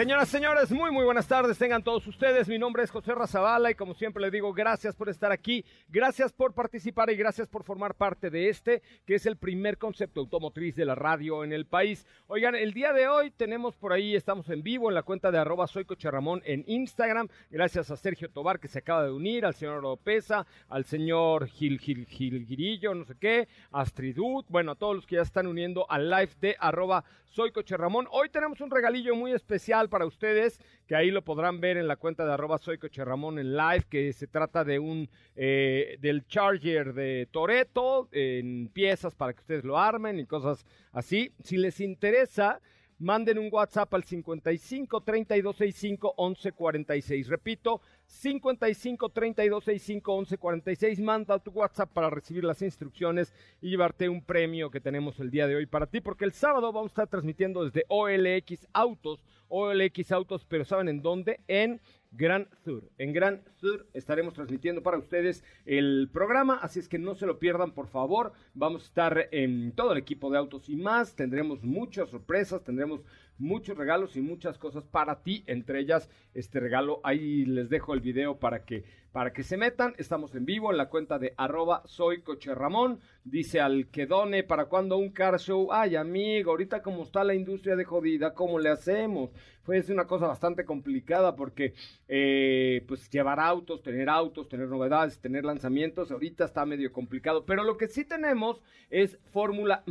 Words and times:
Señoras, 0.00 0.30
señores, 0.30 0.72
muy, 0.72 0.90
muy 0.90 1.04
buenas 1.04 1.28
tardes. 1.28 1.58
Tengan 1.58 1.82
todos 1.82 2.06
ustedes. 2.06 2.48
Mi 2.48 2.58
nombre 2.58 2.82
es 2.82 2.90
José 2.90 3.14
Razabala 3.14 3.70
y 3.70 3.74
como 3.74 3.92
siempre 3.92 4.22
les 4.22 4.32
digo, 4.32 4.54
gracias 4.54 4.96
por 4.96 5.10
estar 5.10 5.30
aquí, 5.30 5.62
gracias 5.90 6.32
por 6.32 6.54
participar 6.54 7.10
y 7.10 7.16
gracias 7.16 7.48
por 7.48 7.64
formar 7.64 7.94
parte 7.94 8.30
de 8.30 8.48
este, 8.48 8.80
que 9.04 9.16
es 9.16 9.26
el 9.26 9.36
primer 9.36 9.76
concepto 9.76 10.20
automotriz 10.20 10.74
de 10.74 10.86
la 10.86 10.94
radio 10.94 11.44
en 11.44 11.52
el 11.52 11.66
país. 11.66 12.06
Oigan, 12.28 12.54
el 12.54 12.72
día 12.72 12.94
de 12.94 13.08
hoy 13.08 13.30
tenemos 13.30 13.76
por 13.76 13.92
ahí, 13.92 14.16
estamos 14.16 14.48
en 14.48 14.62
vivo 14.62 14.88
en 14.88 14.94
la 14.94 15.02
cuenta 15.02 15.30
de 15.30 15.36
arroba 15.36 15.66
soy 15.66 15.84
Ramón 16.00 16.40
en 16.46 16.64
Instagram. 16.66 17.28
Gracias 17.50 17.90
a 17.90 17.96
Sergio 17.98 18.30
Tobar 18.30 18.58
que 18.58 18.68
se 18.68 18.78
acaba 18.78 19.04
de 19.04 19.10
unir, 19.10 19.44
al 19.44 19.52
señor 19.54 19.82
Lopeza, 19.82 20.46
al 20.70 20.86
señor 20.86 21.46
Gil 21.46 21.78
Gil 21.78 22.06
Gil 22.06 22.46
Girillo, 22.46 22.94
no 22.94 23.04
sé 23.04 23.16
qué, 23.20 23.48
Astridut, 23.70 24.46
bueno, 24.48 24.72
a 24.72 24.76
todos 24.76 24.96
los 24.96 25.06
que 25.06 25.16
ya 25.16 25.22
están 25.22 25.46
uniendo 25.46 25.84
al 25.90 26.08
live 26.08 26.32
de 26.40 26.56
arroba 26.58 27.04
Ramón. 27.68 28.08
Hoy 28.10 28.28
tenemos 28.28 28.60
un 28.60 28.70
regalillo 28.70 29.14
muy 29.14 29.32
especial 29.32 29.88
para 29.90 30.06
ustedes, 30.06 30.58
que 30.86 30.96
ahí 30.96 31.10
lo 31.10 31.22
podrán 31.22 31.60
ver 31.60 31.76
en 31.76 31.86
la 31.86 31.96
cuenta 31.96 32.24
de 32.24 32.32
arroba 32.32 32.58
Soy 32.58 32.78
Ramón 32.78 33.38
en 33.38 33.54
live, 33.54 33.84
que 33.90 34.12
se 34.12 34.26
trata 34.26 34.64
de 34.64 34.78
un 34.78 35.10
eh, 35.36 35.98
del 36.00 36.26
Charger 36.26 36.94
de 36.94 37.28
Toreto 37.30 38.08
en 38.12 38.68
piezas 38.72 39.14
para 39.14 39.34
que 39.34 39.40
ustedes 39.40 39.64
lo 39.64 39.78
armen 39.78 40.18
y 40.18 40.26
cosas 40.26 40.64
así. 40.92 41.32
Si 41.42 41.58
les 41.58 41.80
interesa, 41.80 42.60
manden 42.98 43.38
un 43.38 43.48
WhatsApp 43.50 43.92
al 43.94 44.04
55 44.04 45.02
32 45.02 45.56
65 45.56 46.14
11 46.16 46.52
46. 46.52 47.28
Repito, 47.28 47.80
55 48.10 49.08
32 49.08 49.64
65 49.64 50.12
11 50.12 50.38
46. 50.38 51.00
Manda 51.00 51.38
tu 51.38 51.52
WhatsApp 51.52 51.92
para 51.92 52.10
recibir 52.10 52.44
las 52.44 52.60
instrucciones 52.60 53.32
y 53.62 53.70
llevarte 53.70 54.08
un 54.08 54.22
premio 54.22 54.70
que 54.70 54.80
tenemos 54.80 55.20
el 55.20 55.30
día 55.30 55.46
de 55.46 55.54
hoy 55.54 55.66
para 55.66 55.86
ti, 55.86 56.00
porque 56.00 56.24
el 56.24 56.32
sábado 56.32 56.72
vamos 56.72 56.90
a 56.90 56.94
estar 56.94 57.08
transmitiendo 57.08 57.64
desde 57.64 57.84
OLX 57.88 58.66
Autos, 58.72 59.24
OLX 59.48 60.10
Autos, 60.12 60.44
pero 60.48 60.64
¿saben 60.64 60.88
en 60.88 61.02
dónde? 61.02 61.40
En 61.46 61.80
Gran 62.10 62.48
Sur. 62.64 62.90
En 62.98 63.12
Gran 63.12 63.42
Sur 63.60 63.86
estaremos 63.94 64.34
transmitiendo 64.34 64.82
para 64.82 64.98
ustedes 64.98 65.44
el 65.64 66.10
programa, 66.12 66.58
así 66.60 66.80
es 66.80 66.88
que 66.88 66.98
no 66.98 67.14
se 67.14 67.26
lo 67.26 67.38
pierdan, 67.38 67.72
por 67.72 67.86
favor. 67.86 68.32
Vamos 68.54 68.82
a 68.82 68.86
estar 68.86 69.28
en 69.30 69.72
todo 69.72 69.92
el 69.92 69.98
equipo 69.98 70.30
de 70.30 70.38
autos 70.38 70.68
y 70.68 70.74
más. 70.74 71.14
Tendremos 71.14 71.62
muchas 71.62 72.10
sorpresas, 72.10 72.64
tendremos 72.64 73.02
muchos 73.40 73.76
regalos 73.76 74.16
y 74.16 74.20
muchas 74.20 74.58
cosas 74.58 74.84
para 74.84 75.22
ti, 75.22 75.42
entre 75.46 75.80
ellas 75.80 76.08
este 76.34 76.60
regalo. 76.60 77.00
Ahí 77.02 77.44
les 77.44 77.70
dejo 77.70 77.94
el 77.94 78.00
video 78.00 78.38
para 78.38 78.64
que, 78.64 78.84
para 79.12 79.32
que 79.32 79.42
se 79.42 79.56
metan. 79.56 79.94
Estamos 79.98 80.34
en 80.34 80.44
vivo 80.44 80.70
en 80.70 80.78
la 80.78 80.88
cuenta 80.88 81.18
de 81.18 81.34
arroba 81.36 81.82
soy 81.86 82.22
coche 82.22 82.54
Ramón. 82.54 83.00
Dice 83.24 83.60
al 83.60 83.88
que 83.88 84.06
done, 84.06 84.44
¿para 84.44 84.66
cuando 84.66 84.96
un 84.96 85.10
car 85.10 85.38
show? 85.38 85.72
Ay, 85.72 85.96
amigo, 85.96 86.50
ahorita 86.52 86.82
como 86.82 87.02
está 87.02 87.24
la 87.24 87.34
industria 87.34 87.76
de 87.76 87.84
jodida, 87.84 88.34
¿cómo 88.34 88.58
le 88.58 88.70
hacemos? 88.70 89.30
Fue 89.62 89.82
una 89.90 90.06
cosa 90.06 90.26
bastante 90.26 90.64
complicada 90.64 91.36
porque, 91.36 91.74
eh, 92.08 92.82
pues, 92.88 93.08
llevar 93.10 93.38
autos, 93.38 93.82
tener 93.82 94.08
autos, 94.08 94.48
tener 94.48 94.68
novedades, 94.68 95.20
tener 95.20 95.44
lanzamientos, 95.44 96.10
ahorita 96.10 96.44
está 96.44 96.64
medio 96.64 96.92
complicado. 96.92 97.44
Pero 97.44 97.62
lo 97.62 97.76
que 97.76 97.88
sí 97.88 98.04
tenemos 98.04 98.62
es 98.88 99.18
Fórmula 99.32 99.84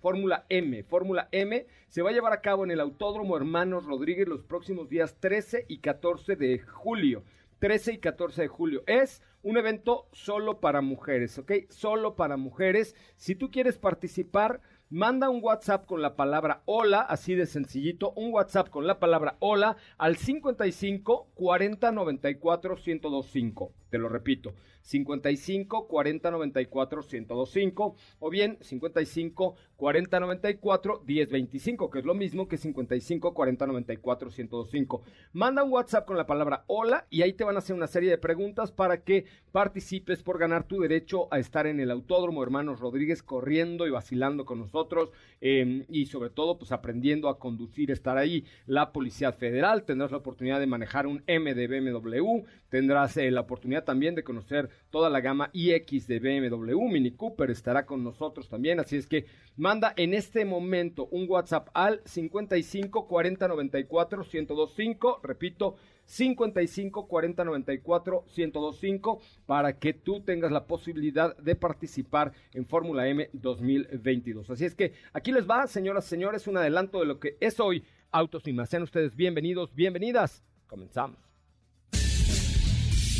Fórmula 0.00 0.46
M. 0.48 0.82
Fórmula 0.84 1.28
M 1.32 1.66
se 1.88 2.02
va 2.02 2.10
a 2.10 2.12
llevar 2.12 2.32
a 2.32 2.40
cabo 2.40 2.64
en 2.64 2.70
el 2.70 2.80
Autódromo 2.80 3.36
Hermanos 3.36 3.84
Rodríguez 3.84 4.28
los 4.28 4.44
próximos 4.44 4.88
días 4.88 5.16
13 5.20 5.66
y 5.68 5.78
14 5.78 6.36
de 6.36 6.58
julio. 6.60 7.22
13 7.58 7.94
y 7.94 7.98
14 7.98 8.42
de 8.42 8.48
julio. 8.48 8.82
Es 8.86 9.22
un 9.42 9.56
evento 9.56 10.08
solo 10.12 10.60
para 10.60 10.80
mujeres, 10.80 11.38
¿ok? 11.38 11.52
Solo 11.70 12.14
para 12.16 12.36
mujeres. 12.36 12.94
Si 13.16 13.34
tú 13.34 13.50
quieres 13.50 13.78
participar, 13.78 14.60
manda 14.90 15.28
un 15.28 15.42
WhatsApp 15.42 15.86
con 15.86 16.02
la 16.02 16.16
palabra 16.16 16.62
hola, 16.64 17.00
así 17.00 17.34
de 17.34 17.46
sencillito, 17.46 18.12
un 18.12 18.32
WhatsApp 18.32 18.68
con 18.68 18.86
la 18.86 18.98
palabra 18.98 19.36
hola 19.40 19.76
al 19.96 20.16
55 20.16 21.28
40 21.34 21.92
94 21.92 22.76
1025. 22.76 23.72
Te 23.90 23.98
lo 23.98 24.08
repito, 24.08 24.54
55 24.88 25.86
40 25.86 26.30
94 26.30 27.02
1025 27.02 27.94
o 28.20 28.30
bien 28.30 28.56
55 28.60 29.54
40 29.76 30.20
94 30.20 31.02
1025, 31.06 31.90
que 31.90 31.98
es 31.98 32.04
lo 32.06 32.14
mismo 32.14 32.48
que 32.48 32.56
55 32.56 33.34
40 33.34 33.66
94 33.66 34.30
1025. 34.30 35.02
Manda 35.34 35.62
un 35.62 35.72
WhatsApp 35.72 36.06
con 36.06 36.16
la 36.16 36.26
palabra 36.26 36.64
hola 36.68 37.06
y 37.10 37.20
ahí 37.20 37.34
te 37.34 37.44
van 37.44 37.56
a 37.56 37.58
hacer 37.58 37.76
una 37.76 37.86
serie 37.86 38.08
de 38.08 38.16
preguntas 38.16 38.72
para 38.72 39.02
que 39.04 39.26
participes 39.52 40.22
por 40.22 40.38
ganar 40.38 40.64
tu 40.64 40.80
derecho 40.80 41.28
a 41.32 41.38
estar 41.38 41.66
en 41.66 41.80
el 41.80 41.90
Autódromo 41.90 42.42
Hermanos 42.42 42.80
Rodríguez 42.80 43.22
corriendo 43.22 43.86
y 43.86 43.90
vacilando 43.90 44.46
con 44.46 44.58
nosotros 44.58 45.10
em, 45.42 45.84
y 45.90 46.06
sobre 46.06 46.30
todo 46.30 46.58
pues 46.58 46.72
aprendiendo 46.72 47.28
a 47.28 47.38
conducir, 47.38 47.90
estar 47.90 48.16
ahí. 48.16 48.46
La 48.66 48.90
Policía 48.92 49.32
Federal, 49.32 49.84
tendrás 49.84 50.12
la 50.12 50.16
oportunidad 50.16 50.60
de 50.60 50.66
manejar 50.66 51.06
un 51.06 51.22
M 51.26 51.54
de 51.54 51.66
BMW, 51.66 52.44
tendrás 52.70 53.16
eh, 53.18 53.30
la 53.30 53.42
oportunidad 53.42 53.84
también 53.84 54.14
de 54.14 54.24
conocer 54.24 54.70
toda 54.90 55.10
la 55.10 55.20
gama 55.20 55.50
iX 55.52 56.06
de 56.06 56.18
BMW, 56.18 56.80
Mini 56.88 57.12
Cooper 57.12 57.50
estará 57.50 57.86
con 57.86 58.02
nosotros 58.02 58.48
también, 58.48 58.80
así 58.80 58.96
es 58.96 59.06
que 59.06 59.26
manda 59.56 59.92
en 59.96 60.14
este 60.14 60.44
momento 60.44 61.08
un 61.10 61.26
WhatsApp 61.28 61.68
al 61.74 62.00
55 62.04 63.06
40 63.06 63.48
94 63.48 64.24
1025, 64.32 65.20
repito, 65.22 65.76
55 66.04 67.06
40 67.06 67.44
94 67.44 68.24
1025 68.34 69.20
para 69.46 69.78
que 69.78 69.92
tú 69.92 70.20
tengas 70.20 70.50
la 70.50 70.66
posibilidad 70.66 71.36
de 71.36 71.54
participar 71.54 72.32
en 72.54 72.66
Fórmula 72.66 73.06
M 73.08 73.28
2022. 73.34 74.48
Así 74.50 74.64
es 74.64 74.74
que 74.74 74.94
aquí 75.12 75.32
les 75.32 75.48
va, 75.48 75.66
señoras 75.66 76.06
y 76.06 76.08
señores, 76.08 76.46
un 76.46 76.56
adelanto 76.56 77.00
de 77.00 77.06
lo 77.06 77.20
que 77.20 77.36
es 77.40 77.60
hoy 77.60 77.84
Autos 78.10 78.46
y 78.46 78.52
más. 78.52 78.70
Sean 78.70 78.82
ustedes 78.82 79.14
bienvenidos, 79.14 79.74
bienvenidas. 79.74 80.42
Comenzamos. 80.66 81.27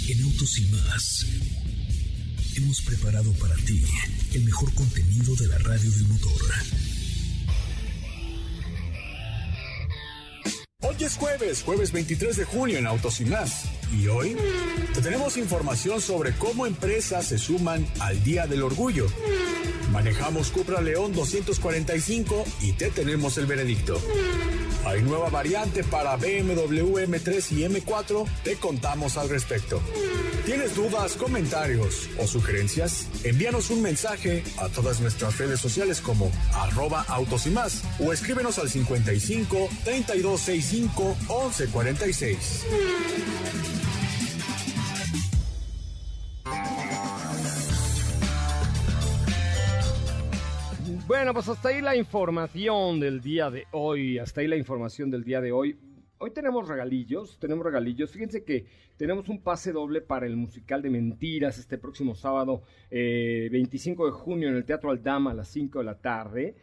En 0.08 0.22
Autos 0.22 0.58
y 0.58 0.64
más 0.68 1.26
hemos 2.56 2.80
preparado 2.80 3.30
para 3.34 3.54
ti 3.56 3.84
el 4.32 4.42
mejor 4.42 4.72
contenido 4.72 5.34
de 5.36 5.48
la 5.48 5.58
radio 5.58 5.90
del 5.90 6.08
motor. 6.08 6.40
Hoy 10.80 10.96
es 11.00 11.14
jueves, 11.14 11.62
jueves 11.62 11.92
23 11.92 12.38
de 12.38 12.44
junio 12.44 12.78
en 12.78 12.86
Autos 12.86 13.20
y 13.20 13.26
más. 13.26 13.64
Y 13.92 14.06
hoy 14.06 14.34
te 14.94 15.02
tenemos 15.02 15.36
información 15.36 16.00
sobre 16.00 16.32
cómo 16.32 16.66
empresas 16.66 17.26
se 17.26 17.36
suman 17.36 17.86
al 18.00 18.24
Día 18.24 18.46
del 18.46 18.62
Orgullo. 18.62 19.08
Manejamos 19.92 20.50
Cupra 20.50 20.80
León 20.80 21.12
245 21.12 22.44
y 22.62 22.72
te 22.72 22.90
tenemos 22.90 23.36
el 23.36 23.44
veredicto. 23.44 24.00
Hay 24.84 25.02
nueva 25.02 25.28
variante 25.28 25.84
para 25.84 26.16
BMW 26.16 26.98
M3 27.06 27.52
y 27.52 27.64
M4, 27.64 28.26
te 28.42 28.56
contamos 28.56 29.16
al 29.16 29.28
respecto. 29.28 29.80
¿Tienes 30.46 30.74
dudas, 30.74 31.12
comentarios 31.12 32.08
o 32.18 32.26
sugerencias? 32.26 33.06
Envíanos 33.24 33.70
un 33.70 33.82
mensaje 33.82 34.42
a 34.56 34.68
todas 34.68 35.00
nuestras 35.00 35.36
redes 35.38 35.60
sociales 35.60 36.00
como 36.00 36.30
arroba 36.54 37.04
autos 37.08 37.46
y 37.46 37.50
más 37.50 37.82
o 38.00 38.12
escríbenos 38.12 38.58
al 38.58 38.70
55 38.70 39.68
3265 39.84 41.16
1146. 41.28 42.64
Bueno, 51.18 51.34
pues 51.34 51.48
hasta 51.48 51.70
ahí 51.70 51.82
la 51.82 51.96
información 51.96 53.00
del 53.00 53.20
día 53.20 53.50
de 53.50 53.66
hoy. 53.72 54.20
Hasta 54.20 54.40
ahí 54.40 54.46
la 54.46 54.56
información 54.56 55.10
del 55.10 55.24
día 55.24 55.40
de 55.40 55.50
hoy. 55.50 55.76
Hoy 56.18 56.30
tenemos 56.30 56.68
regalillos, 56.68 57.40
tenemos 57.40 57.66
regalillos. 57.66 58.12
Fíjense 58.12 58.44
que 58.44 58.66
tenemos 58.96 59.28
un 59.28 59.42
pase 59.42 59.72
doble 59.72 60.00
para 60.00 60.26
el 60.26 60.36
musical 60.36 60.80
de 60.80 60.90
Mentiras 60.90 61.58
este 61.58 61.76
próximo 61.76 62.14
sábado, 62.14 62.62
eh, 62.88 63.48
25 63.50 64.06
de 64.06 64.12
junio, 64.12 64.48
en 64.48 64.54
el 64.54 64.64
Teatro 64.64 64.90
Aldama 64.90 65.32
a 65.32 65.34
las 65.34 65.48
5 65.48 65.80
de 65.80 65.84
la 65.84 65.98
tarde. 65.98 66.54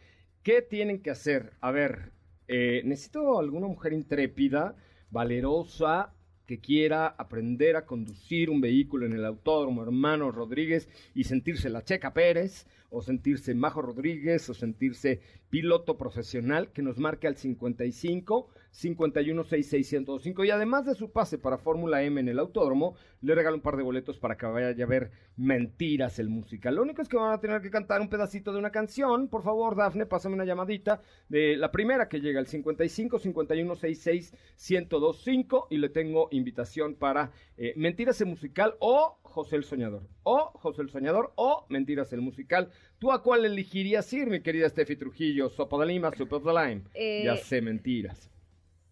¿Qué 0.42 0.62
tienen 0.62 1.02
que 1.02 1.10
hacer? 1.10 1.52
A 1.60 1.70
ver, 1.70 2.12
eh, 2.48 2.80
necesito 2.86 3.38
alguna 3.38 3.66
mujer 3.66 3.92
intrépida, 3.92 4.74
valerosa, 5.10 6.14
que 6.46 6.60
quiera 6.60 7.08
aprender 7.08 7.76
a 7.76 7.84
conducir 7.84 8.48
un 8.48 8.60
vehículo 8.60 9.04
en 9.04 9.12
el 9.12 9.24
autódromo 9.24 9.82
Hermano 9.82 10.30
Rodríguez 10.30 10.88
y 11.14 11.24
sentirse 11.24 11.68
la 11.68 11.84
Checa 11.84 12.14
Pérez, 12.14 12.66
o 12.96 13.02
sentirse 13.02 13.54
Majo 13.54 13.82
Rodríguez, 13.82 14.48
o 14.48 14.54
sentirse 14.54 15.20
piloto 15.50 15.98
profesional, 15.98 16.72
que 16.72 16.80
nos 16.80 16.98
marque 16.98 17.26
al 17.26 17.36
55 17.36 18.48
516605. 18.76 20.44
Y 20.46 20.50
además 20.50 20.86
de 20.86 20.94
su 20.94 21.10
pase 21.10 21.38
para 21.38 21.58
Fórmula 21.58 22.02
M 22.02 22.20
en 22.20 22.28
el 22.28 22.38
autódromo, 22.38 22.94
le 23.22 23.34
regalo 23.34 23.56
un 23.56 23.62
par 23.62 23.76
de 23.76 23.82
boletos 23.82 24.18
para 24.18 24.36
que 24.36 24.46
vaya 24.46 24.84
a 24.84 24.86
ver 24.86 25.10
Mentiras 25.36 26.18
el 26.18 26.28
musical. 26.30 26.74
Lo 26.76 26.82
único 26.82 27.02
es 27.02 27.08
que 27.08 27.16
van 27.16 27.32
a 27.32 27.40
tener 27.40 27.60
que 27.60 27.70
cantar 27.70 28.00
un 28.00 28.08
pedacito 28.08 28.52
de 28.52 28.58
una 28.58 28.70
canción. 28.70 29.28
Por 29.28 29.42
favor, 29.42 29.76
Dafne, 29.76 30.06
pásame 30.06 30.34
una 30.34 30.44
llamadita 30.44 31.00
de 31.28 31.56
la 31.56 31.70
primera 31.70 32.08
que 32.08 32.20
llega 32.20 32.40
al 32.40 32.46
55 32.46 33.18
5166 33.18 34.32
1025 34.56 35.68
y 35.70 35.76
le 35.78 35.88
tengo 35.90 36.28
invitación 36.30 36.94
para 36.94 37.32
eh, 37.56 37.72
Mentiras 37.76 38.20
el 38.20 38.28
musical 38.28 38.74
o 38.78 39.18
José 39.22 39.56
el 39.56 39.64
Soñador. 39.64 40.02
O 40.22 40.52
José 40.54 40.82
el 40.82 40.88
Soñador 40.90 41.32
o 41.36 41.66
Mentiras 41.68 42.12
el 42.12 42.20
musical. 42.22 42.70
¿Tú 42.98 43.12
a 43.12 43.22
cuál 43.22 43.44
elegirías 43.44 44.10
ir, 44.12 44.28
mi 44.28 44.40
querida 44.40 44.68
Steffi 44.68 44.96
Trujillo? 44.96 45.50
Sopo 45.50 45.78
de 45.80 45.86
Lima, 45.86 46.10
Sopo 46.16 46.38
de 46.40 46.52
Lime. 46.52 46.82
Eh, 46.94 47.22
Ya 47.24 47.36
sé, 47.36 47.60
mentiras. 47.60 48.30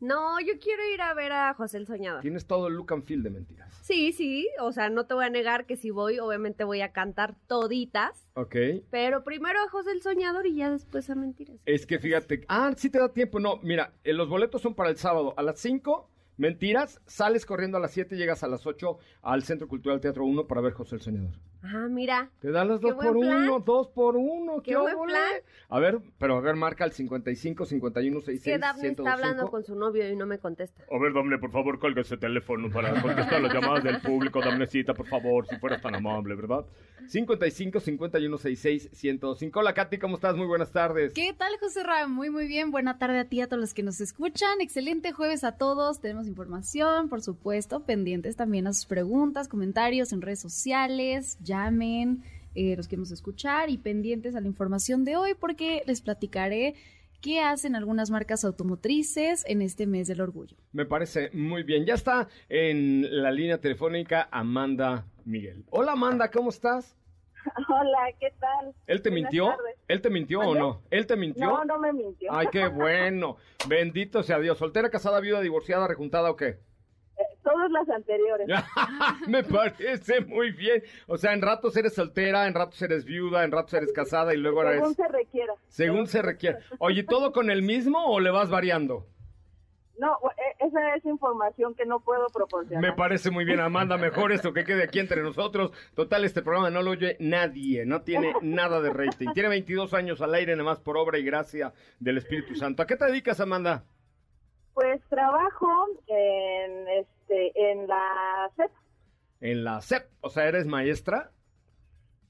No, 0.04 0.38
yo 0.40 0.52
quiero 0.60 0.82
ir 0.92 1.00
a 1.00 1.14
ver 1.14 1.32
a 1.32 1.54
José 1.54 1.78
el 1.78 1.86
Soñador. 1.86 2.20
Tienes 2.20 2.46
todo 2.46 2.68
el 2.68 2.74
look 2.74 2.92
and 2.92 3.04
feel 3.04 3.22
de 3.22 3.30
mentiras. 3.30 3.72
Sí, 3.82 4.12
sí, 4.12 4.46
o 4.60 4.70
sea, 4.70 4.90
no 4.90 5.06
te 5.06 5.14
voy 5.14 5.24
a 5.24 5.30
negar 5.30 5.64
que 5.64 5.76
si 5.76 5.90
voy, 5.90 6.18
obviamente 6.18 6.62
voy 6.64 6.82
a 6.82 6.92
cantar 6.92 7.34
toditas, 7.46 8.28
Ok. 8.34 8.54
pero 8.90 9.24
primero 9.24 9.58
a 9.60 9.68
José 9.70 9.92
el 9.92 10.02
Soñador 10.02 10.46
y 10.46 10.56
ya 10.56 10.70
después 10.70 11.08
a 11.08 11.14
Mentiras. 11.14 11.56
Es 11.64 11.86
que 11.86 11.98
fíjate. 11.98 12.44
Ah, 12.48 12.72
sí 12.76 12.90
te 12.90 12.98
da 12.98 13.12
tiempo. 13.12 13.40
No, 13.40 13.58
mira, 13.62 13.94
eh, 14.04 14.12
los 14.12 14.28
boletos 14.28 14.60
son 14.60 14.74
para 14.74 14.90
el 14.90 14.96
sábado 14.98 15.32
a 15.38 15.42
las 15.42 15.58
5. 15.58 16.10
Mentiras, 16.36 17.00
sales 17.06 17.46
corriendo 17.46 17.78
a 17.78 17.80
las 17.80 17.92
7, 17.92 18.16
llegas 18.16 18.42
a 18.42 18.48
las 18.48 18.66
8 18.66 18.98
al 19.22 19.42
Centro 19.44 19.68
Cultural 19.68 20.00
Teatro 20.00 20.24
1 20.26 20.46
para 20.46 20.60
ver 20.60 20.72
José 20.74 20.96
el 20.96 21.00
Soñador. 21.00 21.32
Ah, 21.66 21.88
mira. 21.88 22.30
Te 22.40 22.50
dan 22.50 22.68
las 22.68 22.80
dos 22.80 22.94
por 22.94 23.18
plan. 23.18 23.44
uno, 23.44 23.58
dos 23.60 23.88
por 23.88 24.16
uno. 24.16 24.60
Qué 24.62 24.72
¿Qué, 24.72 24.76
buen 24.76 24.96
plan. 25.06 25.32
A 25.70 25.78
ver, 25.78 25.98
pero 26.18 26.36
a 26.36 26.40
ver, 26.40 26.56
marca 26.56 26.84
el 26.84 26.92
55 26.92 27.64
51 27.64 28.18
Es 28.18 28.24
66 28.24 28.54
que 28.54 28.58
Daphne 28.58 28.88
está 28.88 29.12
hablando 29.14 29.50
con 29.50 29.64
su 29.64 29.74
novio 29.74 30.08
y 30.08 30.14
no 30.14 30.26
me 30.26 30.38
contesta. 30.38 30.84
A 30.90 30.98
ver, 30.98 31.14
Damne, 31.14 31.38
por 31.38 31.50
favor, 31.50 31.78
colga 31.78 32.02
ese 32.02 32.18
teléfono 32.18 32.70
para 32.70 33.00
contestar 33.00 33.40
las 33.40 33.52
llamadas 33.52 33.82
del 33.82 34.00
público. 34.02 34.40
Damnecita, 34.40 34.92
por 34.92 35.06
favor, 35.06 35.46
si 35.46 35.56
fueras 35.56 35.80
tan 35.80 35.94
amable, 35.94 36.34
¿verdad? 36.34 36.66
55 37.08 37.80
51 37.80 38.38
66 38.38 38.90
105. 38.92 39.60
Hola, 39.60 39.74
Katy, 39.74 39.98
¿cómo 39.98 40.16
estás? 40.16 40.36
Muy 40.36 40.46
buenas 40.46 40.70
tardes. 40.70 41.12
¿Qué 41.14 41.32
tal, 41.32 41.52
José 41.60 41.82
Ra? 41.82 42.06
Muy, 42.08 42.30
muy 42.30 42.46
bien. 42.46 42.70
Buena 42.70 42.98
tarde 42.98 43.20
a 43.20 43.24
ti, 43.24 43.40
a 43.40 43.46
todos 43.46 43.60
los 43.60 43.74
que 43.74 43.82
nos 43.82 44.00
escuchan. 44.00 44.60
Excelente 44.60 45.12
jueves 45.12 45.44
a 45.44 45.52
todos. 45.52 46.00
Tenemos 46.00 46.26
información, 46.26 47.08
por 47.08 47.22
supuesto, 47.22 47.84
pendientes 47.84 48.36
también 48.36 48.66
a 48.66 48.72
sus 48.72 48.86
preguntas, 48.86 49.48
comentarios 49.48 50.12
en 50.12 50.22
redes 50.22 50.40
sociales. 50.40 51.38
Llamen, 51.54 52.24
eh, 52.56 52.74
los 52.76 52.88
queremos 52.88 53.12
escuchar 53.12 53.70
y 53.70 53.78
pendientes 53.78 54.34
a 54.34 54.40
la 54.40 54.48
información 54.48 55.04
de 55.04 55.16
hoy 55.16 55.34
porque 55.38 55.84
les 55.86 56.02
platicaré 56.02 56.74
qué 57.20 57.40
hacen 57.42 57.76
algunas 57.76 58.10
marcas 58.10 58.44
automotrices 58.44 59.44
en 59.46 59.62
este 59.62 59.86
mes 59.86 60.08
del 60.08 60.20
orgullo. 60.20 60.56
Me 60.72 60.84
parece 60.84 61.30
muy 61.32 61.62
bien. 61.62 61.84
Ya 61.86 61.94
está 61.94 62.26
en 62.48 63.22
la 63.22 63.30
línea 63.30 63.58
telefónica 63.58 64.28
Amanda 64.32 65.06
Miguel. 65.24 65.64
Hola, 65.70 65.92
Amanda, 65.92 66.28
¿cómo 66.32 66.50
estás? 66.50 66.96
Hola, 67.68 68.08
¿qué 68.18 68.32
tal? 68.40 68.74
¿Él 68.88 69.00
te 69.00 69.10
Buenas 69.10 69.30
mintió? 69.30 69.46
tardes. 69.50 69.76
¿Él 69.86 70.00
te 70.00 70.10
mintió 70.10 70.40
o 70.40 70.54
no? 70.56 70.82
¿Él 70.90 71.06
te 71.06 71.14
mintió? 71.16 71.46
No, 71.46 71.64
no 71.64 71.78
me 71.78 71.92
mintió. 71.92 72.32
Ay, 72.32 72.48
qué 72.50 72.66
bueno. 72.66 73.36
Bendito 73.68 74.24
sea 74.24 74.40
Dios. 74.40 74.58
¿Soltera, 74.58 74.90
casada, 74.90 75.20
viuda, 75.20 75.40
divorciada, 75.40 75.86
rejuntada 75.86 76.30
o 76.32 76.36
qué? 76.36 76.58
Todas 77.64 77.86
las 77.86 77.96
anteriores. 77.96 78.48
Me 79.28 79.42
parece 79.42 80.20
muy 80.20 80.52
bien. 80.52 80.82
O 81.06 81.16
sea, 81.16 81.32
en 81.32 81.42
ratos 81.42 81.76
eres 81.76 81.94
soltera, 81.94 82.46
en 82.46 82.54
ratos 82.54 82.80
eres 82.82 83.04
viuda, 83.04 83.44
en 83.44 83.52
ratos 83.52 83.74
eres 83.74 83.92
casada 83.92 84.34
y 84.34 84.36
luego 84.36 84.60
ahora 84.60 84.74
Según 84.74 84.90
es... 84.90 84.96
se 84.96 85.08
requiera. 85.08 85.54
Según 85.68 86.06
se 86.06 86.22
requiere. 86.22 86.58
Oye, 86.78 87.04
¿todo 87.04 87.32
con 87.32 87.50
el 87.50 87.62
mismo 87.62 88.04
o 88.06 88.20
le 88.20 88.30
vas 88.30 88.50
variando? 88.50 89.06
No, 89.96 90.18
eh, 90.36 90.56
esa 90.66 90.96
es 90.96 91.04
información 91.04 91.74
que 91.74 91.86
no 91.86 92.00
puedo 92.00 92.26
proporcionar. 92.34 92.82
Me 92.82 92.92
parece 92.92 93.30
muy 93.30 93.44
bien, 93.44 93.60
Amanda. 93.60 93.96
Mejor 93.96 94.32
esto 94.32 94.52
que 94.52 94.64
quede 94.64 94.82
aquí 94.82 94.98
entre 94.98 95.22
nosotros. 95.22 95.72
Total, 95.94 96.24
este 96.24 96.42
programa 96.42 96.68
no 96.68 96.82
lo 96.82 96.90
oye 96.90 97.16
nadie. 97.20 97.86
No 97.86 98.02
tiene 98.02 98.34
nada 98.42 98.80
de 98.80 98.90
rating. 98.90 99.28
Tiene 99.32 99.48
22 99.48 99.94
años 99.94 100.20
al 100.20 100.34
aire, 100.34 100.52
nada 100.52 100.64
más 100.64 100.80
por 100.80 100.96
obra 100.96 101.18
y 101.18 101.24
gracia 101.24 101.72
del 102.00 102.18
Espíritu 102.18 102.56
Santo. 102.56 102.82
¿A 102.82 102.86
qué 102.86 102.96
te 102.96 103.06
dedicas, 103.06 103.40
Amanda? 103.40 103.84
Pues 104.74 105.00
trabajo 105.08 105.68
en, 106.08 106.88
este, 107.34 107.70
en 107.72 107.86
la 107.86 108.50
CEP. 108.56 108.70
En 109.40 109.64
la 109.64 109.80
CEP. 109.80 110.06
O 110.20 110.30
sea, 110.30 110.46
¿eres 110.48 110.66
maestra? 110.66 111.30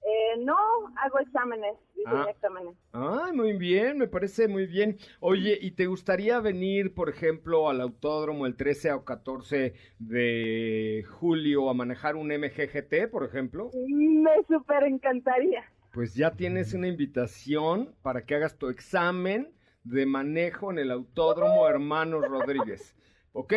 Eh, 0.07 0.39
no 0.41 0.55
hago 1.03 1.19
exámenes, 1.21 1.77
Ah. 2.07 2.27
exámenes. 2.29 2.77
Ay, 2.93 3.33
muy 3.33 3.55
bien, 3.55 3.97
me 3.97 4.07
parece 4.07 4.49
muy 4.49 4.67
bien. 4.67 4.99
Oye, 5.21 5.57
¿y 5.59 5.71
te 5.71 5.87
gustaría 5.87 6.41
venir, 6.41 6.93
por 6.95 7.09
ejemplo, 7.09 7.71
al 7.71 7.81
autódromo 7.81 8.45
el 8.45 8.55
13 8.57 8.93
o 8.93 9.05
14 9.05 9.73
de 9.99 11.05
julio 11.09 11.71
a 11.71 11.75
manejar 11.75 12.17
un 12.17 12.31
MGGT, 12.31 13.09
por 13.11 13.25
ejemplo? 13.25 13.71
Me 13.89 14.31
súper 14.47 14.85
encantaría. 14.85 15.65
Pues 15.95 16.15
ya 16.15 16.33
tienes 16.33 16.75
una 16.75 16.89
invitación 16.89 17.95
para 18.03 18.27
que 18.27 18.35
hagas 18.35 18.59
tu 18.59 18.69
examen 18.69 19.55
de 19.85 20.05
manejo 20.05 20.71
en 20.71 20.81
el 20.81 20.91
autódromo 20.91 21.67
Hermanos 21.67 22.27
Rodríguez. 22.29 22.95
¿Ok? 23.33 23.55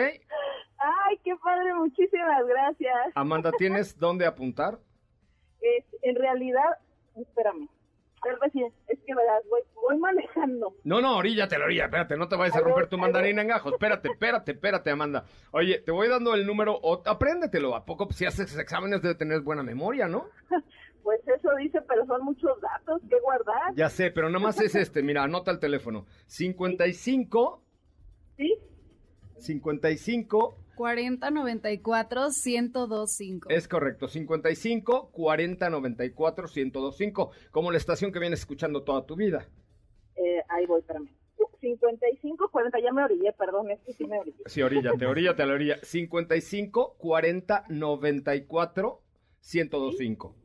Ay, 0.80 1.20
qué 1.24 1.36
padre, 1.44 1.74
muchísimas 1.76 2.46
gracias. 2.48 2.96
Amanda, 3.16 3.52
¿tienes 3.58 3.98
dónde 3.98 4.26
apuntar? 4.26 4.80
Es, 5.62 5.86
en 6.04 6.16
realidad, 6.16 6.78
espérame. 7.16 7.68
Es 8.88 9.00
que 9.06 9.16
verás, 9.16 9.44
voy, 9.50 9.62
voy 9.76 9.98
manejando. 9.98 10.76
No, 10.84 11.00
no, 11.02 11.18
oríllate 11.18 11.58
la 11.58 11.66
orilla, 11.66 11.86
espérate, 11.86 12.18
no 12.18 12.28
te 12.28 12.36
vayas 12.36 12.56
a 12.58 12.60
romper 12.60 12.88
tu 12.88 12.98
mandarina 12.98 13.42
en 13.42 13.48
gajos. 13.48 13.74
Espérate, 13.74 14.10
espérate, 14.10 14.52
espérate, 14.52 14.90
Amanda. 14.90 15.24
Oye, 15.52 15.80
te 15.80 15.92
voy 15.92 16.10
dando 16.10 16.34
el 16.34 16.46
número, 16.46 16.78
o, 16.82 17.02
apréndetelo. 17.06 17.76
¿A 17.76 17.86
poco 17.86 18.12
si 18.12 18.26
haces 18.26 18.58
exámenes 18.58 19.02
debe 19.02 19.16
tener 19.16 19.42
buena 19.42 19.64
memoria, 19.64 20.08
no? 20.08 20.30
Pues 21.04 21.26
eso 21.26 21.56
dice, 21.56 21.80
pero 21.88 22.06
son 22.06 22.26
muchos 22.26 22.60
datos 22.60 23.02
que 23.10 23.18
guardar. 23.22 23.74
Ya 23.76 23.90
sé, 23.90 24.12
pero 24.12 24.30
nomás 24.30 24.60
es 24.60 24.76
este. 24.76 25.02
Mira, 25.02 25.24
anota 25.24 25.52
el 25.52 25.60
teléfono. 25.60 26.06
55, 26.26 27.62
¿Sí? 28.36 28.58
55, 29.38 30.58
40 30.78 31.32
94 31.32 32.28
1025. 32.30 33.50
es 33.50 33.68
correcto. 33.68 34.08
55, 34.08 35.10
40, 35.12 35.70
94, 35.70 36.48
1025. 36.56 37.32
Como 37.52 37.72
la 37.72 37.78
estación 37.78 38.12
que 38.12 38.20
vienes 38.20 38.40
escuchando 38.40 38.84
toda 38.84 39.06
tu 39.06 39.16
vida. 39.16 39.50
Eh, 40.16 40.42
ahí 40.50 40.66
voy, 40.66 40.80
espérame. 40.82 41.10
55, 41.60 42.50
40, 42.52 42.80
ya 42.80 42.92
me 42.94 43.04
orillé, 43.04 43.34
perdón, 43.34 43.72
es 43.72 43.80
que 43.82 43.92
sí 43.94 44.06
me 44.06 44.20
orillé. 44.20 44.44
Sí, 44.46 44.62
oríllate, 44.62 45.06
oríllate 45.06 45.42
a 45.42 45.46
la 45.48 45.54
orilla. 45.54 45.78
55, 45.82 46.96
40, 46.98 47.66
94, 47.70 49.02
1025. 49.54 50.36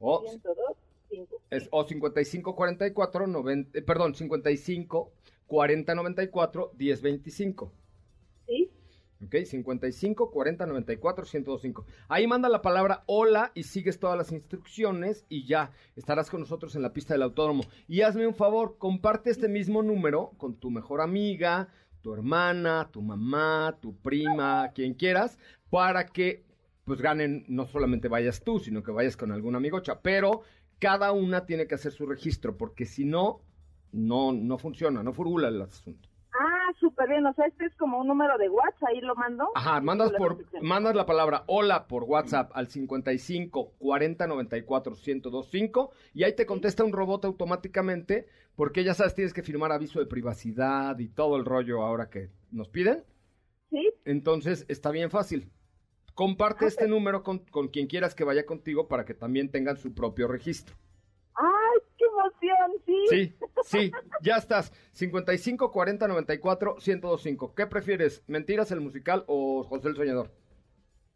O 0.00 0.22
102, 0.28 0.76
5. 1.08 1.42
Es 1.50 1.68
o 1.70 1.84
55 1.84 2.54
44 2.54 3.26
90, 3.26 3.78
eh, 3.78 3.82
perdón, 3.82 4.14
55 4.14 5.12
40 5.46 5.94
94 5.94 6.72
10 6.76 7.02
25. 7.02 7.66
¿Sí? 7.66 7.87
¿Ok? 9.24 9.34
55 9.44 10.30
40 10.30 10.66
94 10.66 11.24
1025. 11.24 11.86
Ahí 12.08 12.26
manda 12.26 12.48
la 12.48 12.62
palabra 12.62 13.02
hola 13.06 13.52
y 13.54 13.64
sigues 13.64 13.98
todas 13.98 14.16
las 14.16 14.32
instrucciones 14.32 15.24
y 15.28 15.46
ya 15.46 15.72
estarás 15.96 16.30
con 16.30 16.40
nosotros 16.40 16.76
en 16.76 16.82
la 16.82 16.92
pista 16.92 17.14
del 17.14 17.22
autódromo. 17.22 17.64
Y 17.88 18.02
hazme 18.02 18.26
un 18.26 18.34
favor, 18.34 18.76
comparte 18.78 19.30
este 19.30 19.48
mismo 19.48 19.82
número 19.82 20.32
con 20.36 20.54
tu 20.54 20.70
mejor 20.70 21.00
amiga, 21.00 21.68
tu 22.00 22.14
hermana, 22.14 22.88
tu 22.92 23.02
mamá, 23.02 23.76
tu 23.80 23.96
prima, 23.96 24.70
quien 24.74 24.94
quieras, 24.94 25.38
para 25.70 26.06
que 26.06 26.44
pues 26.84 27.02
ganen, 27.02 27.44
no 27.48 27.66
solamente 27.66 28.08
vayas 28.08 28.42
tú, 28.42 28.58
sino 28.60 28.82
que 28.82 28.92
vayas 28.92 29.16
con 29.16 29.30
algún 29.30 29.54
amigocha, 29.54 30.00
pero 30.00 30.40
cada 30.78 31.12
una 31.12 31.44
tiene 31.44 31.66
que 31.66 31.74
hacer 31.74 31.92
su 31.92 32.06
registro, 32.06 32.56
porque 32.56 32.86
si 32.86 33.04
no, 33.04 33.42
no, 33.92 34.32
no 34.32 34.56
funciona, 34.56 35.02
no 35.02 35.12
furula 35.12 35.48
el 35.48 35.60
asunto. 35.60 36.07
Ah, 36.68 36.74
súper 36.78 37.08
bien. 37.08 37.24
O 37.24 37.32
sea, 37.32 37.46
este 37.46 37.64
es 37.64 37.74
como 37.76 37.98
un 37.98 38.06
número 38.06 38.36
de 38.36 38.48
WhatsApp, 38.48 38.88
ahí 38.88 39.00
lo 39.00 39.14
mando. 39.14 39.48
Ajá, 39.54 39.80
mandas 39.80 40.12
por 40.12 40.44
mandas 40.60 40.94
la 40.94 41.06
palabra 41.06 41.44
hola 41.46 41.86
por 41.88 42.04
WhatsApp 42.04 42.50
al 42.54 42.68
55 42.68 43.72
40 43.78 44.26
94 44.26 44.92
1025 44.94 45.90
y 46.14 46.24
ahí 46.24 46.34
te 46.34 46.46
contesta 46.46 46.84
un 46.84 46.92
robot 46.92 47.24
automáticamente 47.24 48.26
porque 48.54 48.84
ya 48.84 48.92
sabes 48.94 49.14
tienes 49.14 49.32
que 49.32 49.42
firmar 49.42 49.72
aviso 49.72 49.98
de 49.98 50.06
privacidad 50.06 50.98
y 50.98 51.08
todo 51.08 51.36
el 51.36 51.44
rollo 51.44 51.82
ahora 51.82 52.10
que 52.10 52.30
nos 52.50 52.68
piden. 52.68 53.04
Sí, 53.70 53.90
Entonces 54.04 54.66
está 54.68 54.90
bien 54.90 55.10
fácil. 55.10 55.50
Comparte 56.14 56.64
Ah, 56.64 56.68
este 56.68 56.88
número 56.88 57.22
con, 57.22 57.38
con 57.38 57.68
quien 57.68 57.86
quieras 57.86 58.14
que 58.14 58.24
vaya 58.24 58.44
contigo 58.44 58.88
para 58.88 59.04
que 59.04 59.14
también 59.14 59.50
tengan 59.50 59.76
su 59.76 59.94
propio 59.94 60.28
registro. 60.28 60.76
¡Ay, 62.22 62.30
qué 62.40 62.46
emoción! 62.48 63.08
Sí. 63.08 63.34
Sí, 63.64 63.90
sí, 63.90 63.92
ya 64.22 64.36
estás. 64.36 64.72
55 64.92 65.70
40 65.70 66.08
94 66.08 66.76
1025. 66.76 67.54
¿Qué 67.54 67.66
prefieres? 67.66 68.22
¿Mentiras 68.26 68.70
el 68.70 68.80
musical 68.80 69.24
o 69.26 69.62
José 69.64 69.88
el 69.88 69.96
Soñador? 69.96 70.30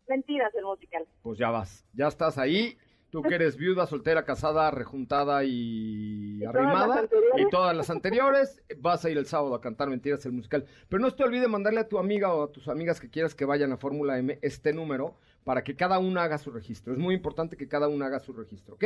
Mentiras 0.08 0.54
el 0.54 0.64
musical. 0.64 1.06
Pues 1.22 1.38
ya 1.38 1.50
vas, 1.50 1.86
ya 1.92 2.08
estás 2.08 2.38
ahí. 2.38 2.76
Tú 3.10 3.20
que 3.20 3.34
eres 3.34 3.58
viuda, 3.58 3.86
soltera, 3.86 4.24
casada, 4.24 4.70
rejuntada 4.70 5.44
y, 5.44 6.38
Y 6.40 6.44
arrimada. 6.46 7.06
Y 7.36 7.46
todas 7.50 7.76
las 7.76 7.90
anteriores, 7.90 8.62
vas 8.78 9.04
a 9.04 9.10
ir 9.10 9.18
el 9.18 9.26
sábado 9.26 9.54
a 9.54 9.60
cantar 9.60 9.90
Mentiras 9.90 10.24
el 10.24 10.32
musical. 10.32 10.64
Pero 10.88 11.02
no 11.02 11.10
te 11.10 11.22
olvide 11.22 11.46
mandarle 11.46 11.80
a 11.80 11.88
tu 11.88 11.98
amiga 11.98 12.32
o 12.32 12.44
a 12.44 12.50
tus 12.50 12.68
amigas 12.68 13.00
que 13.00 13.10
quieras 13.10 13.34
que 13.34 13.44
vayan 13.44 13.70
a 13.70 13.76
Fórmula 13.76 14.18
M 14.18 14.38
este 14.40 14.72
número 14.72 15.18
para 15.44 15.62
que 15.62 15.76
cada 15.76 15.98
una 15.98 16.22
haga 16.22 16.38
su 16.38 16.50
registro. 16.50 16.94
Es 16.94 16.98
muy 16.98 17.14
importante 17.14 17.58
que 17.58 17.68
cada 17.68 17.86
una 17.86 18.06
haga 18.06 18.18
su 18.18 18.32
registro, 18.32 18.76
¿ok? 18.76 18.84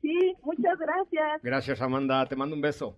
Sí, 0.00 0.34
muchas 0.42 0.78
gracias. 0.78 1.42
Gracias, 1.42 1.82
Amanda. 1.82 2.24
Te 2.26 2.36
mando 2.36 2.54
un 2.54 2.62
beso. 2.62 2.96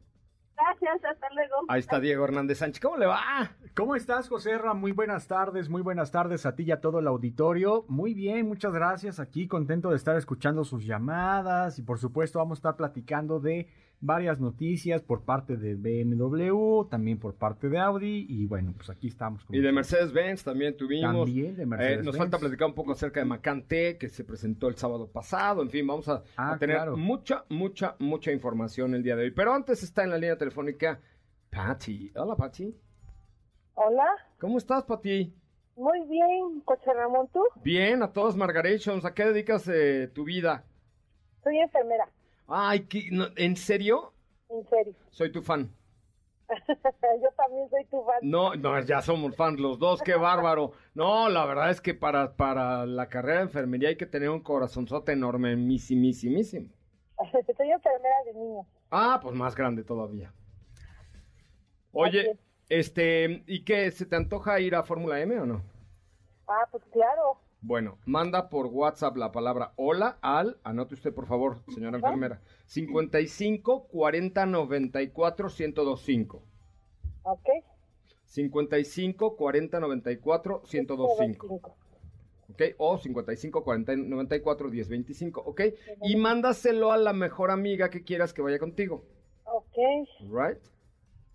Gracias, 0.56 1.04
hasta 1.04 1.26
luego. 1.34 1.54
Ahí 1.68 1.80
está 1.80 2.00
Diego 2.00 2.24
Hernández 2.24 2.58
Sánchez. 2.58 2.80
¿Cómo 2.80 2.98
le 2.98 3.06
va? 3.06 3.50
¿Cómo 3.74 3.96
estás, 3.96 4.28
José 4.28 4.58
Ra? 4.58 4.74
Muy 4.74 4.92
buenas 4.92 5.26
tardes, 5.26 5.70
muy 5.70 5.80
buenas 5.80 6.10
tardes 6.10 6.44
a 6.44 6.54
ti 6.54 6.64
y 6.64 6.70
a 6.70 6.82
todo 6.82 6.98
el 6.98 7.06
auditorio. 7.06 7.86
Muy 7.88 8.12
bien, 8.12 8.46
muchas 8.46 8.74
gracias. 8.74 9.20
Aquí 9.20 9.48
contento 9.48 9.88
de 9.88 9.96
estar 9.96 10.16
escuchando 10.16 10.64
sus 10.64 10.84
llamadas 10.84 11.78
y 11.78 11.82
por 11.82 11.98
supuesto 11.98 12.38
vamos 12.38 12.58
a 12.58 12.60
estar 12.60 12.76
platicando 12.76 13.40
de 13.40 13.68
varias 14.02 14.40
noticias 14.40 15.02
por 15.02 15.22
parte 15.24 15.56
de 15.56 15.74
BMW, 15.74 16.84
también 16.88 17.18
por 17.18 17.34
parte 17.34 17.68
de 17.68 17.78
Audi 17.78 18.26
y 18.28 18.46
bueno, 18.46 18.72
pues 18.76 18.88
aquí 18.90 19.08
estamos. 19.08 19.44
con 19.44 19.54
Y 19.54 19.60
de. 19.60 19.72
Mercedes-Benz 19.72 20.42
también 20.42 20.76
tuvimos. 20.76 21.26
También 21.26 21.54
de 21.56 21.62
Eh, 21.62 21.66
Mercedes. 21.66 22.04
nos 22.04 22.16
falta 22.16 22.38
platicar 22.38 22.68
un 22.68 22.74
poco 22.74 22.92
acerca 22.92 23.20
de 23.20 23.26
Macante, 23.26 23.98
que 23.98 24.08
se 24.08 24.24
presentó 24.24 24.68
el 24.68 24.76
sábado 24.76 25.06
pasado. 25.10 25.62
En 25.62 25.70
fin, 25.70 25.86
vamos 25.86 26.08
a, 26.08 26.22
Ah, 26.36 26.52
a 26.54 26.58
tener 26.58 26.76
claro. 26.76 26.96
mucha, 26.96 27.44
mucha, 27.50 27.96
mucha 27.98 28.32
información 28.32 28.94
el 28.94 29.02
día 29.02 29.16
de 29.16 29.24
hoy. 29.24 29.30
Pero 29.32 29.52
antes 29.52 29.82
está 29.82 30.02
en 30.04 30.10
la 30.10 30.16
línea 30.18 30.36
telefónica 30.38 31.00
Patty. 31.50 32.12
Hola, 32.16 32.36
Patty. 32.36 32.74
Hola, 33.74 34.06
¿Cómo 34.38 34.58
estás, 34.58 34.84
Patty? 34.84 35.34
muy 35.76 36.00
bien, 36.08 36.60
Coche 36.64 36.92
Ramón, 36.92 37.28
¿tú? 37.32 37.40
Bien, 37.64 38.02
a 38.02 38.12
todos 38.12 38.36
Margarations. 38.36 39.04
¿A 39.04 39.14
qué 39.14 39.24
dedicas 39.24 39.66
eh, 39.68 40.08
tu 40.12 40.24
vida? 40.24 40.64
Soy 41.42 41.56
enfermera, 41.58 42.06
Ay, 42.50 42.80
¿qué- 42.80 43.08
no, 43.12 43.28
¿en 43.36 43.56
serio? 43.56 44.12
en 44.48 44.68
serio. 44.68 44.94
Soy 45.10 45.30
tu 45.30 45.40
fan. 45.42 45.70
Yo 47.22 47.30
también 47.36 47.70
soy 47.70 47.84
tu 47.84 48.02
fan. 48.04 48.18
No, 48.22 48.54
no, 48.56 48.80
ya 48.80 49.00
somos 49.02 49.36
fans 49.36 49.60
los 49.60 49.78
dos, 49.78 50.02
qué 50.02 50.16
bárbaro. 50.16 50.72
No, 50.94 51.28
la 51.28 51.46
verdad 51.46 51.70
es 51.70 51.80
que 51.80 51.94
para, 51.94 52.34
para 52.36 52.86
la 52.86 53.08
carrera 53.08 53.38
de 53.38 53.44
enfermería 53.44 53.88
hay 53.90 53.96
que 53.96 54.06
tener 54.06 54.30
un 54.30 54.40
corazonzote 54.40 55.12
enorme, 55.12 55.54
misimísimo. 55.54 56.68
soy 57.56 57.70
enfermera 57.70 58.14
de 58.26 58.34
niños. 58.34 58.66
Ah, 58.90 59.20
pues 59.22 59.34
más 59.36 59.54
grande 59.54 59.84
todavía. 59.84 60.32
Oye, 61.92 62.32
es. 62.32 62.38
este, 62.68 63.44
¿y 63.46 63.64
qué? 63.64 63.90
¿Se 63.92 64.06
te 64.06 64.16
antoja 64.16 64.58
ir 64.58 64.74
a 64.74 64.82
Fórmula 64.82 65.20
M 65.20 65.38
o 65.38 65.46
no? 65.46 65.62
Ah, 66.48 66.66
pues 66.72 66.82
claro. 66.92 67.38
Bueno, 67.62 67.98
manda 68.06 68.48
por 68.48 68.66
WhatsApp 68.66 69.16
la 69.16 69.32
palabra 69.32 69.72
hola 69.76 70.18
al, 70.22 70.58
anote 70.64 70.94
usted 70.94 71.12
por 71.12 71.26
favor, 71.26 71.58
señora 71.68 71.98
enfermera, 71.98 72.40
55 72.66 73.88
40 73.88 74.46
94 74.46 75.48
1025. 75.48 76.42
Ok. 77.22 77.48
55 78.24 79.36
40 79.36 79.80
94 79.80 80.62
1025. 80.72 81.46
¿ok? 82.50 82.62
O 82.78 82.98
55 82.98 83.62
40 83.62 83.96
94 83.96 84.70
10 84.70 84.88
25, 84.88 85.40
¿ok? 85.40 85.60
Y 86.02 86.16
mándaselo 86.16 86.92
a 86.92 86.96
la 86.96 87.12
mejor 87.12 87.50
amiga 87.50 87.90
que 87.90 88.04
quieras 88.04 88.32
que 88.32 88.42
vaya 88.42 88.58
contigo, 88.58 89.04
Ok, 89.44 89.76
¿right? 90.30 90.58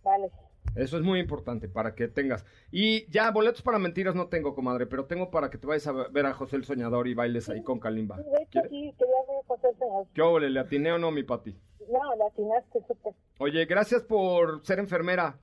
vale. 0.04 0.32
Eso 0.76 0.98
es 0.98 1.04
muy 1.04 1.20
importante 1.20 1.68
para 1.68 1.96
que 1.96 2.08
tengas. 2.08 2.46
Y 2.72 3.10
ya, 3.10 3.32
boletos 3.32 3.62
para 3.62 3.80
mentiras 3.80 4.16
no 4.16 4.28
tengo, 4.28 4.54
comadre, 4.54 4.86
pero 4.86 5.06
tengo 5.06 5.32
para 5.32 5.50
que 5.50 5.58
te 5.58 5.68
vayas 5.68 5.88
a 5.88 5.94
ver 6.10 6.26
a 6.26 6.34
José 6.34 6.58
el 6.58 6.66
Soñador 6.66 7.08
y 7.08 7.14
bailes 7.14 7.50
ahí 7.50 7.64
con 7.64 7.80
Kalimba. 7.80 8.18
De 8.18 8.44
hecho, 8.44 8.60
sí, 8.70 8.94
quería 8.98 9.16
ver 9.28 9.46
José 9.48 9.68
el 9.70 9.78
Señor. 9.78 10.08
¿Qué 10.14 10.22
óvole, 10.22 10.50
le 10.50 10.60
atiné 10.60 10.92
o 10.92 10.98
no, 10.98 11.12
mi 11.12 11.24
Pati? 11.24 11.56
No, 11.92 12.16
la 12.18 12.26
atinaste 12.28 12.80
súper. 12.88 13.14
Oye, 13.40 13.66
gracias 13.66 14.04
por 14.04 14.66
ser 14.66 14.80
enfermera. 14.80 15.40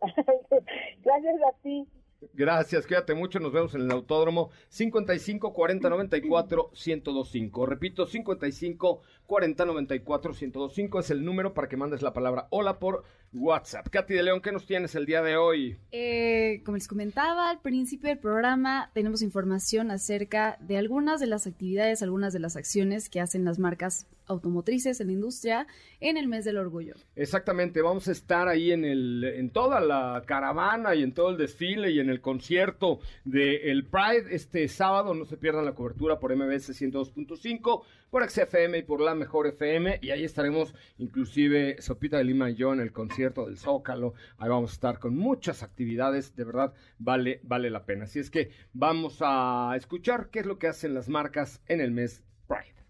Gracias 1.04 1.36
a 1.48 1.62
ti. 1.62 1.88
Gracias, 2.34 2.86
cuídate 2.86 3.14
mucho, 3.14 3.40
nos 3.40 3.52
vemos 3.52 3.74
en 3.74 3.82
el 3.82 3.90
autódromo 3.90 4.50
55 4.68 5.52
40 5.52 5.88
94 5.88 6.70
1025. 6.72 7.66
Repito, 7.66 8.06
55 8.06 9.00
40 9.26 9.64
94 9.64 10.32
1025 10.32 11.00
es 11.00 11.10
el 11.10 11.24
número 11.24 11.54
para 11.54 11.68
que 11.68 11.76
mandes 11.76 12.02
la 12.02 12.12
palabra 12.12 12.46
hola 12.50 12.78
por 12.78 13.04
WhatsApp. 13.32 13.88
Katy 13.88 14.14
de 14.14 14.22
León, 14.22 14.40
¿qué 14.40 14.52
nos 14.52 14.66
tienes 14.66 14.94
el 14.94 15.06
día 15.06 15.22
de 15.22 15.36
hoy? 15.36 15.78
Eh, 15.90 16.62
como 16.64 16.76
les 16.76 16.86
comentaba 16.86 17.50
al 17.50 17.60
principio 17.60 18.08
del 18.10 18.18
programa, 18.18 18.90
tenemos 18.94 19.22
información 19.22 19.90
acerca 19.90 20.58
de 20.60 20.76
algunas 20.76 21.20
de 21.20 21.26
las 21.26 21.46
actividades, 21.46 22.02
algunas 22.02 22.32
de 22.32 22.40
las 22.40 22.56
acciones 22.56 23.08
que 23.08 23.20
hacen 23.20 23.44
las 23.44 23.58
marcas 23.58 24.06
automotrices 24.26 25.00
en 25.00 25.08
la 25.08 25.12
industria 25.12 25.66
en 26.00 26.16
el 26.16 26.28
mes 26.28 26.44
del 26.44 26.58
orgullo. 26.58 26.94
Exactamente, 27.16 27.82
vamos 27.82 28.08
a 28.08 28.12
estar 28.12 28.48
ahí 28.48 28.72
en 28.72 28.84
el 28.84 29.24
en 29.24 29.50
toda 29.50 29.80
la 29.80 30.22
caravana 30.26 30.94
y 30.94 31.02
en 31.02 31.12
todo 31.12 31.30
el 31.30 31.36
desfile 31.36 31.90
y 31.90 32.00
en 32.00 32.10
el 32.10 32.20
concierto 32.20 33.00
del 33.24 33.86
Pride 33.86 34.34
este 34.34 34.66
sábado, 34.68 35.14
no 35.14 35.24
se 35.24 35.36
pierdan 35.36 35.64
la 35.64 35.74
cobertura 35.74 36.18
por 36.18 36.34
MBS 36.34 36.70
102.5, 36.80 37.82
por 38.10 38.28
XFM 38.28 38.78
y 38.78 38.82
por 38.82 39.00
la 39.00 39.14
Mejor 39.14 39.46
FM 39.46 39.98
y 40.02 40.10
ahí 40.10 40.24
estaremos 40.24 40.74
inclusive 40.98 41.80
Sopita 41.80 42.18
de 42.18 42.24
Lima 42.24 42.50
y 42.50 42.54
yo 42.54 42.72
en 42.72 42.80
el 42.80 42.92
concierto 42.92 43.46
del 43.46 43.58
Zócalo. 43.58 44.14
Ahí 44.38 44.48
vamos 44.48 44.70
a 44.70 44.74
estar 44.74 44.98
con 44.98 45.16
muchas 45.16 45.62
actividades, 45.62 46.34
de 46.36 46.44
verdad 46.44 46.74
vale 46.98 47.40
vale 47.42 47.70
la 47.70 47.84
pena. 47.84 48.04
Así 48.04 48.18
es 48.18 48.30
que 48.30 48.50
vamos 48.72 49.18
a 49.20 49.72
escuchar 49.76 50.30
qué 50.30 50.40
es 50.40 50.46
lo 50.46 50.58
que 50.58 50.68
hacen 50.68 50.94
las 50.94 51.08
marcas 51.08 51.60
en 51.66 51.80
el 51.80 51.90
mes 51.90 52.22
Pride. 52.46 52.81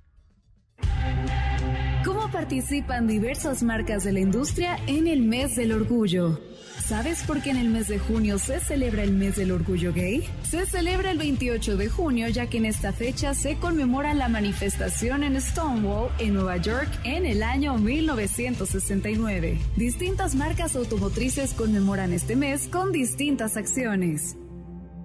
¿Cómo 2.43 2.49
participan 2.49 3.07
diversas 3.07 3.63
marcas 3.63 4.03
de 4.03 4.11
la 4.11 4.19
industria 4.19 4.77
en 4.89 5.07
el 5.07 5.23
mes 5.23 5.55
del 5.55 5.71
orgullo? 5.71 6.41
¿Sabes 6.85 7.23
por 7.23 7.41
qué 7.41 7.51
en 7.51 7.57
el 7.57 7.69
mes 7.69 7.87
de 7.87 8.01
junio 8.01 8.37
se 8.41 8.59
celebra 8.59 9.05
el 9.05 9.13
mes 9.13 9.37
del 9.37 9.53
orgullo 9.53 9.93
gay? 9.93 10.29
Se 10.51 10.67
celebra 10.67 11.13
el 11.13 11.19
28 11.19 11.77
de 11.77 11.89
junio 11.89 12.27
ya 12.29 12.49
que 12.49 12.57
en 12.57 12.65
esta 12.65 12.93
fecha 12.93 13.35
se 13.35 13.59
conmemora 13.59 14.13
la 14.15 14.29
manifestación 14.29 15.23
en 15.23 15.41
Stonewall, 15.41 16.11
en 16.19 16.35
Nueva 16.35 16.57
York, 16.57 16.89
en 17.05 17.27
el 17.27 17.45
año 17.45 17.79
1969. 17.79 19.61
Distintas 19.77 20.35
marcas 20.35 20.75
automotrices 20.75 21.55
conmemoran 21.55 22.13
este 22.13 22.35
mes 22.35 22.67
con 22.67 22.91
distintas 22.91 23.57
acciones. 23.57 24.37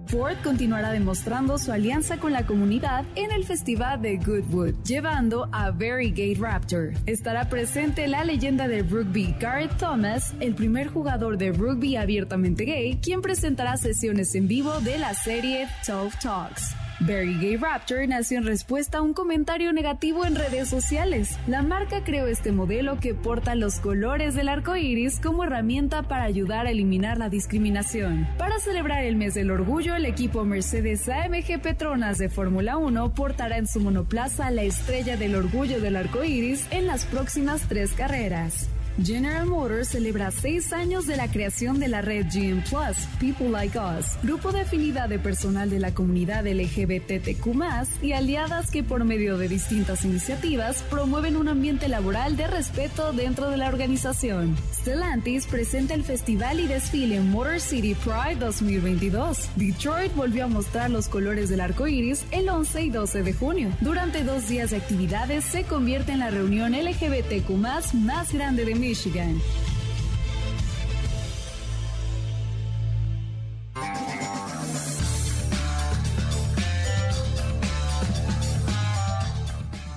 Ford 0.08 0.36
continuará 0.42 0.90
demostrando 0.90 1.58
su 1.58 1.70
alianza 1.70 2.16
con 2.18 2.32
la 2.32 2.46
comunidad 2.46 3.04
en 3.14 3.30
el 3.30 3.44
festival 3.44 4.00
de 4.00 4.16
Goodwood, 4.16 4.74
llevando 4.82 5.48
a 5.52 5.70
Very 5.70 6.10
Gay 6.10 6.34
Raptor. 6.34 6.94
Estará 7.04 7.50
presente 7.50 8.08
la 8.08 8.24
leyenda 8.24 8.68
de 8.68 8.82
rugby 8.82 9.34
Garrett 9.38 9.76
Thomas, 9.76 10.34
el 10.40 10.54
primer 10.54 10.88
jugador 10.88 11.36
de 11.36 11.52
rugby 11.52 11.96
abiertamente 11.96 12.64
gay, 12.64 12.98
quien 13.02 13.20
presentará 13.20 13.76
sesiones 13.76 14.34
en 14.34 14.48
vivo 14.48 14.80
de 14.80 14.98
la 14.98 15.12
serie 15.12 15.68
12 15.86 16.16
Talks. 16.22 16.87
Very 17.00 17.38
Gay 17.38 17.56
Raptor 17.56 18.08
nació 18.08 18.38
en 18.38 18.44
respuesta 18.44 18.98
a 18.98 19.02
un 19.02 19.14
comentario 19.14 19.72
negativo 19.72 20.26
en 20.26 20.34
redes 20.34 20.68
sociales. 20.68 21.38
La 21.46 21.62
marca 21.62 22.02
creó 22.02 22.26
este 22.26 22.50
modelo 22.50 22.98
que 22.98 23.14
porta 23.14 23.54
los 23.54 23.78
colores 23.78 24.34
del 24.34 24.48
arco 24.48 24.74
iris 24.74 25.20
como 25.20 25.44
herramienta 25.44 26.02
para 26.02 26.24
ayudar 26.24 26.66
a 26.66 26.70
eliminar 26.70 27.16
la 27.16 27.28
discriminación. 27.28 28.26
Para 28.36 28.58
celebrar 28.58 29.04
el 29.04 29.14
mes 29.14 29.34
del 29.34 29.52
orgullo, 29.52 29.94
el 29.94 30.06
equipo 30.06 30.44
Mercedes 30.44 31.08
AMG 31.08 31.60
Petronas 31.62 32.18
de 32.18 32.28
Fórmula 32.28 32.76
1 32.78 33.14
portará 33.14 33.58
en 33.58 33.68
su 33.68 33.78
monoplaza 33.80 34.50
la 34.50 34.62
estrella 34.62 35.16
del 35.16 35.36
orgullo 35.36 35.80
del 35.80 35.94
arco 35.94 36.24
iris 36.24 36.66
en 36.72 36.88
las 36.88 37.04
próximas 37.04 37.62
tres 37.68 37.92
carreras. 37.92 38.68
General 39.02 39.46
Motors 39.46 39.88
celebra 39.88 40.32
seis 40.32 40.72
años 40.72 41.06
de 41.06 41.16
la 41.16 41.28
creación 41.28 41.78
de 41.78 41.86
la 41.86 42.02
red 42.02 42.26
GM 42.26 42.62
Plus, 42.62 43.06
People 43.20 43.48
Like 43.48 43.78
Us, 43.78 44.06
grupo 44.24 44.50
de 44.50 44.62
afinidad 44.62 45.08
de 45.08 45.20
personal 45.20 45.70
de 45.70 45.78
la 45.78 45.94
comunidad 45.94 46.46
LGBTQ 46.46 47.46
y 48.02 48.12
aliadas 48.12 48.70
que 48.70 48.82
por 48.82 49.04
medio 49.04 49.38
de 49.38 49.48
distintas 49.48 50.04
iniciativas 50.04 50.82
promueven 50.90 51.36
un 51.36 51.48
ambiente 51.48 51.88
laboral 51.88 52.36
de 52.36 52.48
respeto 52.48 53.12
dentro 53.12 53.50
de 53.50 53.56
la 53.56 53.68
organización. 53.68 54.56
Stellantis 54.72 55.46
presenta 55.46 55.94
el 55.94 56.02
festival 56.02 56.58
y 56.58 56.66
desfile 56.66 57.20
Motor 57.20 57.60
City 57.60 57.94
Pride 57.94 58.36
2022. 58.40 59.48
Detroit 59.54 60.12
volvió 60.14 60.46
a 60.46 60.48
mostrar 60.48 60.90
los 60.90 61.08
colores 61.08 61.48
del 61.48 61.60
arco 61.60 61.86
iris 61.86 62.24
el 62.32 62.48
11 62.48 62.82
y 62.82 62.90
12 62.90 63.22
de 63.22 63.32
junio. 63.32 63.70
Durante 63.80 64.24
dos 64.24 64.48
días 64.48 64.70
de 64.70 64.78
actividades 64.78 65.44
se 65.44 65.62
convierte 65.62 66.12
en 66.12 66.18
la 66.18 66.30
reunión 66.30 66.72
LGBTQ 66.72 67.50
más 67.50 68.32
grande 68.32 68.64
de 68.64 68.74
Michigan. 68.88 69.38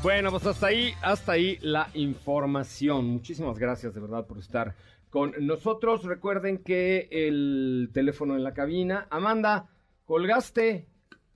Bueno, 0.03 0.31
pues 0.31 0.45
hasta 0.47 0.67
ahí, 0.67 0.93
hasta 1.03 1.33
ahí 1.33 1.57
la 1.61 1.89
información. 1.93 3.05
Muchísimas 3.05 3.59
gracias 3.59 3.93
de 3.93 3.99
verdad 4.01 4.25
por 4.25 4.39
estar 4.39 4.73
con 5.11 5.33
nosotros. 5.45 6.03
Recuerden 6.05 6.57
que 6.63 7.07
el 7.11 7.89
teléfono 7.93 8.35
en 8.35 8.43
la 8.43 8.53
cabina. 8.53 9.05
Amanda, 9.11 9.67
colgaste. 10.05 10.87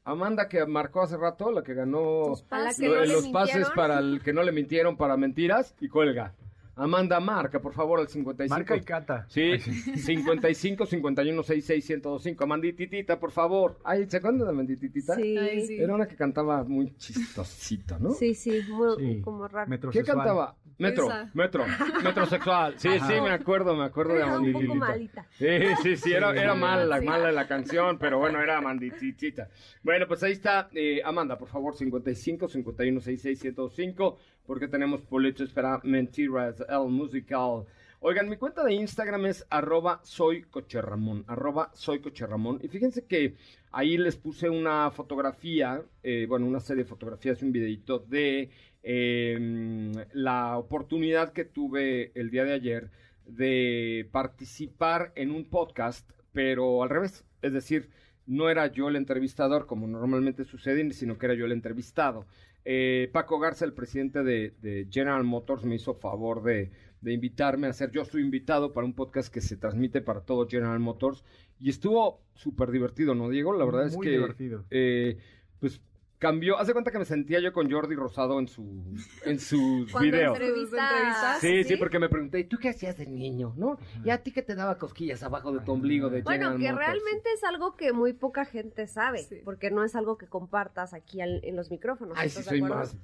Amanda 0.04 0.48
que 0.48 0.66
marcó 0.66 1.02
hace 1.04 1.18
rato, 1.18 1.52
la 1.52 1.62
que 1.64 1.74
ganó 1.76 2.30
Los 2.30 2.42
pases. 2.44 2.80
lo- 2.80 2.94
¿Para 2.94 2.96
que 2.96 3.00
no 3.00 3.06
le 3.06 3.14
los 3.14 3.28
pases 3.30 3.56
mintieron? 3.56 3.76
para 3.76 4.00
el 4.00 4.22
que 4.24 4.34
no 4.34 4.44
le 4.44 4.52
mintieron 4.52 4.98
para 4.98 5.18
mentiras 5.18 5.76
y 5.80 5.88
cuelga. 5.88 6.34
Amanda, 6.78 7.20
marca 7.22 7.62
por 7.62 7.74
favor 7.74 8.00
al 8.00 8.08
55. 8.10 8.54
Marca 8.54 8.76
y 8.76 8.82
cata. 8.82 9.26
Sí, 9.30 9.58
55 9.60 10.86
51 10.86 11.44
66 11.44 11.90
1025. 11.90 12.44
Amandititita, 12.44 13.20
por 13.20 13.32
favor. 13.32 13.80
Ay, 13.84 14.06
¿se 14.10 14.18
acuerdan 14.18 14.42
de 14.42 14.50
Amandititita? 14.50 15.16
Sí. 15.16 15.38
Ay, 15.38 15.66
sí. 15.68 15.78
Era 15.78 15.96
una 15.96 16.08
que 16.08 16.16
cantaba 16.16 16.64
muy 16.64 16.94
chistosito, 16.98 17.98
¿no? 18.00 18.12
Sí, 18.12 18.34
sí, 18.36 18.62
muy- 18.70 18.96
Sí. 18.98 19.22
como 19.22 19.48
raro. 19.48 19.90
¿Qué 19.92 20.04
cantaba? 20.04 20.56
Metro, 20.78 21.06
Esa. 21.06 21.32
metro, 21.34 21.64
metrosexual. 22.04 22.74
Sí, 22.78 22.90
sí, 23.08 23.14
me 23.22 23.30
acuerdo, 23.32 23.78
me 23.78 23.86
acuerdo 23.86 24.12
de 24.14 24.20
Era 24.20 24.38
un 24.38 24.52
poco 24.52 24.58
Amandititita. 24.74 24.86
malita. 24.86 25.26
Sí, 25.32 25.48
sí, 25.82 25.96
sí, 25.96 26.12
era, 26.12 26.32
era 26.32 26.54
mala, 26.54 27.00
Sí. 27.00 27.06
mala 27.06 27.32
la 27.32 27.48
canción, 27.48 27.98
pero 27.98 28.20
bueno, 28.20 28.42
era 28.42 28.58
Amandititita. 28.58 29.48
Bueno, 29.84 30.06
pues 30.06 30.22
ahí 30.24 30.34
está, 30.34 30.68
eh, 30.74 31.02
Amanda, 31.06 31.38
por 31.38 31.48
favor, 31.48 31.76
55 31.78 32.50
51 32.50 33.00
66 33.00 33.42
1025, 33.42 34.18
porque 34.46 34.68
tenemos 34.68 35.08
boletos 35.10 35.52
para 35.52 35.80
Mentiras, 35.84 36.64
el 36.68 36.90
musical. 36.90 37.66
Oigan, 38.00 38.30
mi 38.30 38.38
cuenta 38.38 38.64
de 38.64 38.74
Instagram 38.74 39.26
es 39.26 39.46
arroba 39.50 40.00
soy 40.04 40.44
cocherramón, 40.44 41.24
arroba 41.28 41.72
soy 41.74 42.00
cocherramón. 42.00 42.60
Y 42.62 42.68
fíjense 42.68 43.06
que 43.06 43.36
ahí 43.72 43.98
les 43.98 44.16
puse 44.16 44.50
una 44.50 44.92
fotografía, 44.92 45.82
eh, 46.04 46.26
bueno, 46.28 46.46
una 46.46 46.60
serie 46.60 46.84
de 46.84 46.90
fotografías 46.90 47.42
y 47.42 47.46
un 47.46 47.52
videito 47.52 48.00
de 48.00 48.52
eh, 48.84 50.06
la 50.14 50.58
oportunidad 50.58 51.34
que 51.34 51.46
tuve 51.46 52.12
el 52.14 52.30
día 52.30 52.44
de 52.44 52.54
ayer 52.54 52.92
de 53.26 54.08
participar 54.12 55.12
en 55.16 55.32
un 55.32 55.46
podcast, 55.46 56.08
pero 56.32 56.84
al 56.84 56.90
revés, 56.90 57.26
es 57.42 57.54
decir, 57.54 57.90
no 58.28 58.50
era 58.50 58.68
yo 58.68 58.90
el 58.90 58.96
entrevistador 58.96 59.66
como 59.66 59.88
normalmente 59.88 60.46
sucede, 60.46 60.92
sino 60.94 61.18
que 61.18 61.26
era 61.26 61.36
yo 61.36 61.46
el 61.46 61.52
entrevistado. 61.52 62.26
Eh, 62.66 63.10
Paco 63.14 63.40
Garza, 63.40 63.64
el 63.66 63.74
presidente 63.74 64.24
de, 64.24 64.54
de 64.62 64.88
General 64.90 65.24
Motors, 65.24 65.64
me 65.66 65.76
hizo 65.76 65.94
favor 65.94 66.42
de, 66.44 66.72
de 67.02 67.14
invitarme 67.14 67.68
a 67.68 67.74
ser 67.74 67.92
yo 67.92 68.04
su 68.06 68.18
invitado 68.20 68.74
para 68.74 68.86
un 68.86 68.94
podcast 68.94 69.32
que 69.32 69.40
se 69.42 69.56
transmite 69.56 70.02
para 70.02 70.22
todo 70.22 70.48
General 70.48 70.80
Motors 70.80 71.24
y 71.60 71.70
estuvo 71.70 72.22
súper 72.34 72.72
divertido, 72.72 73.14
¿no, 73.16 73.30
Diego? 73.30 73.54
La 73.54 73.66
verdad 73.66 73.86
es 73.88 73.96
Muy 73.96 74.06
que 74.06 74.12
divertido. 74.14 74.66
eh, 74.72 75.18
pues 75.60 75.80
cambió. 76.26 76.58
Haz 76.60 76.68
de 76.68 76.74
cuenta 76.74 76.92
que 76.92 76.98
me 77.00 77.06
sentía 77.06 77.40
yo 77.40 77.54
con 77.54 77.70
Jordi 77.72 77.96
Rosado 77.96 78.40
en 78.40 78.48
su 78.48 78.84
en 79.26 79.40
sus 79.40 79.94
videos. 80.02 80.38
entrevistas. 80.38 81.40
Sí, 81.40 81.64
sí, 81.64 81.76
porque 81.78 82.00
me 82.00 82.10
pregunté, 82.10 82.40
¿y 82.40 82.44
tú 82.46 82.58
qué 82.60 82.70
hacías 82.70 82.98
de 82.98 83.06
niño? 83.06 83.54
¿No? 83.58 83.78
¿Y 84.04 84.10
a 84.10 84.24
ti 84.24 84.32
qué 84.32 84.42
te 84.42 84.56
daba 84.56 84.78
cosquillas 84.78 85.22
abajo 85.24 85.52
de 85.52 85.60
tu 85.60 85.72
ombligo 85.72 86.10
de 86.10 86.22
Bueno, 86.24 86.52
General 86.54 86.60
que 86.60 86.72
Motors? 86.72 86.88
realmente 86.88 87.30
es 87.34 87.44
algo 87.44 87.76
que 87.76 87.94
muy 87.94 88.14
poca 88.14 88.46
gente 88.46 88.88
sabe, 88.88 89.20
Sí. 89.24 89.38
porque 89.46 89.70
no 89.72 89.84
es 89.84 89.96
algo 89.96 90.18
que 90.18 90.28
compartas 90.28 90.94
aquí 90.94 91.22
al- 91.22 91.42
en 91.44 91.56
los 91.56 91.70
micrófonos. 91.72 92.18
Ay, 92.18 92.30
sí 92.30 92.40
¿estás 92.40 92.46
de 92.46 92.50
soy 92.60 92.66
acuerdo? 92.66 92.76
más... 92.78 92.98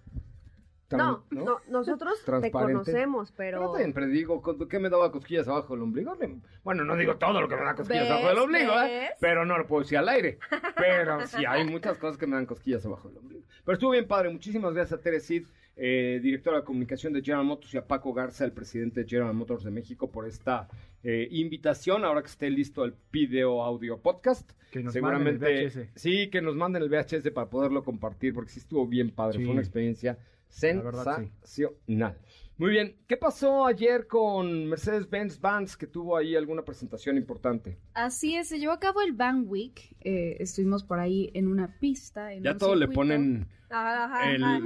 No, 0.97 1.23
no, 1.31 1.57
nosotros 1.69 2.13
te 2.41 2.51
conocemos, 2.51 3.31
Pero 3.35 3.59
pero... 3.59 3.75
siempre 3.75 4.07
digo, 4.07 4.41
¿con- 4.41 4.67
¿qué 4.67 4.79
me 4.79 4.89
daba 4.89 5.11
cosquillas 5.11 5.47
abajo 5.47 5.73
del 5.73 5.83
ombligo? 5.83 6.15
Bueno, 6.63 6.83
no 6.83 6.95
digo 6.95 7.15
todo 7.17 7.39
lo 7.41 7.47
que 7.47 7.55
me 7.55 7.63
da 7.63 7.75
cosquillas 7.75 8.03
¿Ves? 8.03 8.11
abajo 8.11 8.27
del 8.29 8.37
ombligo, 8.39 8.73
¿eh? 8.83 9.09
Pero 9.19 9.45
no 9.45 9.57
lo 9.57 9.67
puedo 9.67 9.81
decir 9.83 9.97
al 9.97 10.09
aire. 10.09 10.39
Pero 10.77 11.25
sí, 11.27 11.43
hay 11.47 11.65
muchas 11.65 11.97
cosas 11.97 12.17
que 12.17 12.27
me 12.27 12.35
dan 12.35 12.45
cosquillas 12.45 12.85
abajo 12.85 13.07
del 13.09 13.17
ombligo. 13.17 13.43
Pero 13.63 13.73
estuvo 13.73 13.91
bien 13.91 14.07
padre. 14.07 14.29
Muchísimas 14.29 14.73
gracias 14.73 14.99
a 14.99 15.03
Tere 15.03 15.19
Cid, 15.19 15.45
eh, 15.75 16.19
directora 16.21 16.57
de 16.57 16.63
comunicación 16.63 17.13
de 17.13 17.21
General 17.21 17.45
Motors, 17.45 17.73
y 17.73 17.77
a 17.77 17.85
Paco 17.87 18.13
Garza, 18.13 18.43
el 18.45 18.51
presidente 18.51 19.03
de 19.03 19.09
General 19.09 19.33
Motors 19.33 19.63
de 19.63 19.71
México, 19.71 20.09
por 20.11 20.27
esta 20.27 20.67
eh, 21.03 21.27
invitación. 21.31 22.03
Ahora 22.05 22.21
que 22.21 22.27
esté 22.27 22.49
listo 22.49 22.83
el 22.83 22.93
video 23.11 23.63
audio 23.63 23.99
podcast. 23.99 24.51
Que 24.71 24.81
nos 24.81 24.93
Seguramente, 24.93 25.43
manden 25.45 25.57
el 25.63 25.67
VHS. 25.69 25.89
sí, 25.95 26.29
que 26.29 26.41
nos 26.41 26.55
manden 26.55 26.81
el 26.83 26.89
VHS 26.89 27.29
para 27.31 27.49
poderlo 27.49 27.83
compartir, 27.83 28.33
porque 28.33 28.51
sí 28.51 28.59
estuvo 28.59 28.87
bien 28.87 29.11
padre. 29.11 29.37
Sí. 29.39 29.43
Fue 29.43 29.51
una 29.53 29.61
experiencia 29.61 30.17
La 30.61 30.81
verdad, 30.81 31.17
sí. 31.19 31.31
sensacional. 31.43 32.17
Muy 32.57 32.69
bien, 32.71 32.95
¿qué 33.07 33.17
pasó 33.17 33.65
ayer 33.65 34.05
con 34.05 34.67
Mercedes-Benz 34.67 35.41
Vans 35.41 35.75
que 35.75 35.87
tuvo 35.87 36.15
ahí 36.15 36.35
alguna 36.35 36.63
presentación 36.63 37.17
importante? 37.17 37.79
Así 37.95 38.35
es, 38.35 38.49
se 38.49 38.59
llevó 38.59 38.73
a 38.73 38.79
cabo 38.79 39.01
el 39.01 39.13
Van 39.13 39.45
Week. 39.47 39.95
eh, 40.01 40.37
estuvimos 40.39 40.83
por 40.83 40.99
ahí 40.99 41.31
en 41.33 41.47
una 41.47 41.79
pista. 41.79 42.33
En 42.33 42.43
Ya 42.43 42.51
un 42.51 42.57
todo 42.59 42.75
le 42.75 42.81
circuito. 42.85 42.99
ponen 42.99 43.47
Ajá, 43.69 44.03
ajá, 44.05 44.31
el 44.31 44.43
ajá. 44.43 44.59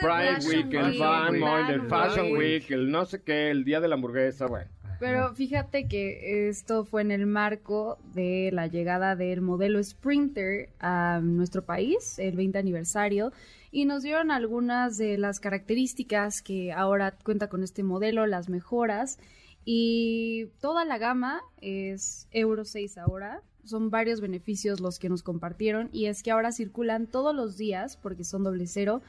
Pride 0.00 0.40
Fashion 0.40 0.64
Week, 0.64 0.74
el 0.74 0.98
Van 0.98 1.32
Week, 1.34 1.68
el 1.70 1.80
Van 1.82 1.88
Fashion. 1.88 2.32
Week, 2.36 2.70
el 2.72 2.90
no 2.90 3.04
sé 3.04 3.22
qué, 3.22 3.50
el 3.50 3.64
Día 3.64 3.80
de 3.80 3.88
la 3.88 3.94
Hamburguesa, 3.94 4.46
bueno. 4.46 4.68
Pero 4.98 5.34
fíjate 5.34 5.88
que 5.88 6.48
esto 6.48 6.84
fue 6.84 7.02
en 7.02 7.10
el 7.10 7.26
marco 7.26 7.98
de 8.14 8.50
la 8.52 8.66
llegada 8.66 9.14
del 9.14 9.42
modelo 9.42 9.82
Sprinter 9.82 10.70
a 10.80 11.20
nuestro 11.22 11.64
país, 11.64 12.18
el 12.18 12.36
20 12.36 12.58
aniversario, 12.58 13.32
y 13.70 13.84
nos 13.84 14.02
dieron 14.02 14.30
algunas 14.30 14.96
de 14.96 15.18
las 15.18 15.38
características 15.38 16.40
que 16.40 16.72
ahora 16.72 17.14
cuenta 17.22 17.48
con 17.48 17.62
este 17.62 17.82
modelo, 17.82 18.26
las 18.26 18.48
mejoras, 18.48 19.18
y 19.66 20.46
toda 20.60 20.84
la 20.84 20.96
gama 20.96 21.42
es 21.60 22.28
Euro 22.30 22.64
6 22.64 22.96
ahora. 22.98 23.42
Son 23.64 23.90
varios 23.90 24.20
beneficios 24.20 24.80
los 24.80 25.00
que 25.00 25.08
nos 25.08 25.24
compartieron 25.24 25.90
y 25.92 26.06
es 26.06 26.22
que 26.22 26.30
ahora 26.30 26.52
circulan 26.52 27.08
todos 27.08 27.34
los 27.34 27.56
días 27.56 27.96
porque 27.96 28.22
son 28.22 28.44
doble 28.44 28.68
cero. 28.68 29.02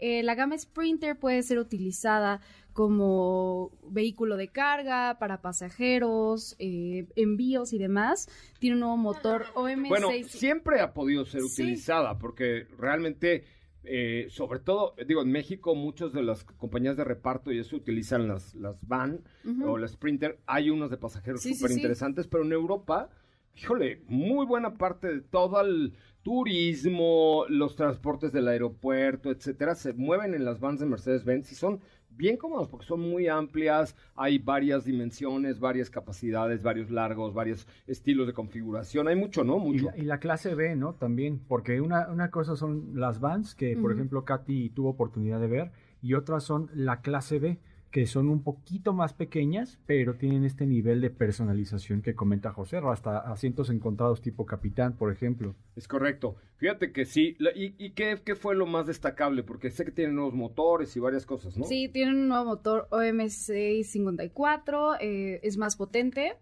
Eh, 0.00 0.22
la 0.22 0.34
gama 0.34 0.56
Sprinter 0.58 1.18
puede 1.18 1.42
ser 1.42 1.58
utilizada 1.58 2.40
como 2.72 3.70
vehículo 3.90 4.36
de 4.36 4.48
carga 4.48 5.18
para 5.18 5.42
pasajeros, 5.42 6.56
eh, 6.58 7.06
envíos 7.16 7.72
y 7.72 7.78
demás. 7.78 8.28
Tiene 8.58 8.74
un 8.76 8.80
nuevo 8.80 8.96
motor 8.96 9.44
OM6. 9.54 9.88
Bueno, 9.88 10.08
siempre 10.26 10.80
ha 10.80 10.92
podido 10.94 11.24
ser 11.24 11.42
Sí. 11.42 11.62
utilizada 11.62 12.18
porque 12.18 12.66
realmente, 12.78 13.44
eh, 13.84 14.26
sobre 14.30 14.60
todo, 14.60 14.94
digo, 15.06 15.22
en 15.22 15.30
México 15.32 15.74
muchas 15.74 16.12
de 16.12 16.22
las 16.22 16.44
compañías 16.44 16.96
de 16.96 17.04
reparto 17.04 17.52
y 17.52 17.58
eso 17.58 17.76
utilizan 17.76 18.28
las, 18.28 18.54
las 18.54 18.76
van 18.86 19.20
o 19.66 19.76
las 19.76 19.92
Sprinter. 19.92 20.38
Hay 20.46 20.70
unos 20.70 20.90
de 20.90 20.96
pasajeros 20.96 21.42
Sí, 21.42 21.50
sí, 21.50 21.54
súper 21.56 21.72
interesantes, 21.76 22.28
pero 22.28 22.44
en 22.44 22.52
Europa, 22.52 23.10
híjole, 23.56 24.02
muy 24.06 24.46
buena 24.46 24.74
parte 24.74 25.08
de 25.08 25.20
todo 25.22 25.60
el 25.60 25.94
turismo, 26.22 27.44
los 27.48 27.76
transportes 27.76 28.32
del 28.32 28.48
aeropuerto, 28.48 29.30
etcétera, 29.30 29.74
se 29.74 29.92
mueven 29.92 30.34
en 30.34 30.44
las 30.44 30.60
vans 30.60 30.80
de 30.80 30.86
Mercedes-Benz 30.86 31.50
y 31.52 31.54
son 31.54 31.80
bien 32.10 32.36
cómodos 32.36 32.68
porque 32.68 32.86
son 32.86 33.00
muy 33.00 33.28
amplias, 33.28 33.96
hay 34.14 34.38
varias 34.38 34.84
dimensiones, 34.84 35.58
varias 35.60 35.88
capacidades, 35.88 36.62
varios 36.62 36.90
largos, 36.90 37.32
varios 37.32 37.66
estilos 37.86 38.26
de 38.26 38.34
configuración, 38.34 39.08
hay 39.08 39.16
mucho, 39.16 39.44
¿no? 39.44 39.56
Y 39.58 39.60
Mucho. 39.60 39.86
la, 39.86 39.96
y 39.96 40.02
la 40.02 40.18
clase 40.18 40.54
B, 40.54 40.76
¿no? 40.76 40.94
También, 40.94 41.40
porque 41.48 41.80
una, 41.80 42.08
una 42.08 42.30
cosa 42.30 42.56
son 42.56 42.90
las 42.94 43.20
vans, 43.20 43.54
que 43.54 43.76
por 43.76 43.92
ejemplo 43.92 44.24
Katy 44.24 44.70
tuvo 44.70 44.90
oportunidad 44.90 45.40
de 45.40 45.46
ver, 45.46 45.72
y 46.02 46.14
otras 46.14 46.44
son 46.44 46.70
la 46.74 47.00
clase 47.00 47.38
B, 47.38 47.58
que 47.90 48.06
son 48.06 48.28
un 48.28 48.44
poquito 48.44 48.92
más 48.92 49.14
pequeñas, 49.14 49.80
pero 49.86 50.14
tienen 50.14 50.44
este 50.44 50.64
nivel 50.64 51.00
de 51.00 51.10
personalización 51.10 52.02
que 52.02 52.14
comenta 52.14 52.52
José, 52.52 52.76
hasta 52.84 53.18
asientos 53.18 53.68
encontrados 53.68 54.20
tipo 54.20 54.46
capitán, 54.46 54.96
por 54.96 55.10
ejemplo. 55.12 55.56
Es 55.74 55.88
correcto. 55.88 56.36
Fíjate 56.58 56.92
que 56.92 57.04
sí. 57.04 57.34
La- 57.40 57.50
¿Y, 57.50 57.74
y 57.78 57.90
qué, 57.90 58.20
qué 58.24 58.36
fue 58.36 58.54
lo 58.54 58.66
más 58.66 58.86
destacable? 58.86 59.42
Porque 59.42 59.70
sé 59.70 59.84
que 59.84 59.90
tienen 59.90 60.14
nuevos 60.14 60.34
motores 60.34 60.96
y 60.96 61.00
varias 61.00 61.26
cosas, 61.26 61.58
¿no? 61.58 61.64
Sí, 61.64 61.88
tiene 61.88 62.12
un 62.12 62.28
nuevo 62.28 62.44
motor 62.44 62.86
OM654, 62.90 64.96
eh, 65.00 65.40
es 65.42 65.56
más 65.56 65.76
potente. 65.76 66.34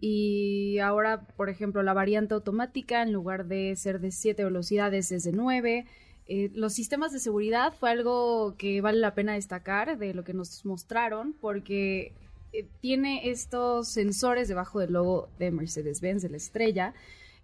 Y 0.00 0.78
ahora, 0.78 1.26
por 1.36 1.48
ejemplo, 1.48 1.82
la 1.82 1.92
variante 1.92 2.34
automática, 2.34 3.02
en 3.02 3.12
lugar 3.12 3.46
de 3.46 3.74
ser 3.76 4.00
de 4.00 4.12
7 4.12 4.44
velocidades, 4.44 5.10
es 5.10 5.24
de 5.24 5.32
9. 5.32 5.86
Eh, 6.30 6.50
los 6.54 6.74
sistemas 6.74 7.10
de 7.10 7.20
seguridad 7.20 7.72
fue 7.72 7.90
algo 7.90 8.54
que 8.58 8.82
vale 8.82 8.98
la 8.98 9.14
pena 9.14 9.32
destacar 9.32 9.96
de 9.96 10.12
lo 10.12 10.24
que 10.24 10.34
nos 10.34 10.62
mostraron, 10.66 11.32
porque 11.40 12.12
eh, 12.52 12.66
tiene 12.80 13.30
estos 13.30 13.88
sensores 13.88 14.46
debajo 14.46 14.78
del 14.78 14.92
logo 14.92 15.30
de 15.38 15.50
Mercedes-Benz, 15.50 16.22
de 16.22 16.28
la 16.28 16.36
estrella, 16.36 16.92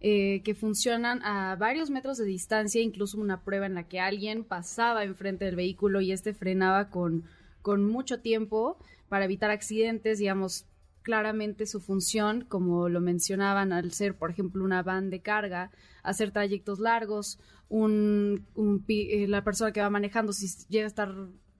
eh, 0.00 0.42
que 0.44 0.54
funcionan 0.54 1.22
a 1.22 1.56
varios 1.56 1.88
metros 1.88 2.18
de 2.18 2.26
distancia, 2.26 2.82
incluso 2.82 3.18
una 3.18 3.42
prueba 3.42 3.64
en 3.64 3.74
la 3.74 3.88
que 3.88 4.00
alguien 4.00 4.44
pasaba 4.44 5.04
enfrente 5.04 5.46
del 5.46 5.56
vehículo 5.56 6.02
y 6.02 6.12
este 6.12 6.34
frenaba 6.34 6.90
con, 6.90 7.24
con 7.62 7.90
mucho 7.90 8.20
tiempo 8.20 8.76
para 9.08 9.24
evitar 9.24 9.50
accidentes, 9.50 10.18
digamos, 10.18 10.66
claramente 11.04 11.66
su 11.66 11.80
función, 11.80 12.44
como 12.48 12.88
lo 12.88 13.00
mencionaban, 13.00 13.72
al 13.72 13.92
ser, 13.92 14.16
por 14.16 14.30
ejemplo, 14.30 14.64
una 14.64 14.82
van 14.82 15.10
de 15.10 15.20
carga, 15.20 15.70
hacer 16.02 16.32
trayectos 16.32 16.80
largos, 16.80 17.38
un, 17.68 18.46
un 18.54 18.84
eh, 18.88 19.28
la 19.28 19.44
persona 19.44 19.72
que 19.72 19.82
va 19.82 19.90
manejando, 19.90 20.32
si 20.32 20.48
llega 20.68 20.86
a 20.86 20.88
estar 20.88 21.14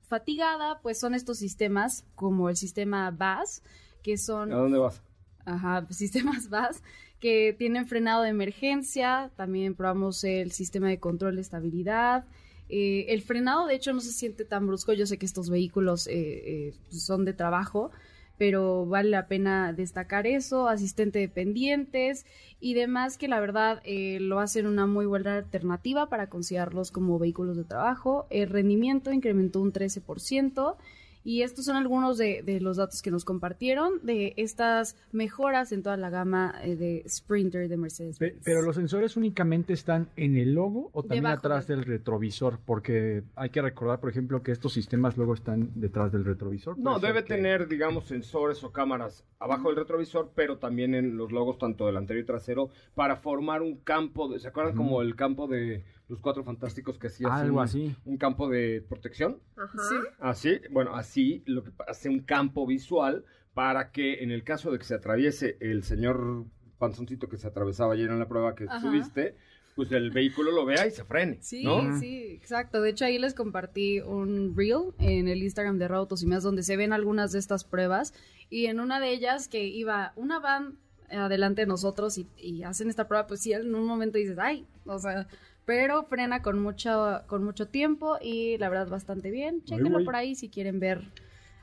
fatigada, 0.09 0.81
pues 0.81 0.99
son 0.99 1.15
estos 1.15 1.39
sistemas 1.39 2.07
como 2.15 2.49
el 2.49 2.57
sistema 2.57 3.11
VAS, 3.11 3.63
que 4.03 4.17
son... 4.17 4.51
¿A 4.51 4.57
dónde 4.57 4.79
vas? 4.79 5.03
Ajá, 5.45 5.87
sistemas 5.91 6.49
VAS 6.49 6.83
que 7.21 7.55
tienen 7.57 7.87
frenado 7.87 8.23
de 8.23 8.31
emergencia, 8.31 9.31
también 9.37 9.75
probamos 9.75 10.25
el 10.25 10.53
sistema 10.53 10.89
de 10.89 10.99
control 10.99 11.37
de 11.37 11.43
estabilidad. 11.43 12.25
Eh, 12.71 13.07
el 13.09 13.23
frenado, 13.23 13.67
de 13.67 13.75
hecho, 13.75 13.93
no 13.93 14.01
se 14.01 14.13
siente 14.13 14.45
tan 14.45 14.67
brusco. 14.67 14.93
Yo 14.93 15.07
sé 15.07 15.19
que 15.19 15.27
estos 15.27 15.49
vehículos 15.49 16.07
eh, 16.11 16.75
son 16.91 17.25
de 17.25 17.33
trabajo, 17.33 17.93
pero 18.39 18.87
vale 18.87 19.11
la 19.11 19.27
pena 19.27 19.73
destacar 19.73 20.27
eso, 20.27 20.69
asistente 20.69 21.19
de 21.19 21.29
pendientes 21.29 22.27
y 22.61 22.75
demás 22.75 23.19
que 23.19 23.29
la 23.29 23.41
verdad 23.41 23.81
eh, 23.85 24.19
lo 24.21 24.41
hacen 24.41 24.67
una 24.67 24.87
muy 24.87 25.07
buena 25.07 25.37
alternativa 25.37 26.09
para 26.09 26.29
considerarlos 26.29 26.91
como 26.91 27.19
vehículos 27.19 27.57
de 27.57 27.65
trabajo. 27.65 28.27
El 28.31 28.49
rendimiento 28.51 29.13
incrementó 29.13 29.61
un 29.61 29.73
13%. 29.73 30.77
Y 31.25 31.41
estos 31.41 31.65
son 31.65 31.77
algunos 31.77 32.19
de, 32.19 32.45
los 32.61 32.77
datos 32.77 33.01
que 33.01 33.11
nos 33.11 33.25
compartieron 33.25 33.95
de 34.03 34.35
estas 34.37 34.97
mejoras 35.11 35.73
en 35.73 35.83
toda 35.83 35.97
la 35.97 36.11
gama 36.11 36.55
eh, 36.63 36.77
de 36.77 37.03
Sprinter 37.09 37.67
de 37.69 37.77
Mercedes. 37.79 38.21
-Benz. 38.21 38.43
Pero 38.45 38.61
los 38.61 38.77
sensores 38.77 39.17
únicamente 39.17 39.73
están 39.73 40.09
en 40.17 40.37
el 40.37 40.55
logo 40.55 40.91
o 40.93 41.03
también 41.03 41.27
atrás 41.27 41.67
del 41.67 41.85
retrovisor, 41.85 42.59
porque 42.67 43.23
hay 43.37 43.49
que 43.49 43.63
recordar, 43.63 44.01
por 44.01 44.11
ejemplo, 44.11 44.43
que 44.43 44.53
estos 44.53 44.75
sistemas 44.75 45.17
luego 45.17 45.33
están 45.33 45.71
detrás 45.75 46.13
del 46.13 46.27
retrovisor. 46.27 46.79
No, 46.79 46.99
debe 46.99 47.23
tener, 47.23 47.69
digamos, 47.69 48.05
sensores 48.05 48.63
o 48.63 48.71
cámaras 48.71 49.25
abajo 49.39 49.69
del 49.69 49.77
retrovisor, 49.77 50.33
pero 50.35 50.59
también 50.59 50.95
en 50.95 51.17
los 51.17 51.33
logos 51.33 51.59
tanto 51.59 51.87
delantero 51.87 52.21
y 52.21 52.25
trasero 52.25 52.69
para 52.95 53.17
formar 53.17 53.63
un 53.63 53.79
campo, 53.79 54.29
de, 54.29 54.41
¿se 54.41 54.49
acuerdan 54.49 54.77
como 54.77 55.01
el 55.01 55.17
campo 55.17 55.47
de 55.47 55.85
los 56.09 56.21
cuatro 56.21 56.45
fantásticos 56.45 56.99
que 56.99 57.07
hacía 57.07 57.35
algo 57.35 57.61
así 57.61 57.95
un 58.05 58.17
campo 58.19 58.49
de 58.49 58.85
protección 58.89 59.39
Ajá. 59.57 59.79
así 60.21 60.61
bueno 60.71 60.95
así 60.95 61.43
lo 61.47 61.65
que 61.65 61.71
hace 61.89 62.09
un 62.09 62.21
campo 62.21 62.67
visual 62.67 63.25
para 63.55 63.91
que 63.91 64.23
en 64.23 64.31
el 64.31 64.45
caso 64.45 64.71
de 64.71 64.79
que 64.79 64.85
se 64.85 64.95
atraviese 64.95 65.57
el 65.61 65.83
señor 65.83 66.45
panzoncito 66.79 67.29
que 67.29 67.39
se 67.39 67.47
atravesaba 67.47 67.95
ayer 67.95 68.11
en 68.11 68.19
la 68.19 68.29
prueba 68.29 68.55
que 68.55 68.65
Ajá. 68.65 68.81
subiste 68.81 69.37
pues 69.77 69.91
el 69.93 70.11
vehículo 70.13 70.53
lo 70.53 70.65
vea 70.65 70.87
y 70.87 70.91
se 70.93 71.05
frene 71.05 71.39
Sí, 71.41 71.65
¿no? 71.65 71.99
sí, 71.99 72.27
exacto. 72.31 72.81
De 72.81 72.91
hecho, 72.91 73.07
ahí 73.07 73.19
les 73.19 73.35
compartí 73.35 74.01
un 74.01 74.55
reel 74.57 74.93
en 75.01 75.27
el 75.27 75.43
Instagram 75.43 75.79
de 75.79 75.89
Rautos 75.89 76.23
y 76.23 76.27
más 76.27 76.45
donde 76.45 76.63
se 76.63 76.77
ven 76.77 76.93
algunas 76.93 77.33
de 77.33 77.41
estas 77.41 77.65
pruebas. 77.65 78.15
Y 78.51 78.67
en 78.67 78.79
una 78.79 79.01
de 79.01 79.11
ellas 79.13 79.49
que 79.49 79.65
iba 79.65 80.13
una 80.15 80.39
van 80.39 80.79
adelante 81.11 81.63
de 81.63 81.67
nosotros 81.67 82.19
y, 82.19 82.29
y 82.37 82.63
hacen 82.63 82.89
esta 82.89 83.09
prueba, 83.09 83.27
pues 83.27 83.41
sí, 83.41 83.53
en 83.53 83.75
un 83.75 83.85
momento 83.85 84.17
dices, 84.17 84.39
ay, 84.39 84.65
o 84.87 84.97
sea, 85.01 85.27
pero 85.65 86.05
frena 86.05 86.43
con 86.43 86.59
mucho, 86.61 87.23
con 87.27 87.45
mucho 87.45 87.69
tiempo 87.69 88.17
y 88.21 88.59
la 88.59 88.69
verdad 88.69 88.89
bastante 88.89 89.31
bien. 89.31 89.63
Chéquenlo 89.65 89.91
güey. 89.93 90.05
por 90.05 90.17
ahí 90.17 90.35
si 90.35 90.49
quieren 90.49 90.81
ver 90.81 91.11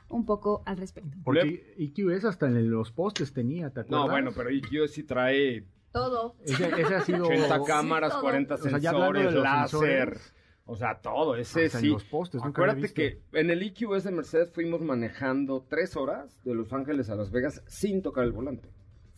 un 0.08 0.24
poco 0.26 0.62
al 0.66 0.76
respecto. 0.76 1.16
Porque 1.24 1.74
EQS 1.78 2.24
hasta 2.26 2.46
en 2.46 2.70
los 2.70 2.92
postes 2.92 3.32
tenía, 3.32 3.70
¿te 3.70 3.80
acuerdas? 3.80 4.06
no 4.06 4.10
bueno 4.10 4.30
pero 4.36 4.50
IQ 4.50 4.88
sí 4.88 5.02
trae 5.04 5.64
Todo. 5.92 6.36
Ese, 6.44 6.68
ese 6.80 6.94
ha 6.94 7.00
sido... 7.00 7.26
80 7.26 7.62
cámaras 7.64 8.12
todo. 8.12 8.22
40 8.22 8.54
O 8.54 8.58
sea, 8.58 8.78
ya 8.78 8.90
hablando 8.90 9.18
de 9.18 9.24
sensores 9.24 9.42
láser 9.42 10.08
sensores. 10.08 10.34
o 10.66 10.76
sea, 10.76 11.00
todo, 11.00 11.36
ese 11.36 11.66
Hasta 11.66 11.78
en 11.78 11.84
sí. 11.84 11.90
los 11.90 12.04
postes, 12.04 12.42
Acuérdate 12.42 12.92
que 12.92 13.20
en 13.32 13.50
el 13.50 13.62
EQS 13.62 14.04
de 14.04 14.10
Mercedes 14.12 14.50
fuimos 14.52 14.80
manejando 14.82 15.64
tres 15.68 15.96
horas 15.96 16.42
de 16.44 16.54
Los 16.54 16.72
Ángeles 16.72 17.08
a 17.10 17.14
Las 17.14 17.30
Vegas 17.30 17.62
sin 17.66 18.02
tocar 18.02 18.24
el 18.24 18.32
volante. 18.32 18.68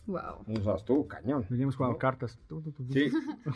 Wow. 0.07 0.45
O 0.47 0.61
sea, 0.61 0.75
estuvo 0.75 1.07
cañón. 1.07 1.45
Veníamos 1.49 1.75
jugando 1.75 1.93
¿no? 1.93 1.99
cartas. 1.99 2.39
Sí, 2.91 3.11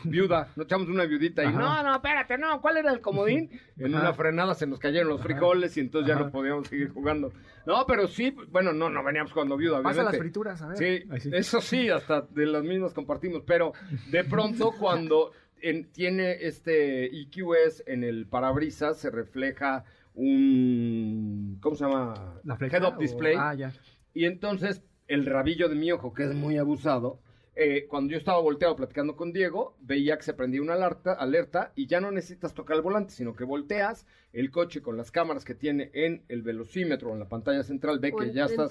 viuda, 0.06 0.48
nos 0.56 0.66
echamos 0.66 0.88
una 0.88 1.06
viudita 1.06 1.44
y 1.44 1.48
Ajá. 1.48 1.60
no, 1.60 1.84
no, 1.84 1.96
espérate, 1.96 2.38
no, 2.38 2.60
¿cuál 2.62 2.78
era 2.78 2.92
el 2.92 3.02
comodín? 3.02 3.52
En 3.78 3.94
Ajá. 3.94 4.04
una 4.06 4.14
frenada 4.14 4.54
se 4.56 4.66
nos 4.66 4.80
cayeron 4.80 5.10
los 5.10 5.22
frijoles 5.22 5.78
y 5.78 5.82
entonces 5.82 6.08
ya 6.08 6.20
no 6.20 6.32
podíamos 6.32 6.68
seguir 6.68 6.90
jugando. 6.90 7.32
No, 7.66 7.86
pero 7.86 8.08
sí, 8.08 8.36
bueno, 8.52 8.74
no, 8.74 8.90
no 8.90 9.04
veníamos 9.04 9.32
jugando 9.32 9.58
viuda, 9.58 9.84
Pasa 9.84 10.02
obviamente. 10.02 10.18
las 10.18 10.22
frituras, 10.24 10.62
a 10.64 10.68
ver. 10.70 10.78
Sí, 10.78 11.04
sí. 11.20 11.30
eso 11.34 11.62
sí, 11.62 11.90
hasta 11.90 12.22
de 12.22 12.46
las 12.48 12.64
mismas 12.64 12.94
compartimos, 12.94 13.44
pero 13.46 13.74
de 14.12 14.24
pronto 14.24 14.72
cuando 14.80 15.32
en- 15.62 15.92
tiene 15.92 16.32
este 16.48 17.06
EQS 17.22 17.84
en 17.86 18.04
el 18.04 18.26
parabrisas 18.28 18.98
se 18.98 19.12
refleja 19.12 19.84
un, 20.16 21.58
¿cómo 21.62 21.76
se 21.76 21.86
llama? 21.86 22.40
¿La 22.44 22.56
flecha 22.58 22.78
Head-up 22.78 22.96
o- 22.98 23.00
display. 23.02 23.36
Ah, 23.38 23.54
ya. 23.54 23.72
Y 24.14 24.26
entonces 24.26 24.82
el 25.10 25.26
rabillo 25.26 25.68
de 25.68 25.76
mi 25.76 25.92
ojo, 25.92 26.14
que 26.14 26.24
es 26.24 26.34
muy 26.34 26.58
abusado, 26.58 27.20
eh, 27.56 27.88
cuando 27.90 28.14
yo 28.14 28.18
estaba 28.18 28.40
volteado 28.40 28.76
platicando 28.76 29.18
con 29.18 29.34
Diego, 29.34 29.76
veía 29.82 30.16
que 30.16 30.24
se 30.24 30.34
prendía 30.34 30.62
una 30.62 30.76
alerta, 30.76 31.14
alerta 31.14 31.74
y 31.76 31.88
ya 31.88 32.00
no 32.00 32.12
necesitas 32.12 32.54
tocar 32.54 32.78
el 32.78 32.84
volante, 32.84 33.12
sino 33.12 33.36
que 33.36 33.44
volteas 33.44 34.06
el 34.32 34.52
coche 34.52 34.82
con 34.82 34.96
las 34.98 35.12
cámaras 35.12 35.44
que 35.44 35.56
tiene 35.56 35.90
en 35.94 36.24
el 36.30 36.42
velocímetro 36.44 37.10
o 37.10 37.14
en 37.14 37.20
la 37.20 37.28
pantalla 37.28 37.64
central, 37.64 38.00
ve 38.00 38.12
O 38.14 38.18
que 38.18 38.26
en- 38.26 38.34
ya 38.34 38.44
en 38.46 38.50
estás 38.52 38.70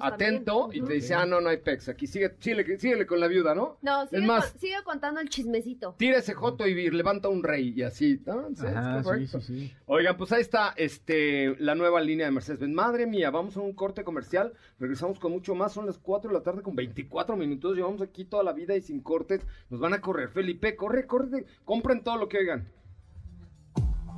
atento 0.00 0.60
también. 0.62 0.84
y 0.84 0.86
te 0.86 0.94
dice, 0.94 1.14
ah, 1.14 1.24
no, 1.26 1.40
no 1.40 1.48
hay 1.48 1.58
pex, 1.58 1.88
aquí 1.88 2.06
sigue, 2.06 2.34
síguele, 2.38 2.78
síguele 2.78 3.06
con 3.06 3.20
la 3.20 3.26
viuda, 3.26 3.54
¿no? 3.54 3.78
No, 3.82 4.02
es 4.02 4.10
sigue, 4.10 4.22
más, 4.26 4.50
con- 4.52 4.60
sigue 4.60 4.76
contando 4.84 5.20
el 5.20 5.28
chismecito. 5.28 5.94
tira 5.98 6.18
ese 6.18 6.34
joto 6.34 6.66
y 6.66 6.90
levanta 6.90 7.28
un 7.28 7.42
rey 7.42 7.72
y 7.74 7.82
así, 7.82 8.20
¿no? 8.26 8.48
Sí, 8.48 8.66
es 8.66 8.76
Ajá, 8.76 8.98
sí, 8.98 9.04
correcto. 9.04 9.40
sí, 9.40 9.58
sí. 9.68 9.72
Oigan, 9.86 10.16
pues 10.16 10.32
ahí 10.32 10.42
está 10.42 10.74
este, 10.76 11.56
la 11.58 11.74
nueva 11.74 12.00
línea 12.00 12.26
de 12.26 12.32
Mercedes-Benz. 12.32 12.74
Madre 12.74 13.06
mía, 13.06 13.30
vamos 13.30 13.56
a 13.56 13.60
un 13.60 13.72
corte 13.72 14.04
comercial. 14.04 14.52
Regresamos 14.78 15.18
con 15.18 15.32
mucho 15.32 15.54
más. 15.54 15.72
Son 15.72 15.86
las 15.86 15.98
4 15.98 16.30
de 16.30 16.34
la 16.36 16.42
tarde 16.42 16.62
con 16.62 16.76
24 16.76 17.36
minutos. 17.36 17.74
Llevamos 17.76 18.02
aquí 18.02 18.24
toda 18.24 18.42
la 18.44 18.52
vida 18.52 18.76
y 18.76 18.82
sin 18.82 19.00
cortes. 19.00 19.40
Nos 19.70 19.80
van 19.80 19.94
a 19.94 20.00
correr. 20.00 20.28
Felipe, 20.28 20.76
corre, 20.76 21.06
corre. 21.06 21.46
Compren 21.64 22.02
todo 22.02 22.16
lo 22.18 22.28
que 22.28 22.38
oigan. 22.38 22.68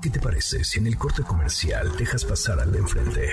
¿Qué 0.02 0.08
te 0.08 0.18
parece 0.18 0.64
si 0.64 0.78
en 0.78 0.86
el 0.86 0.96
corte 0.96 1.22
comercial 1.22 1.94
dejas 1.98 2.24
pasar 2.24 2.58
al 2.58 2.72
de 2.72 2.78
enfrente? 2.78 3.28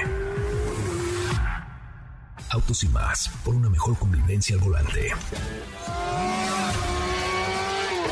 Autos 2.49 2.83
y 2.83 2.89
más, 2.89 3.29
por 3.45 3.55
una 3.55 3.69
mejor 3.69 3.97
convivencia 3.97 4.55
al 4.57 4.61
volante. 4.61 5.11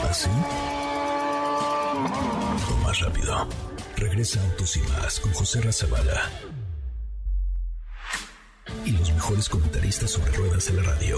¿Así? 0.09 0.29
O 2.71 2.77
más 2.85 2.99
rápido. 3.01 3.47
Regresa 3.97 4.41
Autos 4.41 4.77
y 4.77 4.81
más 4.83 5.19
con 5.19 5.33
José 5.33 5.61
Razabala. 5.61 6.29
Y 8.85 8.91
los 8.91 9.11
mejores 9.11 9.49
comentaristas 9.49 10.11
sobre 10.11 10.31
ruedas 10.31 10.65
de 10.67 10.73
la 10.73 10.83
radio. 10.83 11.17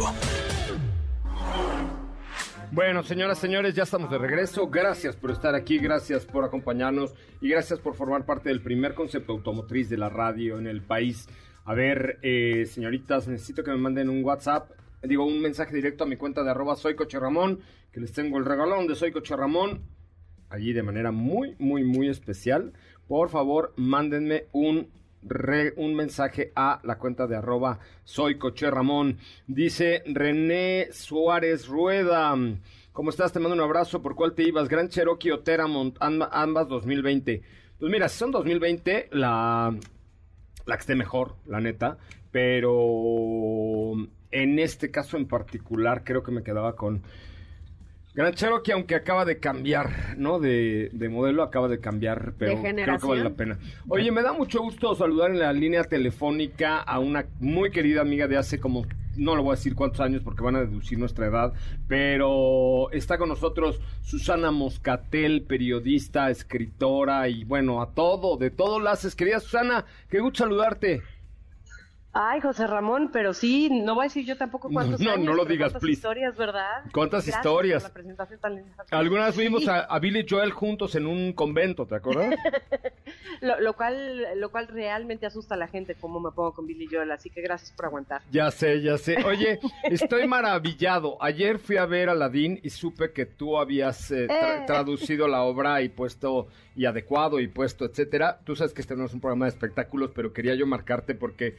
Bueno, 2.70 3.02
señoras, 3.02 3.40
señores, 3.40 3.74
ya 3.76 3.84
estamos 3.84 4.12
de 4.12 4.18
regreso. 4.18 4.68
Gracias 4.68 5.16
por 5.16 5.32
estar 5.32 5.56
aquí, 5.56 5.78
gracias 5.78 6.26
por 6.26 6.44
acompañarnos 6.44 7.14
y 7.40 7.48
gracias 7.48 7.80
por 7.80 7.96
formar 7.96 8.26
parte 8.26 8.50
del 8.50 8.62
primer 8.62 8.94
concepto 8.94 9.32
automotriz 9.32 9.90
de 9.90 9.98
la 9.98 10.10
radio 10.10 10.60
en 10.60 10.68
el 10.68 10.82
país. 10.82 11.30
A 11.64 11.74
ver, 11.74 12.20
eh, 12.24 12.66
señoritas, 12.66 13.26
necesito 13.30 13.64
que 13.64 13.72
me 13.72 13.78
manden 13.78 14.10
un 14.10 14.24
WhatsApp, 14.24 14.72
digo, 15.02 15.26
un 15.26 15.42
mensaje 15.42 15.74
directo 15.74 16.04
a 16.04 16.08
mi 16.08 16.18
cuenta 16.18 16.44
de 16.44 16.52
arroba 16.52 16.76
que 16.78 18.02
les 18.02 18.12
tengo 18.12 18.38
el 18.38 18.46
regalón 18.46 18.86
de 18.86 18.96
Soy 18.96 19.14
Coche 19.14 19.38
Ramón, 19.38 19.84
allí 20.50 20.74
de 20.74 20.84
manera 20.84 21.12
muy, 21.12 21.56
muy, 21.60 21.86
muy 21.86 22.10
especial. 22.10 22.74
Por 23.08 23.30
favor, 23.30 23.74
mándenme 23.78 24.48
un, 24.52 24.90
un 25.78 25.96
mensaje 25.96 26.52
a 26.56 26.80
la 26.84 26.98
cuenta 26.98 27.28
de 27.28 27.36
arroba 27.36 27.80
soy 28.04 28.38
Coche 28.38 28.70
Ramón. 28.72 29.18
Dice 29.48 30.04
René 30.06 30.88
Suárez 30.92 31.68
Rueda. 31.68 32.36
¿Cómo 32.94 33.10
estás? 33.10 33.32
Te 33.34 33.40
mando 33.40 33.56
un 33.56 33.62
abrazo. 33.62 34.02
¿Por 34.02 34.16
cuál 34.16 34.34
te 34.34 34.44
ibas? 34.44 34.70
Gran 34.70 34.90
Cherokee 34.90 35.32
o 35.32 35.40
Teramont, 35.40 35.98
amb- 36.00 36.30
ambas 36.32 36.68
2020. 36.68 37.42
Pues 37.80 37.92
mira, 37.92 38.10
si 38.10 38.18
son 38.18 38.32
2020, 38.32 39.10
la, 39.12 39.76
la 40.66 40.76
que 40.76 40.82
esté 40.82 40.96
mejor, 40.96 41.36
la 41.46 41.60
neta. 41.62 41.98
Pero 42.32 43.94
en 44.32 44.60
este 44.60 44.92
caso 44.92 45.18
en 45.18 45.28
particular, 45.28 46.04
creo 46.04 46.24
que 46.24 46.32
me 46.32 46.44
quedaba 46.44 46.76
con 46.76 47.04
Gran 48.18 48.34
Cherokee, 48.34 48.72
aunque 48.72 48.96
acaba 48.96 49.26
de 49.26 49.38
cambiar, 49.38 50.18
¿no? 50.18 50.40
De, 50.40 50.90
de 50.92 51.08
modelo, 51.08 51.44
acaba 51.44 51.68
de 51.68 51.80
cambiar, 51.80 52.34
pero 52.40 52.60
creo 52.64 52.98
que 52.98 53.06
vale 53.06 53.24
la 53.24 53.36
pena. 53.36 53.60
Oye, 53.88 54.12
me 54.12 54.24
da 54.24 54.34
mucho 54.34 54.60
gusto 54.64 54.96
saludar 54.96 55.30
en 55.30 55.38
la 55.38 55.54
línea 55.54 55.84
telefónica 55.84 56.80
a 56.80 56.98
una 56.98 57.28
muy 57.40 57.70
querida 57.70 58.02
amiga 58.02 58.28
de 58.28 58.36
hace 58.36 58.60
como, 58.60 58.88
no 59.18 59.36
le 59.36 59.44
voy 59.44 59.54
a 59.54 59.56
decir 59.56 59.76
cuántos 59.76 60.00
años 60.00 60.24
porque 60.24 60.42
van 60.42 60.56
a 60.56 60.62
deducir 60.62 60.98
nuestra 60.98 61.28
edad, 61.28 61.54
pero 61.88 62.90
está 62.92 63.20
con 63.20 63.30
nosotros 63.30 63.80
Susana 64.02 64.50
Moscatel, 64.50 65.44
periodista, 65.44 66.32
escritora 66.32 67.30
y 67.30 67.44
bueno, 67.44 67.84
a 67.84 67.94
todo, 67.94 68.38
de 68.38 68.50
todo 68.50 68.80
lo 68.80 68.90
haces. 68.90 69.16
Querida 69.16 69.40
Susana, 69.40 69.86
qué 70.10 70.22
gusto 70.22 70.40
saludarte. 70.40 71.04
Ay, 72.14 72.42
José 72.42 72.66
Ramón, 72.66 73.12
pero 73.14 73.32
sí, 73.34 73.70
no 73.70 73.94
voy 73.94 74.04
a 74.04 74.08
decir 74.08 74.26
yo 74.26 74.36
tampoco 74.38 74.70
cuántos 74.72 75.00
no, 75.00 75.12
años, 75.12 75.26
no 75.26 75.34
lo 75.34 75.44
pero 75.44 75.54
digas, 75.54 75.66
cuántas 75.72 75.82
please. 75.82 75.98
historias, 75.98 76.36
¿verdad? 76.36 76.82
¿Cuántas 76.92 77.26
Gracias 77.26 77.46
historias? 77.46 77.84
por 77.84 77.90
la 77.90 77.94
presentación 77.94 78.40
tan 78.40 78.56
linda. 78.56 78.86
Alguna 78.90 79.26
vez 79.28 79.36
fuimos 79.36 79.64
Sí. 79.64 79.70
a, 79.70 79.82
a 79.82 80.00
Billy 80.00 80.26
Joel 80.28 80.52
juntos 80.52 80.96
en 80.96 81.06
un 81.06 81.34
convento, 81.34 81.86
¿te 81.86 81.96
acuerdas? 81.96 82.34
Lo, 83.42 83.60
lo 83.62 83.74
cual, 83.74 84.26
lo 84.40 84.50
cual 84.50 84.68
realmente 84.68 85.28
asusta 85.28 85.54
a 85.54 85.58
la 85.60 85.68
gente 85.68 85.94
cómo 85.94 86.20
me 86.20 86.32
pongo 86.32 86.54
con 86.54 86.66
Billy 86.66 86.88
Joel, 86.92 87.12
así 87.12 87.30
que 87.30 87.42
gracias 87.42 87.72
por 87.72 87.86
aguantar. 87.86 88.24
Ya 88.32 88.50
sé, 88.50 88.82
ya 88.82 88.98
sé. 88.98 89.24
Oye, 89.24 89.60
estoy 89.84 90.28
maravillado. 90.28 91.18
Ayer 91.22 91.60
fui 91.60 91.78
a 91.78 91.86
ver 91.86 92.10
Aladdin 92.10 92.60
y 92.64 92.72
supe 92.72 93.12
que 93.12 93.28
tú 93.28 93.60
habías 93.60 94.10
eh, 94.10 94.28
tra- 94.28 94.64
Eh. 94.64 94.64
traducido 94.66 95.28
la 95.28 95.44
obra 95.44 95.84
y 95.84 95.90
puesto 95.90 96.48
y 96.76 96.86
adecuado 96.86 97.40
y 97.40 97.48
puesto, 97.48 97.86
etcétera. 97.86 98.40
Tú 98.44 98.56
sabes 98.56 98.74
que 98.74 98.82
este 98.82 98.96
no 98.96 99.06
es 99.06 99.14
un 99.14 99.22
programa 99.22 99.46
de 99.46 99.50
espectáculos, 99.50 100.10
pero 100.16 100.34
quería 100.34 100.56
yo 100.56 100.66
marcarte 100.66 101.14
porque 101.14 101.56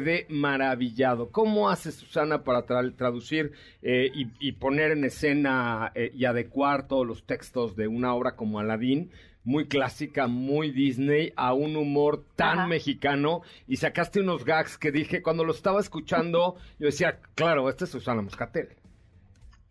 quedé 0.00 0.26
maravillado. 0.30 1.30
¿Cómo 1.30 1.68
hace 1.68 1.92
Susana 1.92 2.42
para 2.42 2.66
tra- 2.66 2.94
traducir 2.96 3.52
eh, 3.82 4.10
y, 4.14 4.28
y 4.40 4.52
poner 4.52 4.92
en 4.92 5.04
escena 5.04 5.92
eh, 5.94 6.10
y 6.14 6.24
adecuar 6.24 6.88
todos 6.88 7.06
los 7.06 7.24
textos 7.24 7.76
de 7.76 7.86
una 7.86 8.14
obra 8.14 8.34
como 8.36 8.58
Aladdin? 8.58 9.10
Muy 9.44 9.68
clásica, 9.68 10.26
muy 10.26 10.70
Disney, 10.70 11.32
a 11.36 11.54
un 11.54 11.76
humor 11.76 12.24
tan 12.36 12.58
Ajá. 12.60 12.66
mexicano 12.68 13.40
y 13.66 13.76
sacaste 13.76 14.20
unos 14.20 14.44
gags 14.44 14.76
que 14.76 14.92
dije 14.92 15.22
cuando 15.22 15.44
lo 15.44 15.52
estaba 15.52 15.80
escuchando, 15.80 16.56
yo 16.78 16.86
decía, 16.86 17.20
claro, 17.34 17.68
esta 17.70 17.84
es 17.84 17.90
Susana 17.90 18.20
Moscatel. 18.22 18.68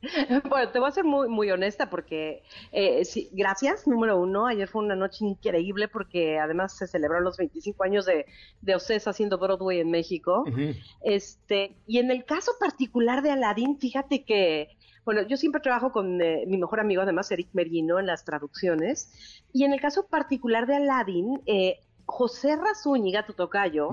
Bueno, 0.50 0.72
te 0.72 0.80
voy 0.80 0.88
a 0.88 0.92
ser 0.92 1.04
muy, 1.04 1.28
muy 1.28 1.52
honesta 1.52 1.90
porque, 1.90 2.44
eh, 2.72 3.04
sí, 3.06 3.30
gracias, 3.34 3.88
número 3.88 4.20
uno. 4.20 4.48
Ayer 4.48 4.68
fue 4.68 4.84
una 4.84 4.96
noche 4.96 5.26
increíble 5.26 5.88
porque 5.88 6.40
además 6.40 6.78
se 6.78 6.88
celebraron 6.88 7.26
los 7.26 7.38
25 7.38 7.84
años 7.84 8.06
de, 8.06 8.26
de 8.62 8.76
Ocesa 8.76 9.10
haciendo 9.12 9.38
Broadway 9.38 9.80
en 9.80 9.92
México. 9.92 10.46
Este, 11.02 11.76
y 11.88 12.00
en 12.00 12.12
el 12.12 12.26
caso 12.26 12.54
particular 12.60 13.22
de 13.22 13.32
Aladdin, 13.32 13.78
fíjate 13.78 14.24
que, 14.24 14.70
bueno, 15.06 15.22
yo 15.24 15.38
siempre 15.38 15.62
trabajo 15.62 15.92
con 15.92 16.22
eh, 16.22 16.46
mi 16.48 16.58
mejor 16.58 16.80
amigo, 16.80 17.02
además, 17.02 17.32
Eric 17.32 17.50
Merino, 17.54 18.00
en 18.00 18.06
las 18.06 18.24
traducciones. 18.24 19.42
Y 19.52 19.64
en 19.64 19.74
el 19.74 19.82
caso 19.82 20.08
particular 20.08 20.68
de 20.68 20.76
Aladdin, 20.76 21.42
eh, 21.46 21.80
José 22.12 22.56
Razúñiga, 22.56 23.26
tu 23.26 23.34
tocayo, 23.34 23.90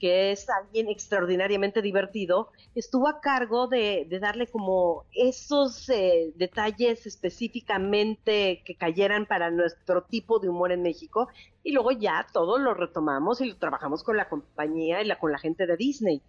que 0.00 0.32
es 0.32 0.48
alguien 0.50 0.88
extraordinariamente 0.88 1.80
divertido, 1.80 2.50
estuvo 2.74 3.08
a 3.08 3.20
cargo 3.20 3.68
de, 3.68 4.06
de 4.10 4.18
darle 4.18 4.48
como 4.48 5.04
esos 5.14 5.88
eh, 5.88 6.32
detalles 6.34 7.06
específicamente 7.06 8.62
que 8.64 8.74
cayeran 8.74 9.26
para 9.26 9.50
nuestro 9.50 10.02
tipo 10.02 10.40
de 10.40 10.48
humor 10.48 10.72
en 10.72 10.82
México 10.82 11.28
y 11.62 11.72
luego 11.72 11.92
ya 11.92 12.26
todo 12.32 12.58
lo 12.58 12.74
retomamos 12.74 13.40
y 13.40 13.48
lo 13.48 13.56
trabajamos 13.56 14.02
con 14.02 14.16
la 14.16 14.28
compañía 14.28 15.00
y 15.00 15.06
la, 15.06 15.18
con 15.18 15.30
la 15.30 15.38
gente 15.38 15.66
de 15.66 15.76
Disney. 15.76 16.20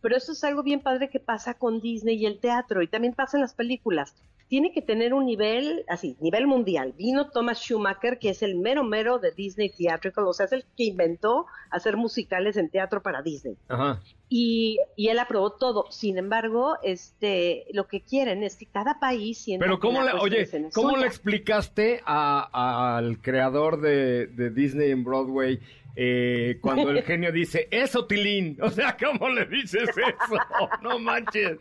Pero 0.00 0.16
eso 0.16 0.32
es 0.32 0.42
algo 0.44 0.62
bien 0.62 0.80
padre 0.80 1.08
que 1.08 1.20
pasa 1.20 1.54
con 1.54 1.80
Disney 1.80 2.16
y 2.16 2.26
el 2.26 2.40
teatro 2.40 2.82
y 2.82 2.88
también 2.88 3.14
pasa 3.14 3.36
en 3.36 3.42
las 3.42 3.54
películas. 3.54 4.14
Tiene 4.50 4.72
que 4.72 4.82
tener 4.82 5.14
un 5.14 5.24
nivel, 5.26 5.84
así, 5.88 6.16
nivel 6.20 6.46
mundial. 6.48 6.92
Vino 6.98 7.30
Thomas 7.30 7.58
Schumacher, 7.60 8.18
que 8.18 8.30
es 8.30 8.42
el 8.42 8.56
mero 8.56 8.82
mero 8.84 9.18
de 9.20 9.30
Disney 9.30 9.70
Theatrical, 9.70 10.24
o 10.26 10.32
sea, 10.32 10.46
es 10.46 10.52
el 10.52 10.64
que 10.76 10.84
inventó 10.84 11.46
hacer 11.70 11.96
musicales 11.96 12.56
en 12.56 12.68
teatro 12.68 13.00
para 13.00 13.22
Disney 13.22 13.56
Ajá. 13.68 14.02
y, 14.28 14.78
y 14.96 15.06
él 15.08 15.20
aprobó 15.20 15.52
todo. 15.52 15.84
Sin 15.90 16.18
embargo, 16.18 16.74
este, 16.82 17.64
lo 17.72 17.86
que 17.86 18.00
quieren 18.02 18.42
es 18.42 18.56
que 18.56 18.66
cada 18.66 18.98
país 18.98 19.38
sienta 19.38 19.64
Pero 19.64 19.78
¿cómo 19.78 20.02
la 20.02 20.16
oye, 20.16 20.48
¿cómo 20.74 20.96
le 20.96 21.06
explicaste 21.06 22.02
a- 22.04 22.96
al 22.98 23.20
creador 23.22 23.80
de, 23.80 24.26
de 24.26 24.50
Disney 24.50 24.90
en 24.90 25.04
Broadway 25.04 25.60
eh, 25.96 26.58
cuando 26.60 26.90
el 26.90 27.02
genio 27.04 27.30
dice, 27.30 27.68
eso, 27.70 28.06
Tilín? 28.06 28.58
O 28.60 28.70
sea, 28.70 28.96
¿cómo 28.96 29.28
le 29.28 29.46
dices 29.46 29.88
eso? 29.90 30.36
No 30.82 30.98
manches. 30.98 31.56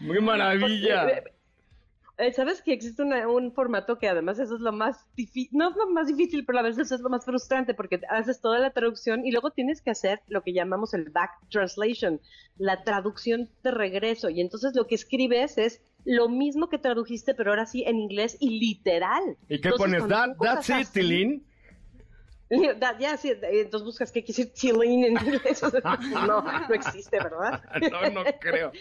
Muy 0.00 0.20
maravilla. 0.20 1.08
Eh, 1.08 1.24
Sabes 2.34 2.62
que 2.62 2.72
existe 2.72 3.02
una- 3.02 3.28
un 3.28 3.52
formato 3.52 3.98
que 3.98 4.08
además 4.08 4.38
eso 4.38 4.54
es 4.56 4.60
lo 4.60 4.72
más 4.72 5.06
difícil, 5.16 5.48
no 5.52 5.70
es 5.70 5.76
lo 5.76 5.88
más 5.90 6.06
difícil, 6.06 6.44
pero 6.44 6.58
a 6.58 6.62
veces 6.62 6.92
es 6.92 7.00
lo 7.00 7.08
más 7.08 7.24
frustrante 7.24 7.74
porque 7.74 8.00
haces 8.08 8.40
toda 8.40 8.58
la 8.58 8.70
traducción 8.72 9.24
y 9.26 9.30
luego 9.32 9.50
tienes 9.50 9.80
que 9.80 9.90
hacer 9.90 10.20
lo 10.28 10.42
que 10.42 10.52
llamamos 10.52 10.94
el 10.94 11.10
back 11.10 11.30
translation, 11.50 12.20
la 12.56 12.82
traducción 12.84 13.48
de 13.62 13.70
regreso. 13.70 14.28
Y 14.30 14.40
entonces 14.40 14.74
lo 14.74 14.86
que 14.86 14.94
escribes 14.94 15.58
es 15.58 15.82
lo 16.04 16.28
mismo 16.28 16.68
que 16.68 16.78
tradujiste, 16.78 17.34
pero 17.34 17.50
ahora 17.50 17.66
sí 17.66 17.84
en 17.86 17.98
inglés 17.98 18.36
y 18.40 18.58
literal. 18.58 19.22
¿Y 19.48 19.60
qué 19.60 19.68
Entonces, 19.68 19.78
pones? 20.00 20.08
That, 20.08 20.36
that's 20.40 20.68
it, 20.70 20.88
Tilín. 20.92 21.44
Ya, 22.98 23.16
sí, 23.16 23.32
entonces 23.42 23.84
buscas 23.84 24.10
qué 24.10 24.24
quiere 24.24 24.42
decir 24.42 24.52
chilling 24.52 25.04
en 25.04 25.12
inglés. 25.12 25.62
No, 26.26 26.42
no 26.42 26.74
existe, 26.74 27.18
¿verdad? 27.18 27.62
No, 27.90 28.10
no 28.10 28.24
creo. 28.40 28.72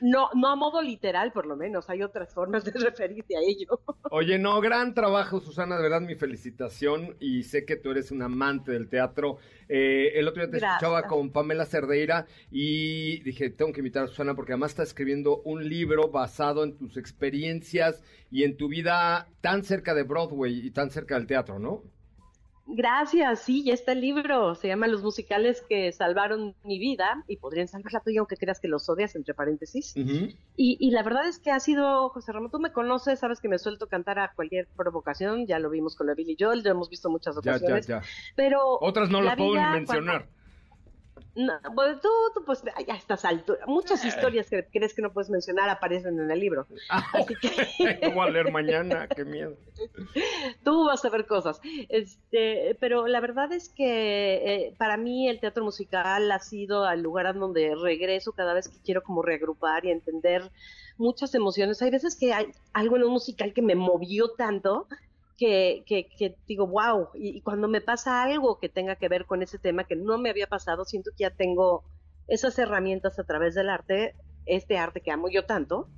No, 0.00 0.30
no 0.34 0.48
a 0.48 0.56
modo 0.56 0.80
literal, 0.80 1.32
por 1.32 1.46
lo 1.46 1.56
menos. 1.56 1.90
Hay 1.90 2.02
otras 2.02 2.32
formas 2.32 2.64
de 2.64 2.72
referirte 2.72 3.36
a 3.36 3.40
ello. 3.40 3.80
Oye, 4.10 4.38
no, 4.38 4.60
gran 4.60 4.94
trabajo, 4.94 5.40
Susana, 5.40 5.76
de 5.76 5.82
verdad 5.82 6.00
mi 6.00 6.14
felicitación 6.14 7.16
y 7.20 7.42
sé 7.42 7.64
que 7.64 7.76
tú 7.76 7.90
eres 7.90 8.10
un 8.10 8.22
amante 8.22 8.72
del 8.72 8.88
teatro. 8.88 9.38
Eh, 9.68 10.12
el 10.14 10.28
otro 10.28 10.42
día 10.42 10.50
te 10.50 10.58
Gracias. 10.58 10.82
escuchaba 10.82 11.02
con 11.08 11.30
Pamela 11.30 11.66
Cerdeira 11.66 12.26
y 12.50 13.20
dije, 13.22 13.50
tengo 13.50 13.72
que 13.72 13.80
invitar 13.80 14.04
a 14.04 14.06
Susana 14.06 14.34
porque 14.34 14.52
además 14.52 14.70
está 14.70 14.84
escribiendo 14.84 15.42
un 15.42 15.68
libro 15.68 16.08
basado 16.10 16.62
en 16.62 16.76
tus 16.76 16.96
experiencias 16.96 18.02
y 18.30 18.44
en 18.44 18.56
tu 18.56 18.68
vida 18.68 19.28
tan 19.40 19.64
cerca 19.64 19.94
de 19.94 20.04
Broadway 20.04 20.66
y 20.66 20.70
tan 20.70 20.90
cerca 20.90 21.16
del 21.16 21.26
teatro, 21.26 21.58
¿no? 21.58 21.82
Gracias, 22.68 23.40
sí, 23.42 23.62
ya 23.64 23.74
está 23.74 23.92
el 23.92 24.00
libro. 24.00 24.54
Se 24.56 24.68
llama 24.68 24.88
Los 24.88 25.02
musicales 25.02 25.62
que 25.68 25.92
salvaron 25.92 26.54
mi 26.64 26.78
vida 26.78 27.22
y 27.28 27.36
podrían 27.36 27.68
salvar 27.68 27.92
la 27.92 28.00
tuya, 28.00 28.20
aunque 28.20 28.36
creas 28.36 28.58
que 28.60 28.68
los 28.68 28.88
odias, 28.88 29.14
entre 29.14 29.34
paréntesis. 29.34 29.94
Y, 29.96 30.34
y 30.56 30.90
la 30.90 31.02
verdad 31.02 31.28
es 31.28 31.38
que 31.38 31.50
ha 31.52 31.60
sido, 31.60 32.08
José 32.08 32.32
Ramón, 32.32 32.50
tú 32.50 32.58
me 32.58 32.72
conoces, 32.72 33.20
sabes 33.20 33.40
que 33.40 33.48
me 33.48 33.58
suelto 33.58 33.86
cantar 33.88 34.18
a 34.18 34.32
cualquier 34.34 34.66
provocación. 34.76 35.46
Ya 35.46 35.58
lo 35.58 35.70
vimos 35.70 35.94
con 35.96 36.08
la 36.08 36.14
Billy 36.14 36.36
Joel, 36.38 36.62
lo 36.64 36.70
hemos 36.70 36.90
visto 36.90 37.08
muchas 37.08 37.36
Ya, 37.36 37.42
ya, 37.42 37.56
ocasiones. 37.56 37.86
ya. 37.86 38.02
Pero 38.34 38.78
Otras 38.80 39.10
no 39.10 39.20
la 39.20 39.30
las 39.30 39.36
puedo 39.36 39.54
ni 39.54 39.60
mencionar. 39.72 40.26
No, 41.36 41.52
bueno, 41.74 42.00
tú, 42.00 42.08
tú, 42.34 42.42
pues 42.46 42.62
ya 42.64 42.94
a 42.94 42.96
estas 42.96 43.26
alturas, 43.26 43.68
muchas 43.68 44.02
historias 44.06 44.48
que 44.48 44.64
crees 44.72 44.94
que 44.94 45.02
no 45.02 45.12
puedes 45.12 45.28
mencionar 45.28 45.68
aparecen 45.68 46.18
en 46.18 46.30
el 46.30 46.40
libro. 46.40 46.66
Así 46.88 47.34
que 47.36 48.00
¿Cómo 48.02 48.22
a 48.22 48.30
leer 48.30 48.50
mañana? 48.50 49.06
Qué 49.06 49.24
miedo. 49.26 49.54
tú 50.64 50.86
vas 50.86 51.04
a 51.04 51.10
ver 51.10 51.26
cosas. 51.26 51.60
Este, 51.90 52.74
pero 52.80 53.06
la 53.06 53.20
verdad 53.20 53.52
es 53.52 53.68
que 53.68 54.34
eh, 54.36 54.74
para 54.78 54.96
mí 54.96 55.28
el 55.28 55.38
teatro 55.38 55.62
musical 55.62 56.32
ha 56.32 56.38
sido 56.38 56.88
el 56.90 57.02
lugar 57.02 57.26
a 57.26 57.34
donde 57.34 57.74
regreso 57.74 58.32
cada 58.32 58.54
vez 58.54 58.68
que 58.68 58.80
quiero 58.82 59.02
como 59.02 59.20
reagrupar 59.20 59.84
y 59.84 59.90
entender 59.90 60.50
muchas 60.96 61.34
emociones. 61.34 61.82
Hay 61.82 61.90
veces 61.90 62.16
que 62.16 62.32
hay 62.32 62.46
algo 62.72 62.96
en 62.96 63.04
un 63.04 63.12
musical 63.12 63.52
que 63.52 63.60
me 63.60 63.74
movió 63.74 64.30
tanto 64.30 64.88
que, 65.36 65.84
que, 65.86 66.08
que 66.08 66.36
digo, 66.46 66.66
wow, 66.66 67.08
y, 67.14 67.38
y 67.38 67.40
cuando 67.42 67.68
me 67.68 67.80
pasa 67.80 68.22
algo 68.22 68.58
que 68.58 68.68
tenga 68.68 68.96
que 68.96 69.08
ver 69.08 69.26
con 69.26 69.42
ese 69.42 69.58
tema 69.58 69.84
que 69.84 69.96
no 69.96 70.18
me 70.18 70.30
había 70.30 70.46
pasado, 70.46 70.84
siento 70.84 71.10
que 71.16 71.24
ya 71.24 71.30
tengo 71.30 71.84
esas 72.28 72.58
herramientas 72.58 73.18
a 73.18 73.24
través 73.24 73.54
del 73.54 73.70
arte, 73.70 74.14
este 74.46 74.78
arte 74.78 75.00
que 75.00 75.10
amo 75.10 75.28
yo 75.28 75.44
tanto, 75.44 75.88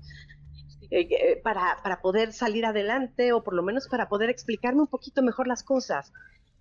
eh, 0.90 1.06
eh, 1.10 1.40
para, 1.42 1.80
para 1.82 2.00
poder 2.00 2.32
salir 2.32 2.64
adelante 2.64 3.32
o 3.32 3.44
por 3.44 3.54
lo 3.54 3.62
menos 3.62 3.88
para 3.88 4.08
poder 4.08 4.30
explicarme 4.30 4.80
un 4.80 4.86
poquito 4.86 5.22
mejor 5.22 5.46
las 5.46 5.62
cosas. 5.62 6.12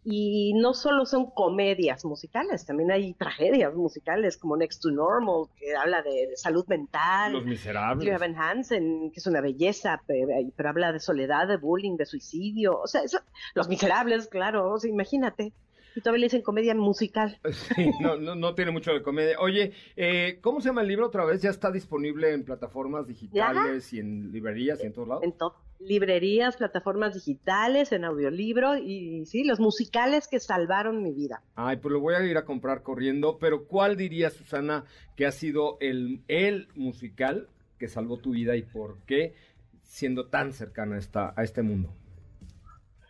Y 0.10 0.54
no 0.54 0.74
solo 0.74 1.06
son 1.06 1.32
comedias 1.32 2.06
musicales, 2.06 2.66
también 2.66 2.92
hay 2.92 3.14
tragedias 3.16 3.76
musicales 3.76 4.38
como 4.38 4.56
Next 4.56 4.82
to 4.82 4.90
Normal, 4.90 5.48
que 5.58 5.76
habla 5.76 6.02
de, 6.02 6.30
salud 6.38 6.66
mental. 6.70 7.34
Los 7.34 7.46
miserables. 7.46 8.08
Evan 8.16 8.34
Hansen, 8.38 9.12
que 9.12 9.20
es 9.20 9.28
una 9.28 9.42
belleza, 9.42 10.02
pero, 10.08 10.30
pero 10.56 10.70
habla 10.70 10.94
de 10.94 11.02
soledad, 11.02 11.50
de 11.50 11.58
bullying, 11.58 11.98
de 11.98 12.06
suicidio. 12.06 12.80
O 12.80 12.88
sea, 12.88 13.02
eso- 13.02 13.20
Los 13.54 13.68
Miserables, 13.68 14.30
claro, 14.30 14.72
o 14.72 14.80
sea, 14.80 14.90
imagínate. 14.90 15.52
Y 15.94 16.00
todavía 16.00 16.22
le 16.22 16.26
dicen 16.28 16.42
comedia 16.42 16.74
musical. 16.74 17.38
Sí, 17.76 17.92
no, 18.00 18.16
no, 18.16 18.34
no 18.36 18.56
tiene 18.56 18.72
mucho 18.72 18.94
de 18.94 19.04
comedia. 19.04 19.38
Oye, 19.42 19.74
eh, 19.98 20.40
¿cómo 20.42 20.62
se 20.62 20.70
llama 20.70 20.84
el 20.84 20.88
libro 20.88 21.08
otra 21.08 21.26
vez? 21.26 21.42
¿Ya 21.42 21.50
está 21.50 21.70
disponible 21.70 22.32
en 22.32 22.46
plataformas 22.46 23.08
digitales 23.08 23.92
y 23.92 24.00
en 24.00 24.32
librerías 24.32 24.82
y 24.82 24.86
en 24.86 24.94
todos 24.94 25.08
lados? 25.10 25.24
En 25.26 25.34
todo. 25.34 25.67
Librerías, 25.80 26.58
plataformas 26.58 27.14
digitales, 27.14 27.92
en 27.92 28.04
audiolibro 28.04 28.78
y 28.78 29.26
sí, 29.26 29.44
los 29.44 29.60
musicales 29.60 30.28
que 30.28 30.40
salvaron 30.40 31.04
mi 31.04 31.12
vida. 31.12 31.44
Ay, 31.56 31.78
pues 31.78 31.94
lo 31.94 32.00
voy 32.00 32.16
a 32.16 32.24
ir 32.24 32.38
a 32.38 32.46
comprar 32.46 32.84
corriendo, 32.84 33.38
pero 33.40 33.68
¿cuál 33.68 33.96
diría 33.96 34.30
Susana 34.30 34.86
que 35.16 35.26
ha 35.26 35.32
sido 35.32 35.78
el, 35.80 36.24
el 36.28 36.68
musical 36.76 37.48
que 37.78 37.88
salvó 37.88 38.18
tu 38.18 38.32
vida 38.32 38.56
y 38.56 38.64
por 38.64 38.98
qué 39.06 39.36
siendo 39.84 40.28
tan 40.28 40.54
cercana 40.54 40.96
a, 40.96 41.00
esta, 41.00 41.34
a 41.36 41.44
este 41.44 41.62
mundo? 41.62 41.94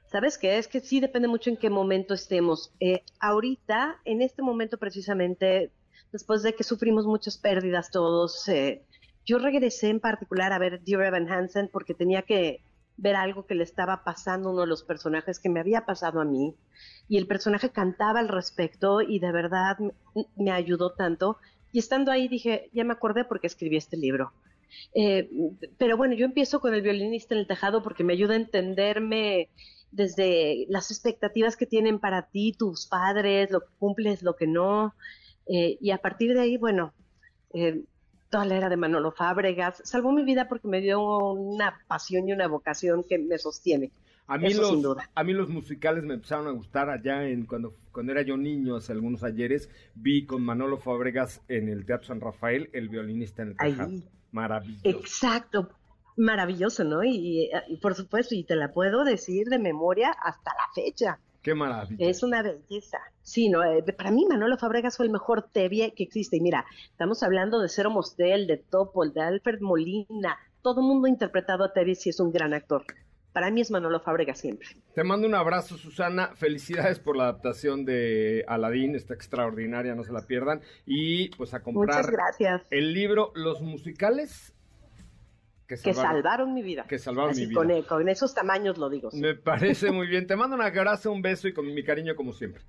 ¿Sabes 0.07 0.37
qué? 0.37 0.57
Es 0.57 0.67
que 0.67 0.79
sí 0.79 0.99
depende 0.99 1.27
mucho 1.27 1.49
en 1.49 1.57
qué 1.57 1.69
momento 1.69 2.13
estemos. 2.13 2.71
Eh, 2.79 3.03
ahorita, 3.19 3.99
en 4.05 4.21
este 4.21 4.41
momento 4.41 4.77
precisamente, 4.77 5.71
después 6.13 6.43
de 6.43 6.53
que 6.53 6.63
sufrimos 6.63 7.05
muchas 7.05 7.37
pérdidas 7.37 7.91
todos, 7.91 8.47
eh, 8.47 8.83
yo 9.27 9.37
regresé 9.37 9.89
en 9.89 9.99
particular 9.99 10.53
a 10.53 10.57
ver 10.57 10.81
Dear 10.83 11.03
Evan 11.03 11.29
Hansen 11.29 11.69
porque 11.71 11.93
tenía 11.93 12.21
que 12.23 12.63
ver 12.95 13.15
algo 13.15 13.45
que 13.45 13.53
le 13.53 13.63
estaba 13.63 14.03
pasando 14.03 14.49
a 14.49 14.51
uno 14.53 14.61
de 14.61 14.67
los 14.67 14.83
personajes 14.83 15.39
que 15.39 15.49
me 15.49 15.59
había 15.59 15.85
pasado 15.85 16.19
a 16.21 16.25
mí 16.25 16.55
y 17.07 17.17
el 17.17 17.27
personaje 17.27 17.69
cantaba 17.69 18.19
al 18.19 18.29
respecto 18.29 19.01
y 19.01 19.19
de 19.19 19.31
verdad 19.31 19.77
me 20.35 20.51
ayudó 20.51 20.93
tanto 20.93 21.37
y 21.73 21.79
estando 21.79 22.11
ahí 22.11 22.27
dije, 22.29 22.69
ya 22.73 22.85
me 22.85 22.93
acordé 22.93 23.25
porque 23.25 23.47
escribí 23.47 23.75
este 23.75 23.97
libro. 23.97 24.31
Eh, 24.93 25.29
pero 25.77 25.97
bueno, 25.97 26.15
yo 26.15 26.25
empiezo 26.25 26.59
con 26.59 26.73
el 26.73 26.81
violinista 26.81 27.35
en 27.35 27.41
el 27.41 27.47
tejado 27.47 27.83
porque 27.83 28.03
me 28.03 28.13
ayuda 28.13 28.33
a 28.33 28.37
entenderme 28.37 29.49
desde 29.91 30.65
las 30.69 30.89
expectativas 30.89 31.57
que 31.57 31.65
tienen 31.65 31.99
para 31.99 32.29
ti 32.29 32.53
tus 32.57 32.87
padres, 32.87 33.51
lo 33.51 33.61
que 33.61 33.73
cumples, 33.77 34.23
lo 34.23 34.35
que 34.35 34.47
no. 34.47 34.95
Eh, 35.47 35.77
y 35.81 35.91
a 35.91 35.97
partir 35.97 36.33
de 36.33 36.41
ahí, 36.41 36.57
bueno, 36.57 36.93
eh, 37.53 37.83
toda 38.29 38.45
la 38.45 38.57
era 38.57 38.69
de 38.69 38.77
Manolo 38.77 39.11
Fábregas 39.11 39.81
salvó 39.83 40.11
mi 40.11 40.23
vida 40.23 40.47
porque 40.47 40.67
me 40.67 40.81
dio 40.81 40.99
una 41.31 41.79
pasión 41.87 42.27
y 42.27 42.33
una 42.33 42.47
vocación 42.47 43.03
que 43.03 43.17
me 43.17 43.37
sostiene. 43.37 43.91
A 44.29 44.37
mí, 44.37 44.53
los, 44.53 44.97
a 45.15 45.23
mí 45.23 45.31
los 45.31 45.47
musicales 45.47 46.03
me 46.03 46.15
empezaron 46.15 46.47
a 46.47 46.51
gustar 46.51 46.89
allá 46.89 47.23
en 47.23 47.45
cuando, 47.45 47.73
cuando 47.93 48.11
era 48.11 48.23
yo 48.23 48.35
niño, 48.35 48.75
hace 48.75 48.91
algunos 48.91 49.23
ayeres, 49.23 49.69
vi 49.95 50.25
con 50.25 50.43
Manolo 50.43 50.77
Fábregas 50.77 51.41
en 51.47 51.69
el 51.69 51.85
Teatro 51.85 52.07
San 52.07 52.19
Rafael, 52.19 52.69
el 52.73 52.89
violinista 52.89 53.43
en 53.43 53.49
el 53.49 53.57
tejado. 53.57 53.91
Maravilloso. 54.33 54.81
Exacto, 54.83 55.69
maravilloso, 56.17 56.83
¿no? 56.83 57.05
Y, 57.05 57.49
por 57.81 57.95
supuesto, 57.95 58.35
y 58.35 58.43
te 58.43 58.57
la 58.57 58.73
puedo 58.73 59.05
decir 59.05 59.47
de 59.47 59.59
memoria 59.59 60.11
hasta 60.11 60.51
la 60.51 60.73
fecha. 60.75 61.19
Qué 61.47 61.55
maravilla. 61.55 62.09
Es 62.09 62.23
una 62.23 62.41
belleza. 62.41 62.97
Sí, 63.21 63.47
no, 63.47 63.63
eh, 63.63 63.81
para 63.97 64.11
mí 64.11 64.25
Manolo 64.25 64.57
Fabregas 64.57 64.97
fue 64.97 65.05
el 65.05 65.13
mejor 65.13 65.43
TV 65.43 65.93
que 65.95 66.03
existe. 66.03 66.35
Y 66.35 66.41
mira, 66.41 66.65
estamos 66.89 67.23
hablando 67.23 67.61
de 67.61 67.69
Cero 67.69 67.89
Mostel, 67.89 68.47
de 68.47 68.57
Topol, 68.57 69.13
de 69.13 69.21
Alfred 69.21 69.61
Molina. 69.61 70.37
Todo 70.61 70.81
el 70.81 70.87
mundo 70.87 71.07
ha 71.07 71.09
interpretado 71.09 71.63
a 71.63 71.71
Tevi 71.71 71.93
y 72.03 72.09
es 72.09 72.19
un 72.19 72.33
gran 72.33 72.53
actor 72.53 72.83
para 73.37 73.51
mí 73.51 73.61
es 73.61 73.69
Manolo 73.69 73.99
Fábrega 73.99 74.33
siempre. 74.33 74.67
Te 74.95 75.03
mando 75.03 75.27
un 75.27 75.35
abrazo, 75.35 75.77
Susana. 75.77 76.31
Felicidades 76.33 76.97
por 76.97 77.15
la 77.15 77.25
adaptación 77.25 77.85
de 77.85 78.43
Aladín, 78.47 78.95
está 78.95 79.13
extraordinaria, 79.13 79.93
no 79.93 80.03
se 80.03 80.11
la 80.11 80.21
pierdan. 80.25 80.61
Y 80.87 81.29
pues 81.37 81.53
a 81.53 81.61
comprar 81.61 81.97
Muchas 81.97 82.11
gracias. 82.11 82.63
el 82.71 82.95
libro 82.95 83.31
Los 83.35 83.61
musicales 83.61 84.55
que 85.67 85.93
salvaron, 85.93 86.53
mi 86.53 86.63
vida. 86.63 86.85
Que 86.87 86.97
salvaron 86.97 87.35
mi 87.35 87.45
vida. 87.45 87.59
Con, 87.59 87.71
e, 87.71 87.83
con, 87.83 88.07
esos 88.09 88.33
tamaños 88.33 88.77
lo 88.77 88.89
digo. 88.89 89.09
Me 89.13 89.35
parece 89.35 89.91
muy 89.91 90.07
bien. 90.07 90.25
Te 90.25 90.35
mando 90.35 90.55
un 90.55 90.61
abrazo, 90.61 91.11
un 91.11 91.21
beso 91.21 91.47
y 91.47 91.53
con 91.53 91.65
mi 91.73 91.83
cariño 91.83 92.15
como 92.15 92.33
siempre 92.33 92.63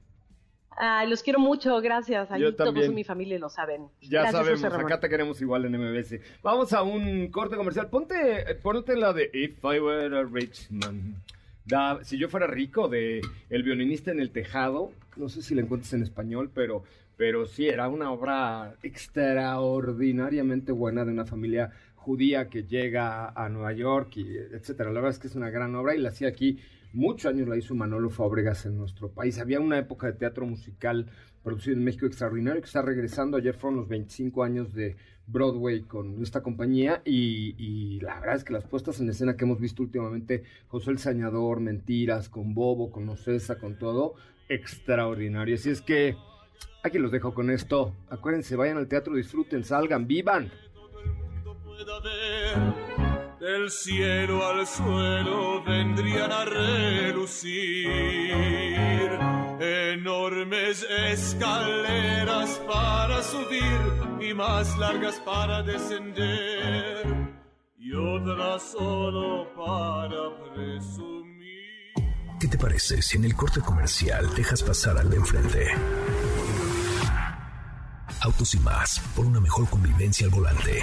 los 1.06 1.22
quiero 1.22 1.38
mucho, 1.38 1.80
gracias. 1.80 2.30
Ahí 2.30 2.52
todos 2.52 2.88
mi 2.90 3.04
familia 3.04 3.38
lo 3.38 3.48
saben. 3.48 3.88
Ya 4.00 4.30
sabemos, 4.30 4.64
acá 4.64 5.00
te 5.00 5.08
queremos 5.08 5.40
igual 5.40 5.64
en 5.64 5.72
MBS. 5.72 6.20
Vamos 6.42 6.72
a 6.72 6.82
un 6.82 7.28
corte 7.30 7.56
comercial. 7.56 7.88
Ponte, 7.88 8.44
ponte 8.62 8.96
la 8.96 9.12
de 9.12 9.30
If 9.32 9.64
I 9.64 9.80
Were 9.80 10.18
a 10.18 10.22
Rich 10.24 10.70
Man. 10.70 11.16
si 12.02 12.18
yo 12.18 12.28
fuera 12.28 12.46
rico, 12.46 12.88
de 12.88 13.20
El 13.50 13.62
violinista 13.62 14.10
en 14.10 14.20
el 14.20 14.30
tejado. 14.30 14.92
No 15.16 15.28
sé 15.28 15.42
si 15.42 15.54
la 15.54 15.62
encuentras 15.62 15.92
en 15.94 16.02
español, 16.02 16.50
pero, 16.54 16.84
pero 17.16 17.44
sí, 17.46 17.68
era 17.68 17.88
una 17.88 18.12
obra 18.12 18.74
extraordinariamente 18.82 20.70
buena 20.70 21.04
de 21.04 21.10
una 21.10 21.24
familia 21.24 21.72
judía 22.08 22.48
que 22.48 22.62
llega 22.64 23.28
a 23.28 23.50
Nueva 23.50 23.74
York, 23.74 24.16
y 24.16 24.38
etcétera. 24.38 24.90
La 24.90 25.00
verdad 25.00 25.10
es 25.10 25.18
que 25.18 25.26
es 25.26 25.34
una 25.36 25.50
gran 25.50 25.74
obra 25.74 25.94
y 25.94 25.98
la 25.98 26.08
hacía 26.08 26.28
aquí 26.28 26.58
Muchos 26.92 27.30
años 27.30 27.46
la 27.46 27.56
hizo 27.56 27.74
Manolo 27.74 28.08
Fábregas 28.08 28.64
en 28.64 28.78
nuestro 28.78 29.10
país. 29.10 29.38
Había 29.38 29.60
una 29.60 29.78
época 29.78 30.06
de 30.06 30.14
teatro 30.14 30.46
musical 30.46 31.06
producido 31.42 31.76
en 31.76 31.84
México 31.84 32.06
extraordinario 32.06 32.62
que 32.62 32.66
está 32.66 32.80
regresando. 32.80 33.36
Ayer 33.36 33.54
fueron 33.54 33.78
los 33.78 33.88
25 33.88 34.42
años 34.42 34.72
de 34.72 34.96
Broadway 35.26 35.82
con 35.82 36.22
esta 36.22 36.42
compañía 36.42 37.02
y, 37.04 38.00
la 38.00 38.20
verdad 38.20 38.36
es 38.36 38.44
que 38.44 38.54
las 38.54 38.64
puestas 38.64 38.98
en 39.00 39.10
escena 39.10 39.36
que 39.36 39.44
hemos 39.44 39.60
visto 39.60 39.82
últimamente, 39.82 40.44
José 40.68 40.90
el 40.90 40.98
Sañador, 40.98 41.60
Mentiras, 41.60 42.30
con 42.30 42.54
Bobo, 42.54 42.90
con 42.90 43.06
Ocesa, 43.10 43.58
con 43.58 43.78
todo, 43.78 44.14
extraordinario. 44.48 45.56
Así 45.56 45.68
es 45.68 45.82
que 45.82 46.16
aquí 46.82 46.98
los 46.98 47.12
dejo 47.12 47.34
con 47.34 47.50
esto. 47.50 47.94
Acuérdense, 48.08 48.56
vayan 48.56 48.78
al 48.78 48.88
teatro, 48.88 49.14
disfruten, 49.14 49.62
salgan, 49.62 50.06
vivan. 50.06 50.50
Del 53.38 53.70
cielo 53.70 54.44
al 54.44 54.66
suelo 54.66 55.62
vendrían 55.62 56.32
a 56.32 56.44
relucir 56.44 57.52
enormes 59.60 60.84
escaleras 60.90 62.60
para 62.66 63.22
subir 63.22 64.28
y 64.28 64.34
más 64.34 64.76
largas 64.76 65.20
para 65.24 65.62
descender 65.62 67.06
y 67.78 67.94
otras 67.94 68.72
solo 68.72 69.46
para 69.54 70.52
presumir. 70.52 71.92
¿Qué 72.40 72.48
te 72.48 72.58
parece 72.58 73.00
si 73.02 73.18
en 73.18 73.24
el 73.24 73.36
corte 73.36 73.60
comercial 73.60 74.34
dejas 74.34 74.64
pasar 74.64 74.98
al 74.98 75.08
de 75.10 75.16
enfrente? 75.16 75.68
Autos 78.20 78.52
y 78.54 78.58
más, 78.58 78.98
por 79.14 79.26
una 79.26 79.38
mejor 79.38 79.70
convivencia 79.70 80.26
al 80.26 80.32
volante. 80.32 80.82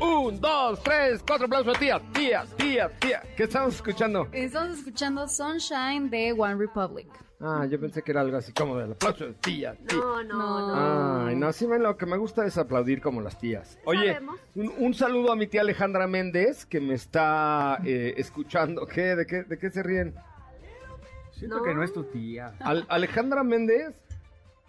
Un, 0.00 0.40
dos, 0.40 0.82
tres, 0.82 1.22
cuatro 1.26 1.46
aplausos, 1.46 1.78
tía, 1.78 2.00
tía, 2.12 2.44
tía, 2.56 2.90
tía. 2.98 3.22
¿Qué 3.36 3.44
estamos 3.44 3.76
escuchando? 3.76 4.28
Estamos 4.32 4.78
escuchando 4.78 5.26
Sunshine 5.26 6.10
de 6.10 6.32
One 6.32 6.56
Republic. 6.56 7.08
Ah, 7.40 7.66
yo 7.68 7.80
pensé 7.80 8.02
que 8.02 8.12
era 8.12 8.20
algo 8.20 8.36
así 8.36 8.52
como 8.52 8.76
del 8.76 8.92
aplauso 8.92 9.26
de 9.26 9.32
tía, 9.34 9.74
tía. 9.86 9.98
No, 9.98 10.22
no, 10.24 10.74
no. 10.74 11.26
Ay, 11.26 11.36
no, 11.36 11.52
sí, 11.52 11.66
lo 11.66 11.96
que 11.96 12.06
me 12.06 12.16
gusta 12.16 12.46
es 12.46 12.58
aplaudir 12.58 13.00
como 13.00 13.20
las 13.20 13.38
tías. 13.38 13.78
Oye, 13.84 14.18
un, 14.54 14.94
saludo 14.94 15.32
a 15.32 15.36
mi 15.36 15.46
tía 15.46 15.62
Alejandra 15.62 16.06
Méndez, 16.06 16.66
que 16.66 16.80
me 16.80 16.94
está 16.94 17.78
eh, 17.84 18.14
escuchando. 18.16 18.86
¿Qué? 18.86 19.16
¿De 19.16 19.26
qué, 19.26 19.42
de 19.44 19.58
qué 19.58 19.70
se 19.70 19.82
ríen? 19.82 20.14
Siento 21.32 21.62
que 21.62 21.74
no 21.74 21.82
es 21.82 21.92
tu 21.92 22.04
tía. 22.04 22.54
Alejandra 22.88 23.42
Méndez 23.42 23.94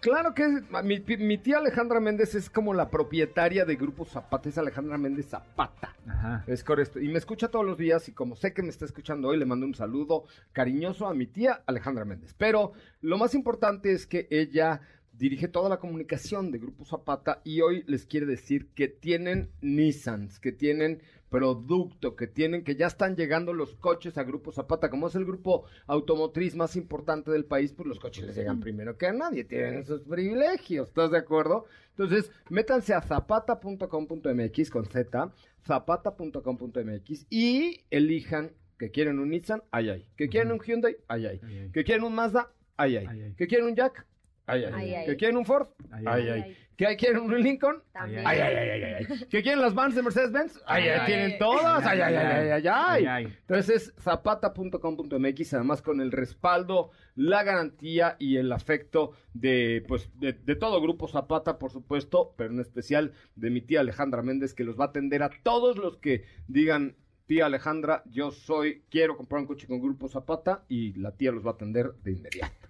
Claro 0.00 0.32
que 0.32 0.62
mi, 0.84 1.38
tía 1.38 1.58
Alejandra 1.58 1.98
Méndez 1.98 2.36
es 2.36 2.48
como 2.48 2.72
la 2.72 2.88
propietaria 2.88 3.64
de 3.64 3.74
Grupo 3.74 4.04
Zapata, 4.04 4.48
es 4.48 4.56
Alejandra 4.56 4.96
Méndez 4.96 5.26
Zapata. 5.28 5.96
Ajá. 6.06 6.44
Es 6.46 6.62
correcto. 6.62 7.00
Y 7.00 7.08
me 7.08 7.18
escucha 7.18 7.48
todos 7.48 7.66
los 7.66 7.76
días 7.76 8.08
y 8.08 8.12
como 8.12 8.36
sé 8.36 8.52
que 8.54 8.62
me 8.62 8.68
está 8.68 8.84
escuchando 8.84 9.28
hoy, 9.28 9.38
le 9.38 9.44
mando 9.44 9.66
un 9.66 9.74
saludo 9.74 10.24
cariñoso 10.52 11.08
a 11.08 11.14
mi 11.14 11.26
tía 11.26 11.62
Alejandra 11.66 12.04
Méndez. 12.04 12.32
Pero 12.38 12.72
lo 13.00 13.18
más 13.18 13.34
importante 13.34 13.92
es 13.92 14.06
que 14.06 14.28
ella 14.30 14.82
dirige 15.18 15.48
toda 15.48 15.68
la 15.68 15.78
comunicación 15.78 16.50
de 16.50 16.58
Grupo 16.58 16.84
Zapata 16.84 17.40
y 17.44 17.60
hoy 17.60 17.82
les 17.86 18.06
quiere 18.06 18.26
decir 18.26 18.68
que 18.74 18.88
tienen 18.88 19.50
Nissans, 19.60 20.38
que 20.38 20.52
tienen 20.52 21.02
producto 21.28 22.16
que 22.16 22.26
tienen, 22.26 22.64
que 22.64 22.76
ya 22.76 22.86
están 22.86 23.16
llegando 23.16 23.52
los 23.52 23.74
coches 23.74 24.16
a 24.18 24.24
Grupo 24.24 24.52
Zapata, 24.52 24.88
como 24.90 25.08
es 25.08 25.14
el 25.14 25.24
grupo 25.24 25.64
automotriz 25.86 26.54
más 26.54 26.76
importante 26.76 27.30
del 27.30 27.44
país, 27.44 27.72
pues 27.72 27.86
los 27.86 28.00
coches 28.00 28.24
les 28.24 28.36
llegan 28.36 28.60
primero 28.60 28.96
que 28.96 29.06
a 29.06 29.12
nadie, 29.12 29.44
tienen 29.44 29.74
esos 29.74 30.02
privilegios, 30.02 30.88
¿estás 30.88 31.10
de 31.10 31.18
acuerdo? 31.18 31.66
Entonces, 31.90 32.30
métanse 32.48 32.94
a 32.94 33.02
zapata.com.mx 33.02 34.70
con 34.70 34.86
Z, 34.86 35.32
zapata.com.mx 35.66 37.26
y 37.28 37.84
elijan 37.90 38.52
que 38.78 38.90
quieren 38.90 39.18
un 39.18 39.30
Nissan, 39.30 39.62
ay 39.70 39.90
ay, 39.90 40.08
que 40.16 40.28
quieren 40.28 40.52
un 40.52 40.60
Hyundai, 40.60 40.96
ay 41.08 41.26
ay, 41.26 41.40
que 41.72 41.84
quieren 41.84 42.04
un 42.04 42.14
Mazda, 42.14 42.52
ay 42.76 42.96
ay, 42.96 43.34
que 43.36 43.46
quieren 43.48 43.66
un 43.66 43.74
Jack, 43.74 44.06
ay 44.48 44.64
ay, 44.64 45.06
que 45.06 45.16
quieren 45.16 45.36
un 45.36 45.44
Ford, 45.44 45.68
ay 45.90 46.28
ay. 46.28 46.56
¿Qué 46.78 46.96
quieren 46.96 47.22
un 47.22 47.42
Lincoln? 47.42 47.82
También. 47.92 48.22
Ay, 48.24 48.38
ay, 48.38 48.54
ay, 48.54 48.70
ay, 48.70 48.82
ay. 49.00 49.06
¿Qué 49.28 49.42
quieren 49.42 49.60
las 49.60 49.74
vans 49.74 49.96
de 49.96 50.02
Mercedes-Benz? 50.02 50.60
Ay, 50.64 50.84
ay, 50.84 51.06
quieren 51.06 51.36
todas. 51.36 51.84
Ay, 51.84 52.00
ay, 52.00 52.14
ay, 52.14 52.68
ay, 52.72 53.06
ay. 53.06 53.24
Entonces, 53.24 53.92
zapata.com.mx, 54.00 55.54
además 55.54 55.82
con 55.82 56.00
el 56.00 56.12
respaldo, 56.12 56.92
la 57.16 57.42
garantía 57.42 58.14
y 58.20 58.36
el 58.36 58.52
afecto 58.52 59.10
de, 59.34 59.84
pues, 59.88 60.08
de, 60.20 60.34
de, 60.34 60.54
todo 60.54 60.80
Grupo 60.80 61.08
Zapata, 61.08 61.58
por 61.58 61.72
supuesto, 61.72 62.32
pero 62.36 62.52
en 62.52 62.60
especial 62.60 63.12
de 63.34 63.50
mi 63.50 63.60
tía 63.60 63.80
Alejandra 63.80 64.22
Méndez, 64.22 64.54
que 64.54 64.62
los 64.62 64.78
va 64.78 64.84
a 64.84 64.88
atender 64.88 65.24
a 65.24 65.30
todos 65.42 65.78
los 65.78 65.96
que 65.96 66.26
digan, 66.46 66.94
tía 67.26 67.46
Alejandra, 67.46 68.04
yo 68.06 68.30
soy, 68.30 68.84
quiero 68.88 69.16
comprar 69.16 69.40
un 69.40 69.48
coche 69.48 69.66
con 69.66 69.80
Grupo 69.80 70.06
Zapata, 70.06 70.64
y 70.68 70.92
la 70.92 71.10
tía 71.16 71.32
los 71.32 71.44
va 71.44 71.50
a 71.50 71.54
atender 71.54 71.92
de 72.04 72.12
inmediato. 72.12 72.67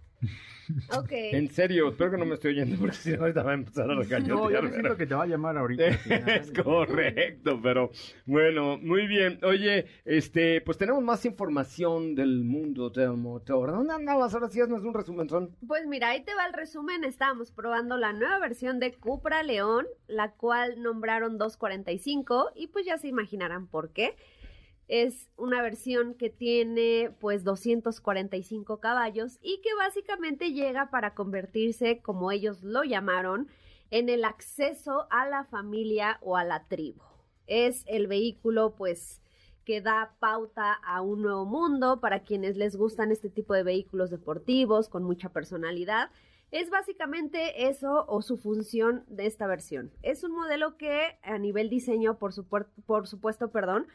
Ok. 0.99 1.13
En 1.13 1.49
serio, 1.51 1.89
espero 1.89 2.11
que 2.11 2.17
no 2.19 2.27
me 2.27 2.35
esté 2.35 2.49
oyendo 2.49 2.77
porque 2.79 2.97
si 2.97 3.13
no 3.13 3.23
ahorita 3.23 3.43
va 3.43 3.53
a 3.53 3.55
empezar 3.55 3.91
a 3.91 3.95
regañar. 3.95 4.29
No, 4.29 4.51
yo 4.51 4.61
siento 4.69 4.97
que 4.97 5.07
te 5.07 5.15
va 5.15 5.23
a 5.23 5.27
llamar 5.27 5.57
ahorita. 5.57 5.87
es 6.37 6.53
correcto, 6.53 7.59
pero 7.63 7.91
bueno, 8.27 8.79
muy 8.79 9.07
bien. 9.07 9.39
Oye, 9.45 9.87
este, 10.05 10.61
pues 10.61 10.77
tenemos 10.77 11.03
más 11.03 11.25
información 11.25 12.15
del 12.15 12.45
mundo 12.45 12.91
del 12.91 13.15
motor. 13.15 13.71
¿Dónde 13.71 13.95
andabas? 13.95 14.35
Ahora 14.35 14.49
sí 14.49 14.61
haznos 14.61 14.85
un 14.85 14.95
resumen. 14.95 15.29
Pues 15.67 15.87
mira, 15.87 16.11
ahí 16.11 16.23
te 16.23 16.35
va 16.35 16.47
el 16.47 16.53
resumen. 16.53 17.05
Estábamos 17.05 17.51
probando 17.51 17.97
la 17.97 18.13
nueva 18.13 18.39
versión 18.39 18.79
de 18.79 18.93
Cupra 18.93 19.43
León, 19.43 19.87
la 20.07 20.33
cual 20.33 20.83
nombraron 20.83 21.39
245 21.39 22.53
y 22.55 22.69
pues 22.69 22.85
ya 22.87 22.99
se 22.99 23.09
imaginarán 23.09 23.67
por 23.67 23.91
qué. 23.93 24.17
Es 24.89 25.29
una 25.37 25.61
versión 25.61 26.15
que 26.15 26.31
tiene 26.31 27.15
pues 27.21 27.45
245 27.45 28.81
caballos 28.81 29.39
y 29.43 29.61
que 29.61 29.75
básicamente 29.75 30.53
llega 30.53 30.91
para 30.91 31.15
convertirse, 31.15 32.01
como 32.01 32.33
ellos 32.33 32.63
lo 32.63 32.85
llamaron, 32.85 33.49
en 33.91 34.09
el 34.09 34.25
acceso 34.25 35.07
a 35.11 35.29
la 35.29 35.45
familia 35.45 36.19
o 36.23 36.37
a 36.37 36.45
la 36.45 36.67
tribu. 36.69 37.03
Es 37.47 37.85
el 37.87 38.07
vehículo 38.07 38.75
pues 38.77 39.21
que 39.65 39.83
da 39.83 40.15
pauta 40.19 40.73
a 40.73 41.03
un 41.03 41.21
nuevo 41.21 41.45
mundo 41.45 42.01
para 42.01 42.23
quienes 42.23 42.57
les 42.57 42.75
gustan 42.75 43.13
este 43.13 43.29
tipo 43.29 43.53
de 43.53 43.63
vehículos 43.63 44.09
deportivos 44.09 44.89
con 44.89 45.03
mucha 45.03 45.29
personalidad. 45.29 46.11
Es 46.51 46.71
básicamente 46.71 47.69
eso 47.69 48.07
o 48.09 48.23
su 48.23 48.39
función 48.39 49.05
de 49.09 49.27
esta 49.27 49.47
versión. 49.47 49.91
Es 50.03 50.25
un 50.25 50.33
modelo 50.33 50.79
que 50.79 51.19
a 51.23 51.37
nivel 51.37 51.69
diseño, 51.69 52.17
por, 52.17 52.33
por 52.87 53.07
supuesto, 53.07 53.51
perdón, 53.51 53.87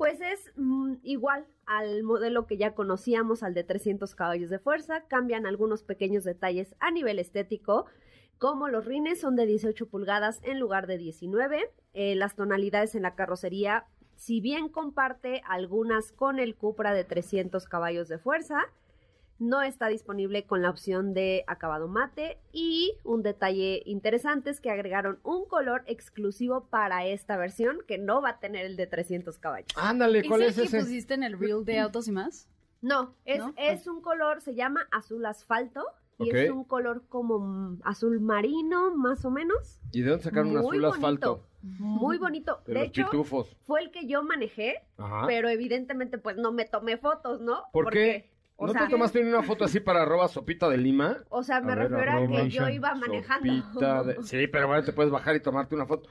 pues 0.00 0.18
es 0.22 0.50
mm, 0.56 0.94
igual 1.02 1.44
al 1.66 2.02
modelo 2.04 2.46
que 2.46 2.56
ya 2.56 2.74
conocíamos, 2.74 3.42
al 3.42 3.52
de 3.52 3.64
300 3.64 4.14
caballos 4.14 4.48
de 4.48 4.58
fuerza. 4.58 5.02
Cambian 5.08 5.44
algunos 5.44 5.82
pequeños 5.82 6.24
detalles 6.24 6.74
a 6.80 6.90
nivel 6.90 7.18
estético, 7.18 7.84
como 8.38 8.68
los 8.68 8.86
rines 8.86 9.20
son 9.20 9.36
de 9.36 9.44
18 9.44 9.90
pulgadas 9.90 10.40
en 10.42 10.58
lugar 10.58 10.86
de 10.86 10.96
19. 10.96 11.70
Eh, 11.92 12.14
las 12.14 12.34
tonalidades 12.34 12.94
en 12.94 13.02
la 13.02 13.14
carrocería, 13.14 13.84
si 14.16 14.40
bien 14.40 14.70
comparte 14.70 15.42
algunas 15.46 16.12
con 16.12 16.38
el 16.38 16.56
Cupra 16.56 16.94
de 16.94 17.04
300 17.04 17.66
caballos 17.66 18.08
de 18.08 18.16
fuerza, 18.16 18.72
no 19.40 19.62
está 19.62 19.88
disponible 19.88 20.44
con 20.44 20.62
la 20.62 20.70
opción 20.70 21.14
de 21.14 21.44
acabado 21.46 21.88
mate 21.88 22.38
y 22.52 22.92
un 23.04 23.22
detalle 23.22 23.82
interesante 23.86 24.50
es 24.50 24.60
que 24.60 24.70
agregaron 24.70 25.18
un 25.24 25.46
color 25.46 25.82
exclusivo 25.86 26.66
para 26.66 27.06
esta 27.06 27.36
versión 27.36 27.78
que 27.88 27.98
no 27.98 28.20
va 28.20 28.30
a 28.30 28.38
tener 28.38 28.66
el 28.66 28.76
de 28.76 28.86
300 28.86 29.38
caballos. 29.38 29.68
Ándale, 29.76 30.22
¿cuál 30.28 30.42
es, 30.42 30.58
el 30.58 30.64
ese? 30.64 30.76
que 30.76 30.82
pusiste 30.84 31.14
en 31.14 31.22
el 31.22 31.38
reel 31.38 31.64
de 31.64 31.80
Autos 31.80 32.06
y 32.06 32.12
más? 32.12 32.48
No, 32.82 33.14
es, 33.24 33.42
es 33.56 33.86
un 33.86 34.00
color, 34.02 34.40
se 34.42 34.54
llama 34.54 34.86
azul 34.90 35.24
asfalto 35.26 35.84
y 36.18 36.36
es 36.36 36.50
un 36.50 36.64
color 36.64 37.04
como 37.08 37.78
azul 37.82 38.20
marino, 38.20 38.94
más 38.94 39.24
o 39.24 39.30
menos. 39.30 39.80
¿Y 39.92 40.02
de 40.02 40.10
dónde 40.10 40.24
sacaron 40.24 40.50
un 40.50 40.58
azul 40.58 40.84
asfalto? 40.84 41.46
Muy 41.62 42.18
bonito. 42.18 42.62
De, 42.66 42.84
hecho, 42.84 43.08
fue 43.62 43.82
el 43.82 43.90
que 43.90 44.06
yo 44.06 44.22
manejé, 44.22 44.82
pero 45.26 45.48
evidentemente 45.48 46.18
pues 46.18 46.36
no 46.36 46.52
me 46.52 46.64
tomé 46.64 46.96
fotos, 46.96 47.40
¿no? 47.40 47.64
¿Por 47.72 47.84
Porque 47.84 47.98
qué? 47.98 48.29
¿No 48.60 48.72
te 48.72 48.88
tomaste 48.88 49.22
una 49.22 49.42
foto 49.42 49.64
así 49.64 49.80
para 49.80 50.02
arroba 50.02 50.28
sopita 50.28 50.68
de 50.68 50.76
lima? 50.76 51.18
O 51.30 51.42
sea, 51.42 51.60
me 51.60 51.74
refiero 51.74 52.12
a 52.12 52.26
que 52.26 52.48
yo 52.50 52.68
iba 52.68 52.94
manejando. 52.94 54.22
Sí, 54.22 54.46
pero 54.48 54.68
bueno, 54.68 54.84
te 54.84 54.92
puedes 54.92 55.10
bajar 55.10 55.36
y 55.36 55.40
tomarte 55.40 55.74
una 55.74 55.86
foto. 55.86 56.08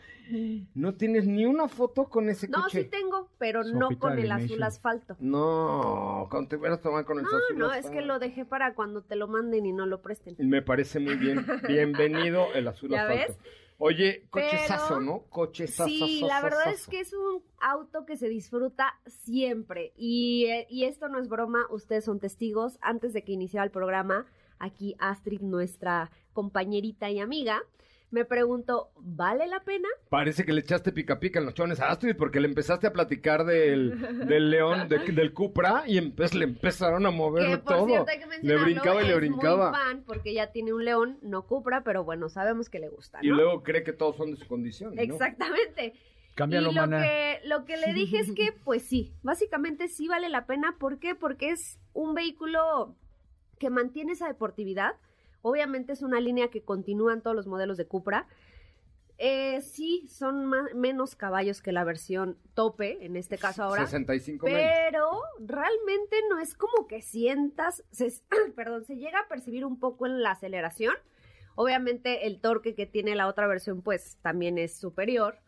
¿No 0.74 0.93
tienes 0.95 1.26
ni 1.26 1.45
una 1.45 1.68
foto 1.68 2.06
con 2.06 2.30
ese 2.30 2.50
coche? 2.50 2.62
No, 2.62 2.70
sí 2.70 2.84
tengo, 2.86 3.30
pero 3.38 3.64
no 3.64 3.89
con 3.97 4.18
el 4.18 4.32
azul 4.32 4.62
asfalto. 4.64 5.16
No, 5.20 6.28
cuando 6.30 6.50
te 6.50 6.56
hubieras 6.56 6.82
tomado 6.82 7.06
con 7.06 7.20
el 7.20 7.26
azul 7.26 7.39
asfalto. 7.39 7.68
No, 7.68 7.74
es 7.74 7.89
que 7.89 8.02
lo 8.02 8.20
dejé 8.20 8.45
para 8.45 8.74
cuando 8.74 9.02
te 9.02 9.16
lo 9.16 9.28
manden 9.28 9.66
y 9.66 9.72
no 9.72 9.86
lo 9.86 10.02
presten. 10.02 10.36
Me 10.39 10.62
parece 10.62 11.00
muy 11.00 11.16
bien. 11.16 11.45
Bienvenido 11.68 12.47
el 12.54 12.68
azul 12.68 12.89
¿Ya 12.89 13.04
asfalto. 13.04 13.34
Ves? 13.34 13.39
Oye, 13.82 14.27
cochezazo, 14.30 14.99
¿no? 14.99 15.21
Cochezazo. 15.30 15.88
Sí, 15.88 16.21
la 16.27 16.41
verdad 16.41 16.69
es 16.73 16.86
que 16.86 16.99
es 16.99 17.13
un 17.13 17.41
auto 17.61 18.05
que 18.05 18.17
se 18.17 18.27
disfruta 18.27 18.99
siempre. 19.07 19.93
Y, 19.95 20.47
eh, 20.47 20.67
y, 20.69 20.84
esto 20.84 21.07
no 21.07 21.17
es 21.17 21.30
broma, 21.30 21.65
ustedes 21.71 22.03
son 22.03 22.19
testigos. 22.19 22.77
Antes 22.82 23.13
de 23.13 23.23
que 23.23 23.32
iniciara 23.32 23.63
el 23.63 23.71
programa, 23.71 24.25
aquí 24.59 24.95
Astrid, 24.99 25.39
nuestra 25.39 26.11
compañerita 26.34 27.09
y 27.09 27.19
amiga, 27.19 27.61
me 28.12 28.26
pregunto, 28.26 28.91
¿vale 28.97 29.47
la 29.47 29.60
pena? 29.64 29.88
Parece 30.10 30.43
que 30.43 30.53
le 30.53 30.62
echaste 30.62 30.91
pica 30.91 31.20
pica 31.20 31.39
en 31.39 31.45
los 31.45 31.53
chones 31.53 31.80
a 31.80 31.89
Astrid 31.89 32.16
porque 32.16 32.39
le 32.39 32.47
empezaste 32.47 32.88
a 32.88 32.93
platicar 32.93 33.45
del, 33.45 34.28
del 34.28 34.49
león, 34.49 34.88
del 34.89 35.34
Cupra 35.34 35.84
y 35.86 35.99
le 35.99 36.43
empezaron 36.43 37.05
a 37.05 37.12
mover 37.12 37.62
todo. 37.62 38.05
le 38.41 38.57
brincaba 38.57 39.03
y 39.03 39.07
le 39.07 39.16
brincaba. 39.16 39.70
Muy 39.70 39.80
fan 39.80 40.03
porque 40.05 40.34
ya 40.34 40.51
tiene 40.51 40.74
un 40.74 40.86
león, 40.86 41.20
no 41.22 41.45
Cupra, 41.45 41.84
pero 41.84 42.03
bueno, 42.03 42.30
sabemos 42.30 42.70
que 42.70 42.80
le 42.80 42.89
gusta. 42.89 43.20
Y 43.22 43.28
luego 43.28 43.64
cree 43.64 43.84
que 43.84 43.93
todos 43.93 44.16
son 44.16 44.32
de 44.32 44.38
su 44.38 44.47
condición. 44.47 44.95
¿no? 44.95 45.01
Exactamente. 45.01 45.93
Cámbialo, 46.36 46.72
y 46.72 46.76
lo 46.76 46.89
que, 46.89 47.39
lo 47.45 47.66
que 47.66 47.78
le 47.78 47.93
dije 47.93 48.20
es 48.20 48.32
que, 48.32 48.53
pues 48.64 48.84
sí, 48.84 49.14
básicamente 49.24 49.88
sí 49.88 50.07
vale 50.07 50.30
la 50.30 50.45
pena. 50.45 50.76
¿Por 50.80 50.99
qué? 50.99 51.14
Porque 51.14 51.51
es 51.51 51.80
un 51.93 52.14
vehículo 52.16 52.95
que 53.60 53.70
mantiene 53.70 54.14
esa 54.14 54.28
deportividad 54.28 54.93
Obviamente 55.42 55.94
es 55.94 56.02
una 56.02 56.20
línea 56.20 56.50
que 56.50 56.62
continúan 56.62 57.22
todos 57.22 57.36
los 57.36 57.48
modelos 57.48 57.78
de 57.78 57.86
Cupra. 57.86 58.28
Eh, 59.18 59.62
sí, 59.62 60.08
son 60.08 60.50
menos 60.76 61.16
caballos 61.16 61.62
que 61.62 61.74
la 61.74 61.84
versión 61.84 62.38
tope, 62.54 63.06
en 63.06 63.18
este 63.18 63.38
caso 63.38 63.64
ahora. 63.64 63.86
65 63.86 64.46
Pero 64.46 65.22
realmente 65.40 66.16
no 66.30 66.40
es 66.40 66.56
como 66.56 66.88
que 66.88 67.02
sientas, 67.02 67.84
perdón, 68.56 68.86
se 68.86 68.96
llega 68.96 69.20
a 69.20 69.28
percibir 69.28 69.66
un 69.66 69.78
poco 69.78 70.06
en 70.06 70.24
la 70.24 70.32
aceleración. 70.32 70.96
Obviamente 71.56 72.28
el 72.28 72.40
torque 72.40 72.76
que 72.76 72.86
tiene 72.86 73.16
la 73.16 73.28
otra 73.28 73.46
versión 73.46 73.82
pues 73.82 74.18
también 74.22 74.58
es 74.58 74.78
superior 74.78 75.40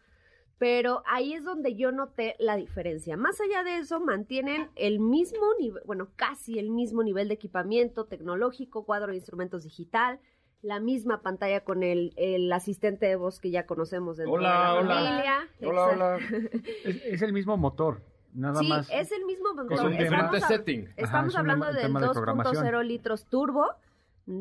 pero 0.62 1.01
ahí 1.07 1.34
es 1.34 1.43
donde 1.43 1.74
yo 1.74 1.91
noté 1.91 2.36
la 2.38 2.55
diferencia. 2.55 3.18
Más 3.18 3.41
allá 3.41 3.64
de 3.64 3.78
eso, 3.78 3.99
mantienen 3.99 4.70
el 4.76 4.99
mismo 4.99 5.47
nivel, 5.59 5.82
bueno, 5.88 6.09
casi 6.16 6.59
el 6.59 6.70
mismo 6.70 7.01
nivel 7.01 7.30
de 7.30 7.34
equipamiento 7.34 8.05
tecnológico, 8.05 8.86
cuadro 8.86 9.09
de 9.09 9.18
instrumentos 9.18 9.64
digital, 9.64 10.20
la 10.62 10.80
misma 10.80 11.24
pantalla 11.24 11.64
con 11.64 11.82
el, 11.82 12.14
asistente 12.53 13.07
de 13.07 13.16
voz 13.16 13.39
que 13.39 13.49
ya 13.49 13.66
conocemos 13.66 14.18
dentro 14.18 14.36
hola, 14.36 14.49
de 14.49 14.84
la 14.84 14.93
familia. 14.93 15.49
Hola, 15.62 15.86
hola. 15.88 16.20
es, 16.86 17.24
el 17.24 17.34
mismo 17.34 17.57
motor. 17.57 18.03
Nada 18.32 18.59
sí, 18.59 18.68
más. 18.68 18.88
es 18.91 19.12
el 19.12 19.26
mismo 19.26 19.55
motor. 19.55 19.74
Es 19.74 19.82
un 19.82 19.97
diferente 19.97 20.41
setting. 20.41 20.93
Estamos 20.95 21.36
hablando 21.36 21.74
del 21.74 21.91
2.0 21.91 22.84
litros 22.86 23.26
turbo, 23.26 23.66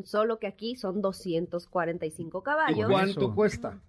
solo 0.05 0.39
que 0.39 0.49
aquí 0.49 0.77
son 0.77 1.01
245 1.01 2.43
caballos. 2.43 2.91
¿Y 2.91 2.93
cuánto 2.93 3.35
cuesta? 3.35 3.81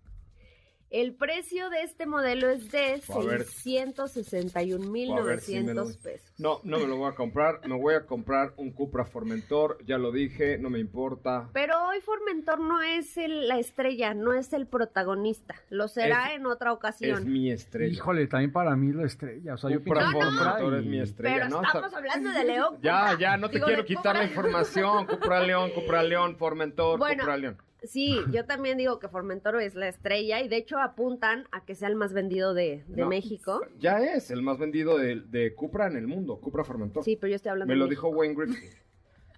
El 0.92 1.16
precio 1.16 1.70
de 1.70 1.84
este 1.84 2.06
modelo 2.06 2.50
es 2.50 2.70
de 2.70 3.02
661.900 3.02 5.98
pesos. 6.00 6.34
No, 6.38 6.60
no 6.66 6.80
me 6.80 6.88
lo 6.88 6.98
voy 6.98 7.10
a 7.10 7.16
comprar. 7.16 7.66
Me 7.66 7.80
voy 7.80 7.94
a 7.94 8.06
comprar 8.06 8.52
un 8.58 8.74
Cupra 8.74 9.06
Formentor. 9.06 9.78
Ya 9.86 9.98
lo 9.98 10.12
dije, 10.12 10.58
no 10.58 10.70
me 10.70 10.80
importa. 10.80 11.50
Pero 11.54 11.82
hoy 11.88 12.02
Formentor 12.02 12.60
no 12.60 12.82
es 12.82 13.16
la 13.16 13.58
estrella, 13.58 14.14
no 14.14 14.34
es 14.34 14.52
el 14.52 14.68
protagonista. 14.68 15.56
Lo 15.70 15.88
será 15.88 16.34
en 16.34 16.46
otra 16.46 16.74
ocasión. 16.74 17.20
Es 17.20 17.26
mi 17.26 17.50
estrella. 17.50 17.94
Híjole, 17.94 18.28
también 18.28 18.52
para 18.52 18.76
mí 18.76 18.92
la 18.92 19.06
estrella. 19.06 19.54
O 19.54 19.58
sea, 19.58 19.70
Cupra 19.78 20.12
yo 20.12 20.20
Formentor 20.20 20.76
es 20.76 20.86
mi 20.86 21.00
estrella. 21.00 21.48
Pero 21.48 21.62
estamos 21.62 21.94
hablando 21.94 22.32
de 22.32 22.44
León. 22.44 22.80
Ya, 22.82 23.18
ya, 23.18 23.38
no 23.38 23.50
te 23.50 23.62
quiero 23.62 23.86
quitar 23.86 24.18
la 24.18 24.26
información. 24.26 25.06
Cupra 25.06 25.40
León, 25.40 25.72
Cupra 25.74 26.04
León, 26.04 26.36
Formentor, 26.36 27.00
Cupra 27.00 27.38
León. 27.38 27.56
Sí, 27.84 28.20
yo 28.32 28.46
también 28.46 28.78
digo 28.78 29.00
que 29.00 29.08
Formentor 29.08 29.60
es 29.60 29.74
la 29.74 29.88
estrella 29.88 30.40
y 30.42 30.48
de 30.48 30.58
hecho 30.58 30.78
apuntan 30.78 31.48
a 31.52 31.66
que 31.66 31.74
sea 31.74 31.88
el 31.88 31.96
más 31.96 32.14
vendido 32.14 32.54
de, 32.54 32.84
México. 32.88 33.62
Ya 33.80 34.00
es 34.00 34.30
el 34.30 34.44
más 34.44 34.60
vendido 34.60 34.98
de, 34.98 35.22
de, 35.22 35.56
Cupra 35.56 35.88
en 35.88 35.98
el 35.98 36.08
mundo, 36.08 36.40
Cupra 36.40 36.64
Formentor. 36.64 37.04
Sí, 37.04 37.16
pero 37.16 37.30
yo 37.32 37.36
estoy 37.36 37.50
hablando 37.50 37.74
Me 37.74 37.78
lo 37.78 37.88
dijo 37.88 38.10
Wayne 38.10 38.36
Griffith. 38.36 38.78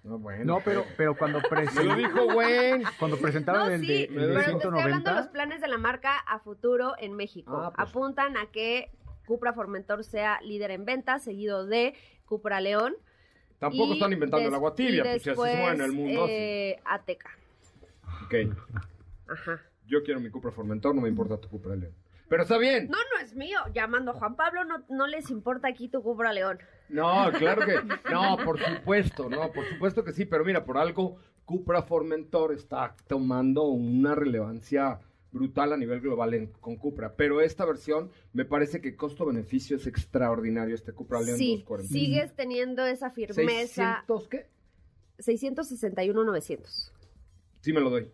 No, 0.02 0.18
bueno, 0.18 0.44
no, 0.44 0.60
pero, 0.62 0.84
pero 0.98 1.16
cuando 1.16 1.40
presentaron. 1.40 1.96
Me 1.96 2.02
lo 2.02 2.08
dijo 2.08 2.26
Wayne. 2.34 2.84
Cuando 2.98 3.16
presentaron 3.16 3.72
el 3.72 3.86
de, 3.86 4.04
el 4.04 4.34
de 4.34 4.44
190. 4.44 4.52
Estoy 4.52 4.80
hablando 4.80 5.10
de 5.10 5.16
los 5.16 5.26
planes 5.28 5.60
de 5.62 5.68
la 5.68 5.78
marca 5.78 6.18
a 6.18 6.38
futuro 6.40 6.92
en 6.98 7.14
México. 7.14 7.56
Ah, 7.56 7.72
pues. 7.74 7.88
Apuntan 7.88 8.36
a 8.36 8.50
que 8.50 8.90
Cupra 9.26 9.54
Formentor 9.54 10.04
sea 10.04 10.38
líder 10.42 10.72
en 10.72 10.84
ventas, 10.84 11.24
seguido 11.24 11.64
de 11.64 11.94
Cupra 12.26 12.60
León. 12.60 12.94
Tampoco 13.58 13.94
están 13.94 14.12
inventando 14.12 14.46
el 14.46 14.54
agua 14.54 14.74
tibia, 14.74 15.02
pues 15.02 15.22
si 15.22 15.30
así 15.30 15.40
se 15.40 15.56
mueve 15.56 15.74
en 15.74 15.80
el 15.80 15.92
mundo. 15.92 16.26
Eh, 16.28 16.78
Ateca. 16.84 17.30
Ok. 18.24 18.34
Ajá. 19.28 19.62
Yo 19.86 20.02
quiero 20.02 20.20
mi 20.20 20.30
Cupra 20.30 20.50
Formentor, 20.50 20.94
no 20.94 21.02
me 21.02 21.08
importa 21.08 21.38
tu 21.38 21.48
Cupra 21.48 21.76
León. 21.76 21.94
Pero 22.28 22.42
está 22.42 22.56
bien. 22.58 22.88
No, 22.88 22.96
no 22.96 23.22
es 23.22 23.34
mío. 23.34 23.58
Llamando 23.74 24.12
a 24.12 24.14
Juan 24.14 24.34
Pablo, 24.34 24.64
no, 24.64 24.84
no 24.88 25.06
les 25.06 25.30
importa 25.30 25.68
aquí 25.68 25.88
tu 25.88 26.02
Cupra 26.02 26.32
León. 26.32 26.58
No, 26.88 27.30
claro 27.38 27.66
que. 27.66 27.74
No, 28.10 28.36
por 28.44 28.58
supuesto, 28.58 29.28
no, 29.28 29.52
por 29.52 29.64
supuesto 29.66 30.04
que 30.04 30.12
sí. 30.12 30.24
Pero 30.24 30.44
mira, 30.44 30.64
por 30.64 30.78
algo, 30.78 31.18
Cupra 31.44 31.82
Formentor 31.82 32.52
está 32.52 32.96
tomando 33.06 33.64
una 33.64 34.14
relevancia 34.14 35.00
brutal 35.30 35.72
a 35.72 35.76
nivel 35.76 36.00
global 36.00 36.50
con 36.60 36.76
Cupra. 36.76 37.14
Pero 37.14 37.40
esta 37.40 37.64
versión 37.64 38.10
me 38.32 38.44
parece 38.44 38.80
que 38.80 38.96
costo-beneficio 38.96 39.76
es 39.76 39.86
extraordinario, 39.86 40.74
este 40.74 40.92
Cupra 40.92 41.20
León 41.20 41.36
sí, 41.36 41.64
sigues 41.88 42.34
teniendo 42.34 42.86
esa 42.86 43.10
firmeza. 43.10 44.04
¿600 44.06 44.28
qué? 44.28 44.46
661,900. 45.18 46.93
Sí 47.64 47.72
me 47.72 47.80
lo 47.80 47.88
doy. 47.88 48.10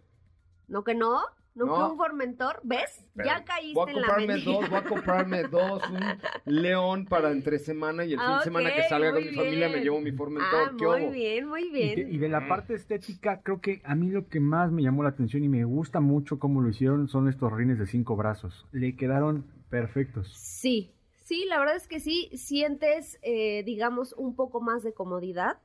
¿No 0.68 0.84
que 0.84 0.94
no? 0.94 1.22
¿No, 1.56 1.66
que 1.66 1.72
un 1.72 1.96
Formentor? 1.96 2.60
¿Ves? 2.62 3.04
ya 3.16 3.44
caíste 3.44 3.90
en 3.90 4.00
la 4.00 4.16
mentira. 4.16 4.36
dos, 4.44 4.70
Voy 4.70 4.78
a 4.78 4.84
comprarme 4.84 5.42
dos, 5.50 5.82
un 5.90 6.00
león 6.44 7.04
para 7.04 7.32
entre 7.32 7.58
semana 7.58 8.04
y 8.04 8.12
el 8.12 8.20
fin 8.20 8.36
de 8.38 8.44
semana 8.44 8.72
que 8.72 8.84
salga 8.84 9.12
con 9.12 9.24
mi 9.24 9.34
familia 9.34 9.68
me 9.68 9.80
llevo 9.80 10.00
mi 10.00 10.12
Formentor. 10.12 10.68
Ah, 10.68 10.72
muy 10.72 11.06
bien, 11.06 11.48
muy 11.48 11.68
bien. 11.70 12.12
Y 12.12 12.18
de, 12.18 12.28
la 12.28 12.46
parte 12.46 12.74
estética, 12.74 13.40
creo 13.42 13.60
que 13.60 13.82
a 13.84 13.96
mí 13.96 14.08
lo 14.10 14.28
que 14.28 14.38
más 14.38 14.70
me 14.70 14.84
llamó 14.84 15.02
la 15.02 15.08
atención 15.08 15.42
y 15.42 15.48
me 15.48 15.64
gusta 15.64 15.98
mucho 15.98 16.38
cómo 16.38 16.60
lo 16.60 16.68
hicieron 16.68 17.08
son 17.08 17.28
estos 17.28 17.52
rines 17.52 17.80
de 17.80 17.88
cinco 17.88 18.14
brazos. 18.14 18.68
Le 18.70 18.94
quedaron 18.94 19.44
perfectos. 19.68 20.32
Sí, 20.32 20.92
Sí, 21.24 21.44
la 21.48 21.60
verdad 21.60 21.76
es 21.76 21.86
que 21.86 22.00
sí, 22.00 22.28
sientes, 22.34 23.20
eh, 23.22 23.62
digamos, 23.64 24.14
un 24.14 24.34
poco 24.34 24.60
más 24.60 24.82
de 24.82 24.92
comodidad, 24.92 25.58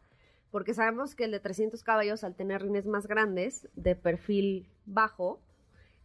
porque 0.56 0.74
sabemos 0.74 1.16
que 1.16 1.26
el 1.26 1.32
de 1.32 1.42
300 1.42 1.84
caballos, 1.84 2.24
al 2.24 2.34
tener 2.34 2.62
rines 2.62 2.86
más 2.86 3.08
grandes, 3.08 3.68
de 3.76 3.94
perfil 3.94 4.70
bajo, 4.86 5.42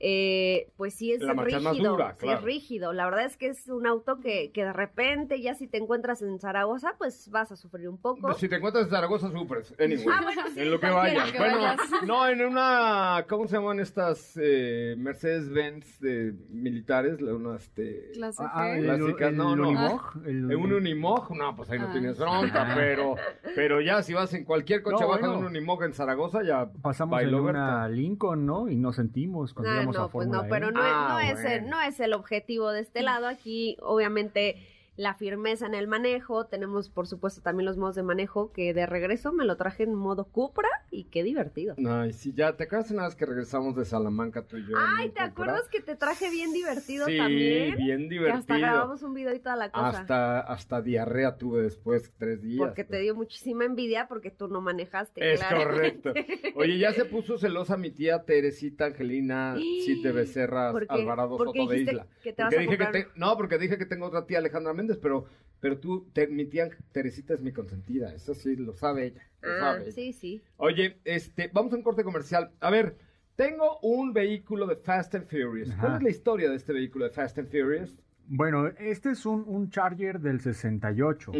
eh, 0.03 0.70
pues 0.76 0.94
sí 0.94 1.12
es 1.12 1.20
La 1.20 1.34
rígido, 1.34 1.92
dura, 1.92 2.12
sí 2.14 2.20
claro. 2.20 2.38
es 2.38 2.44
rígido. 2.44 2.92
La 2.94 3.05
verdad 3.05 3.26
es 3.26 3.36
que 3.36 3.48
es 3.48 3.68
un 3.68 3.86
auto 3.86 4.18
que, 4.18 4.51
que 4.51 4.64
de 4.64 4.72
repente 4.72 5.40
ya 5.42 5.55
si 5.55 5.66
te 5.68 5.76
encuentras 5.76 6.22
en 6.22 6.38
Zaragoza, 6.40 6.94
pues 6.98 7.28
vas 7.30 7.53
a 7.53 7.57
sufrir 7.57 7.88
un 7.88 7.98
poco. 7.98 8.32
Si 8.34 8.48
te 8.48 8.57
encuentras 8.57 8.84
en 8.84 8.90
Zaragoza, 8.90 9.30
sufres. 9.30 9.74
Anyway, 9.78 10.07
Ah, 10.11 10.20
bueno, 10.22 10.42
sí, 10.55 10.61
en 10.61 10.70
lo 10.70 10.80
que 10.80 10.88
vayas. 10.90 11.30
que 11.30 11.38
Bueno, 11.38 11.59
vayas. 11.59 11.78
no, 12.07 12.26
en 12.28 12.40
una. 12.44 13.26
¿Cómo 13.28 13.46
se 13.46 13.57
llaman 13.57 13.78
estas 13.80 14.38
eh, 14.40 14.94
Mercedes-Benz 14.98 16.01
de 16.01 16.34
militares? 16.48 17.20
La- 17.20 17.34
Una, 17.34 17.57
este, 17.57 18.11
Clase 18.14 18.42
Ah, 18.44 18.68
G. 18.68 18.78
el- 18.78 18.84
clásicas, 18.84 19.28
el 19.30 19.36
no, 19.36 19.55
no. 19.57 19.68
Unimog, 19.68 20.12
el- 20.26 20.51
En 20.51 20.57
un 20.57 20.72
Unimog, 20.72 21.36
no, 21.36 21.55
pues 21.55 21.70
ahí 21.70 21.78
no 21.78 21.88
Ah. 21.88 21.92
tienes 21.92 22.18
bronca, 22.18 22.72
pero, 22.74 23.16
pero 23.55 23.80
ya 23.80 24.03
si 24.03 24.12
vas 24.14 24.32
en 24.34 24.44
cualquier 24.44 24.82
coche 24.82 24.96
No, 25.03 25.09
baja 25.09 25.20
de 25.22 25.28
bueno. 25.28 25.40
un 25.40 25.46
Unimog 25.46 25.82
en 25.84 25.92
Zaragoza, 25.92 26.42
ya 26.42 26.70
Pasamos 26.82 27.20
en 27.22 27.34
una 27.34 27.88
Lincoln, 27.88 28.46
¿no? 28.46 28.68
Y 28.68 28.76
nos 28.76 28.96
sentimos 28.96 29.53
cuando 29.55 29.70
Ah, 29.72 29.82
no, 29.97 30.05
a 30.05 30.11
pues 30.11 30.28
no, 30.28 30.45
pero 30.49 30.68
E. 30.68 30.72
no, 30.72 30.80
es- 30.84 30.93
Ah, 30.95 31.09
no, 31.11 31.20
es 31.20 31.38
el, 31.45 31.61
bueno. 31.62 31.76
no 31.76 31.82
es 31.82 32.01
el 32.01 32.12
objetivo 32.12 32.70
de 32.70 32.80
este 32.80 33.03
lado. 33.03 33.26
Aquí, 33.26 33.76
obviamente, 33.80 34.57
la 34.97 35.14
firmeza 35.14 35.66
en 35.66 35.74
el 35.74 35.86
manejo. 35.88 36.47
Tenemos, 36.47 36.91
por 36.91 37.07
supuesto, 37.07 37.41
también 37.41 37.64
los 37.66 37.76
modos 37.78 37.95
de 37.95 38.03
manejo 38.03 38.53
que 38.53 38.74
de 38.74 38.86
regreso 38.86 39.32
me 39.32 39.45
lo 39.45 39.57
traje 39.57 39.84
en 39.84 39.95
modo 39.95 40.24
Cupra 40.26 40.68
y 40.91 41.05
qué 41.05 41.22
divertido. 41.22 41.74
Ay, 41.88 42.12
sí, 42.12 42.32
ya, 42.34 42.57
¿te 42.57 42.64
acuerdas 42.64 42.91
una 42.91 43.05
vez 43.05 43.14
que 43.14 43.24
regresamos 43.24 43.76
de 43.76 43.84
Salamanca 43.84 44.43
tú 44.47 44.57
y 44.59 44.66
yo? 44.66 44.76
Ay, 44.78 45.07
¿te 45.09 45.12
Cupra? 45.12 45.24
acuerdas 45.26 45.68
que 45.70 45.80
te 45.80 45.97
traje 45.97 46.28
bien 46.30 46.53
divertido 46.53 47.07
Sí, 47.07 47.16
también? 47.16 47.76
bien 47.76 48.09
Que 48.09 48.16
hasta 48.30 48.55
divertido. 48.55 48.59
grabamos 48.59 49.03
un 49.03 49.14
video 49.14 49.34
y 49.34 49.38
toda 49.41 49.57
la 49.57 49.70
cosa. 49.70 49.88
Hasta, 50.01 50.41
hasta 50.41 50.82
diarrea 50.82 51.36
tuve 51.38 51.62
después 51.62 52.12
tres 52.18 52.43
días. 52.43 52.59
Porque 52.59 52.84
te 52.84 52.99
dio 53.01 53.14
muchísima 53.14 53.64
envidia 53.64 54.07
porque 54.09 54.30
tú 54.30 54.49
no 54.49 54.61
manejaste. 54.61 55.32
Es 55.32 55.41
claramente. 55.41 56.11
correcto. 56.12 56.59
Oye, 56.59 56.78
ya 56.78 56.93
se 56.93 57.05
puso 57.05 57.38
celosa 57.38 57.76
mi 57.76 57.91
tía 57.91 58.24
Teresita 58.24 58.86
Angelina 58.86 59.55
Cite 59.57 60.12
Becerra. 60.12 60.70
Alvarado 60.88 61.36
¿Por 61.36 61.53
qué 61.53 61.61
Soto 61.61 61.70
de 61.72 61.80
Isla. 61.80 62.07
que 62.22 62.32
te 62.32 62.43
vas 62.43 62.53
Porque 62.53 62.57
a 62.57 62.70
dije 62.70 62.78
que 62.78 62.86
te- 62.86 63.09
no, 63.18 63.36
porque 63.36 63.59
dije 63.59 63.78
que 63.78 63.86
tengo 63.86 64.07
otra 64.07 64.26
tía 64.26 64.38
Alejandra 64.38 64.72
Méndez, 64.80 64.98
pero, 65.00 65.26
pero 65.60 65.78
tú, 65.78 66.08
te- 66.12 66.26
mi 66.26 66.44
tía 66.46 66.68
Teresita 66.92 67.34
es 67.34 67.40
mi 67.42 67.52
consentida. 67.52 68.12
Eso 68.14 68.34
sí, 68.34 68.56
lo 68.56 68.72
sabe 68.72 69.06
ella. 69.06 69.22
Lo 69.42 69.50
Ah, 69.52 69.58
sabe 69.60 69.82
ella. 69.84 69.92
sí, 69.92 70.12
sí. 70.12 70.42
Oye, 70.56 70.98
este, 71.04 71.48
vamos 71.52 71.72
a 71.72 71.76
un 71.76 71.82
corte 71.82 72.02
comercial. 72.04 72.50
A 72.60 72.70
ver, 72.70 72.96
tengo 73.36 73.78
un 73.80 74.12
vehículo 74.12 74.66
de 74.66 74.76
Fast 74.76 75.14
and 75.14 75.26
Furious. 75.26 75.70
¿Cuál 75.80 75.96
es 75.96 76.02
la 76.02 76.10
historia 76.10 76.50
de 76.50 76.56
este 76.56 76.72
vehículo 76.72 77.04
de 77.06 77.10
Fast 77.10 77.38
and 77.38 77.48
Furious? 77.48 77.96
Bueno, 78.32 78.68
este 78.78 79.10
es 79.10 79.26
un, 79.26 79.42
un 79.44 79.70
Charger 79.70 80.20
del 80.20 80.40
68. 80.40 81.32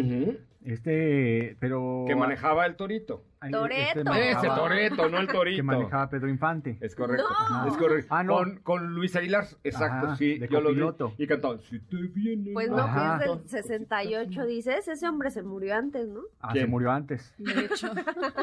Este, 0.65 1.57
pero... 1.61 2.05
Que 2.09 2.17
manejaba 2.17 2.67
el 2.67 2.75
Torito. 2.75 3.23
Ay, 3.39 3.53
Toretto. 3.53 4.13
Ese 4.13 4.49
Toreto, 4.49 5.09
no 5.09 5.19
el 5.19 5.29
Torito. 5.29 5.57
Que 5.57 5.63
manejaba 5.63 6.11
Pedro 6.11 6.29
Infante. 6.29 6.79
Es 6.81 6.97
correcto. 6.97 7.29
No. 7.49 7.69
Es 7.69 7.77
correcto. 7.77 8.09
Ah, 8.13 8.25
no. 8.25 8.35
con, 8.35 8.57
con 8.59 8.93
Luis 8.93 9.15
Aguilar, 9.15 9.45
exacto, 9.63 10.09
Ajá, 10.09 10.17
sí. 10.17 10.41
de 10.41 10.49
yo 10.49 10.61
lo 10.61 10.75
vi. 10.75 10.83
Y 11.23 11.27
cantaba, 11.29 11.59
si 11.61 11.79
te 11.79 11.97
viene. 11.97 12.53
Pues 12.55 12.69
no, 12.69 12.79
Ajá. 12.79 13.21
que 13.21 13.25
es 13.25 13.31
del 13.31 13.49
68, 13.49 14.47
dices. 14.47 14.89
Ese 14.89 15.09
hombre 15.09 15.31
se 15.31 15.45
murió 15.45 15.77
antes, 15.77 16.09
¿no? 16.09 16.23
Ah, 16.41 16.51
¿Quién? 16.53 16.65
se 16.65 16.71
murió 16.71 16.91
antes. 16.91 17.33
De 17.39 17.67
hecho. 17.67 17.89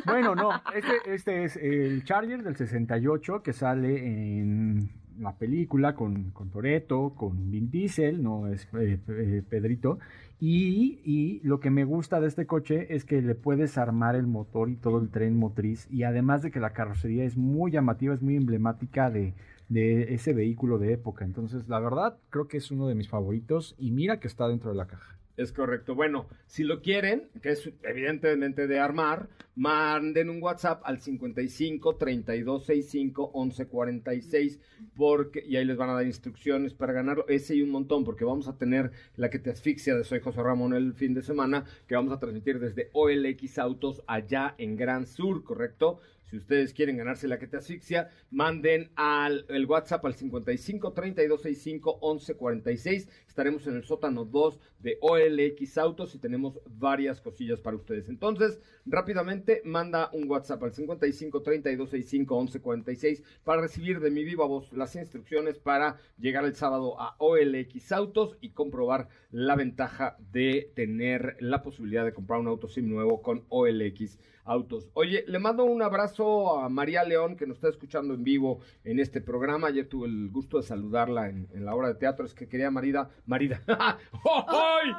Bueno, 0.05 0.35
no, 0.35 0.51
este, 0.73 1.13
este 1.13 1.43
es 1.43 1.57
el 1.57 2.05
Charger 2.05 2.43
del 2.43 2.55
68 2.55 3.43
que 3.43 3.51
sale 3.51 4.39
en 4.39 4.89
la 5.20 5.36
película 5.36 5.95
con, 5.95 6.32
con 6.32 6.49
Toreto, 6.49 7.13
con 7.15 7.51
Vin 7.51 7.70
Diesel, 7.70 8.22
no 8.24 8.47
es 8.47 8.68
eh, 8.74 8.99
eh, 9.07 9.43
Pedrito. 9.47 9.99
Y, 10.39 11.01
y 11.03 11.39
lo 11.43 11.59
que 11.59 11.72
me 11.72 11.84
gusta 11.84 12.20
de 12.20 12.28
este 12.28 12.45
coche 12.45 12.93
es 12.95 13.05
que 13.05 13.22
le 13.22 13.36
puedes 13.36 13.78
armar 13.78 14.15
el 14.15 14.28
motor 14.28 14.70
y 14.70 14.76
todo 14.76 14.99
el 14.99 15.09
tren 15.09 15.38
motriz. 15.38 15.88
Y 15.89 16.03
además 16.03 16.41
de 16.41 16.51
que 16.51 16.59
la 16.59 16.74
carrocería 16.74 17.24
es 17.24 17.38
muy 17.38 17.72
llamativa, 17.72 18.13
es 18.13 18.22
muy 18.22 18.36
emblemática 18.36 19.09
de, 19.09 19.34
de 19.70 20.13
ese 20.13 20.34
vehículo 20.34 20.78
de 20.78 20.93
época. 20.93 21.26
Entonces, 21.26 21.68
la 21.68 21.80
verdad, 21.80 22.18
creo 22.30 22.47
que 22.47 22.57
es 22.57 22.70
uno 22.70 22.88
de 22.88 22.95
mis 22.95 23.09
favoritos. 23.09 23.76
Y 23.80 23.91
mira 23.91 24.20
que 24.20 24.28
está 24.28 24.47
dentro 24.47 24.70
de 24.70 24.78
la 24.78 24.88
caja. 24.88 25.18
Es 25.38 25.51
correcto. 25.51 25.93
Bueno, 25.93 26.27
si 26.47 26.63
lo 26.63 26.81
quieren, 26.81 27.29
que 27.43 27.51
es 27.51 27.71
evidentemente 27.83 28.65
de 28.65 28.79
armar, 28.79 29.29
manden 29.55 30.31
un 30.31 30.41
WhatsApp 30.41 30.81
al 30.83 30.99
55 30.99 31.95
3265 31.95 33.31
1146 33.35 34.59
porque 34.95 35.43
y 35.47 35.55
ahí 35.55 35.65
les 35.65 35.77
van 35.77 35.91
a 35.91 35.93
dar 35.93 36.07
instrucciones 36.07 36.73
para 36.73 36.93
ganarlo. 36.93 37.27
Ese 37.27 37.55
y 37.55 37.61
un 37.61 37.69
montón 37.69 38.03
porque 38.03 38.25
vamos 38.25 38.47
a 38.47 38.57
tener 38.57 38.91
la 39.15 39.29
que 39.29 39.38
te 39.38 39.51
asfixia 39.51 39.95
de 39.95 40.03
Soy 40.03 40.21
José 40.21 40.41
Ramón 40.41 40.73
el 40.73 40.95
fin 40.95 41.13
de 41.13 41.21
semana 41.21 41.65
que 41.88 41.93
vamos 41.93 42.13
a 42.13 42.19
transmitir 42.19 42.59
desde 42.59 42.89
OLX 42.93 43.59
Autos 43.59 44.01
allá 44.07 44.55
en 44.57 44.75
Gran 44.75 45.05
Sur, 45.05 45.43
¿correcto? 45.43 45.99
Si 46.29 46.35
ustedes 46.35 46.73
quieren 46.73 46.97
ganarse 46.97 47.27
la 47.27 47.39
que 47.39 47.47
te 47.47 47.55
asfixia, 47.55 48.09
manden 48.31 48.89
al 48.95 49.45
el 49.47 49.65
WhatsApp 49.65 50.05
al 50.05 50.13
55 50.13 50.91
3265 50.91 51.99
1146. 52.01 53.07
Estaremos 53.38 53.67
en 53.67 53.75
el 53.75 53.83
sótano 53.83 54.25
2 54.25 54.59
de 54.79 54.97
OLX 54.99 55.77
Autos 55.77 56.15
y 56.15 56.17
tenemos 56.17 56.59
varias 56.65 57.21
cosillas 57.21 57.61
para 57.61 57.77
ustedes. 57.77 58.09
Entonces, 58.09 58.59
rápidamente 58.83 59.61
manda 59.63 60.09
un 60.11 60.27
WhatsApp 60.27 60.63
al 60.63 60.73
55 60.73 61.43
3265 61.43 62.35
1146 62.35 63.23
para 63.43 63.61
recibir 63.61 63.99
de 63.99 64.09
mi 64.09 64.23
viva 64.23 64.47
voz 64.47 64.73
las 64.73 64.95
instrucciones 64.95 65.59
para 65.59 65.97
llegar 66.17 66.45
el 66.45 66.55
sábado 66.55 66.99
a 66.99 67.15
OLX 67.19 67.91
Autos 67.91 68.39
y 68.41 68.53
comprobar 68.53 69.07
la 69.29 69.55
ventaja 69.55 70.17
de 70.31 70.71
tener 70.73 71.38
la 71.39 71.61
posibilidad 71.61 72.05
de 72.05 72.13
comprar 72.13 72.39
un 72.39 72.47
auto 72.47 72.67
sim 72.67 72.89
nuevo 72.89 73.21
con 73.21 73.45
OLX 73.49 74.17
Autos. 74.45 74.89
Oye, 74.93 75.25
le 75.27 75.39
mando 75.39 75.65
un 75.65 75.81
abrazo 75.81 76.57
a 76.61 76.69
María 76.69 77.03
León 77.03 77.35
que 77.35 77.45
nos 77.45 77.57
está 77.57 77.67
escuchando 77.67 78.13
en 78.13 78.23
vivo 78.23 78.61
en 78.85 78.99
este 78.99 79.19
programa. 79.19 79.67
Ayer 79.67 79.89
tuve 79.89 80.07
el 80.07 80.29
gusto 80.29 80.55
de 80.55 80.63
saludarla 80.63 81.27
en, 81.27 81.49
en 81.53 81.65
la 81.65 81.75
obra 81.75 81.89
de 81.89 81.95
teatro. 81.95 82.25
Es 82.25 82.33
que 82.33 82.47
quería 82.47 82.71
Marida. 82.71 83.09
Marida. 83.28 83.61
¡Ay! 83.67 84.91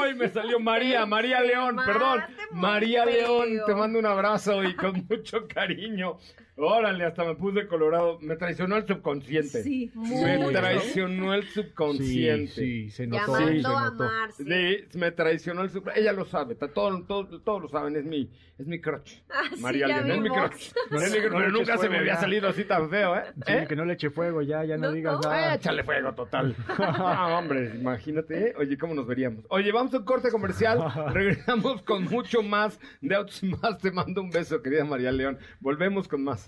¡Ay! 0.00 0.14
Me 0.14 0.28
salió 0.28 0.58
María, 0.60 1.04
María 1.06 1.40
León, 1.40 1.76
perdón. 1.84 2.22
María 2.52 3.04
León, 3.04 3.48
te 3.66 3.74
mando 3.74 3.98
un 3.98 4.06
abrazo 4.06 4.64
y 4.64 4.74
con 4.74 5.06
mucho 5.10 5.46
cariño. 5.46 6.18
Órale, 6.60 7.04
hasta 7.04 7.24
me 7.24 7.34
puse 7.36 7.66
colorado. 7.68 8.18
Me 8.20 8.34
traicionó 8.36 8.76
el 8.76 8.86
subconsciente. 8.86 9.62
Sí, 9.62 9.92
Me 9.94 10.38
mucho. 10.38 10.58
traicionó 10.58 11.32
el 11.34 11.44
subconsciente. 11.44 12.48
Sí, 12.52 12.88
sí, 12.88 12.90
se 12.90 13.06
notó. 13.06 13.32
Llamando 13.38 13.52
sí, 13.52 13.60
se 13.62 13.66
a 13.68 13.80
notó. 13.90 14.04
Marci. 14.04 14.44
Sí, 14.44 14.98
me 14.98 15.12
traicionó 15.12 15.62
el 15.62 15.70
subconsciente. 15.70 16.00
Ella 16.00 16.12
lo 16.12 16.24
sabe, 16.24 16.54
ta- 16.56 16.68
todo- 16.68 17.02
todo- 17.04 17.40
todos 17.40 17.62
lo 17.62 17.68
saben, 17.68 17.94
es 17.96 18.04
mi, 18.04 18.28
es 18.58 18.66
mi 18.66 18.80
crush. 18.80 19.18
Ah, 19.30 19.42
sí, 19.54 19.60
María 19.62 19.86
ya 19.86 20.00
León, 20.00 20.10
es 20.10 20.20
mi 20.22 20.28
crush. 20.30 20.72
No 20.90 20.98
no 21.00 21.06
pero 21.38 21.50
nunca 21.50 21.78
se 21.78 21.88
me 21.88 21.98
había 21.98 22.14
ya. 22.14 22.20
salido 22.20 22.48
así 22.48 22.64
tan 22.64 22.90
feo, 22.90 23.16
¿eh? 23.16 23.22
Sí, 23.46 23.52
¿Eh? 23.52 23.66
que 23.68 23.76
no 23.76 23.84
le 23.84 23.92
eche 23.94 24.10
fuego 24.10 24.42
ya, 24.42 24.64
ya 24.64 24.76
no, 24.76 24.88
No, 24.88 24.92
digas 24.92 25.14
no. 25.22 25.30
nada. 25.30 25.54
Échale 25.54 25.84
fuego, 25.84 26.12
total. 26.14 26.56
Ah, 26.78 27.38
hombre, 27.38 27.72
imagínate. 27.76 28.48
¿eh? 28.48 28.54
Oye, 28.58 28.76
¿cómo 28.76 28.94
nos 28.94 29.06
veríamos? 29.06 29.44
Oye, 29.48 29.70
vamos 29.70 29.94
a 29.94 29.98
un 29.98 30.04
corte 30.04 30.30
comercial. 30.30 30.80
Regresamos 31.14 31.82
con 31.82 32.04
mucho 32.04 32.42
más 32.42 32.80
de 33.00 33.14
Autos 33.14 33.42
y 33.44 33.46
Más. 33.46 33.78
Te 33.78 33.92
mando 33.92 34.20
un 34.22 34.30
beso, 34.30 34.60
querida 34.60 34.84
María 34.84 35.12
León. 35.12 35.38
Volvemos 35.60 36.08
con 36.08 36.24
más. 36.24 36.47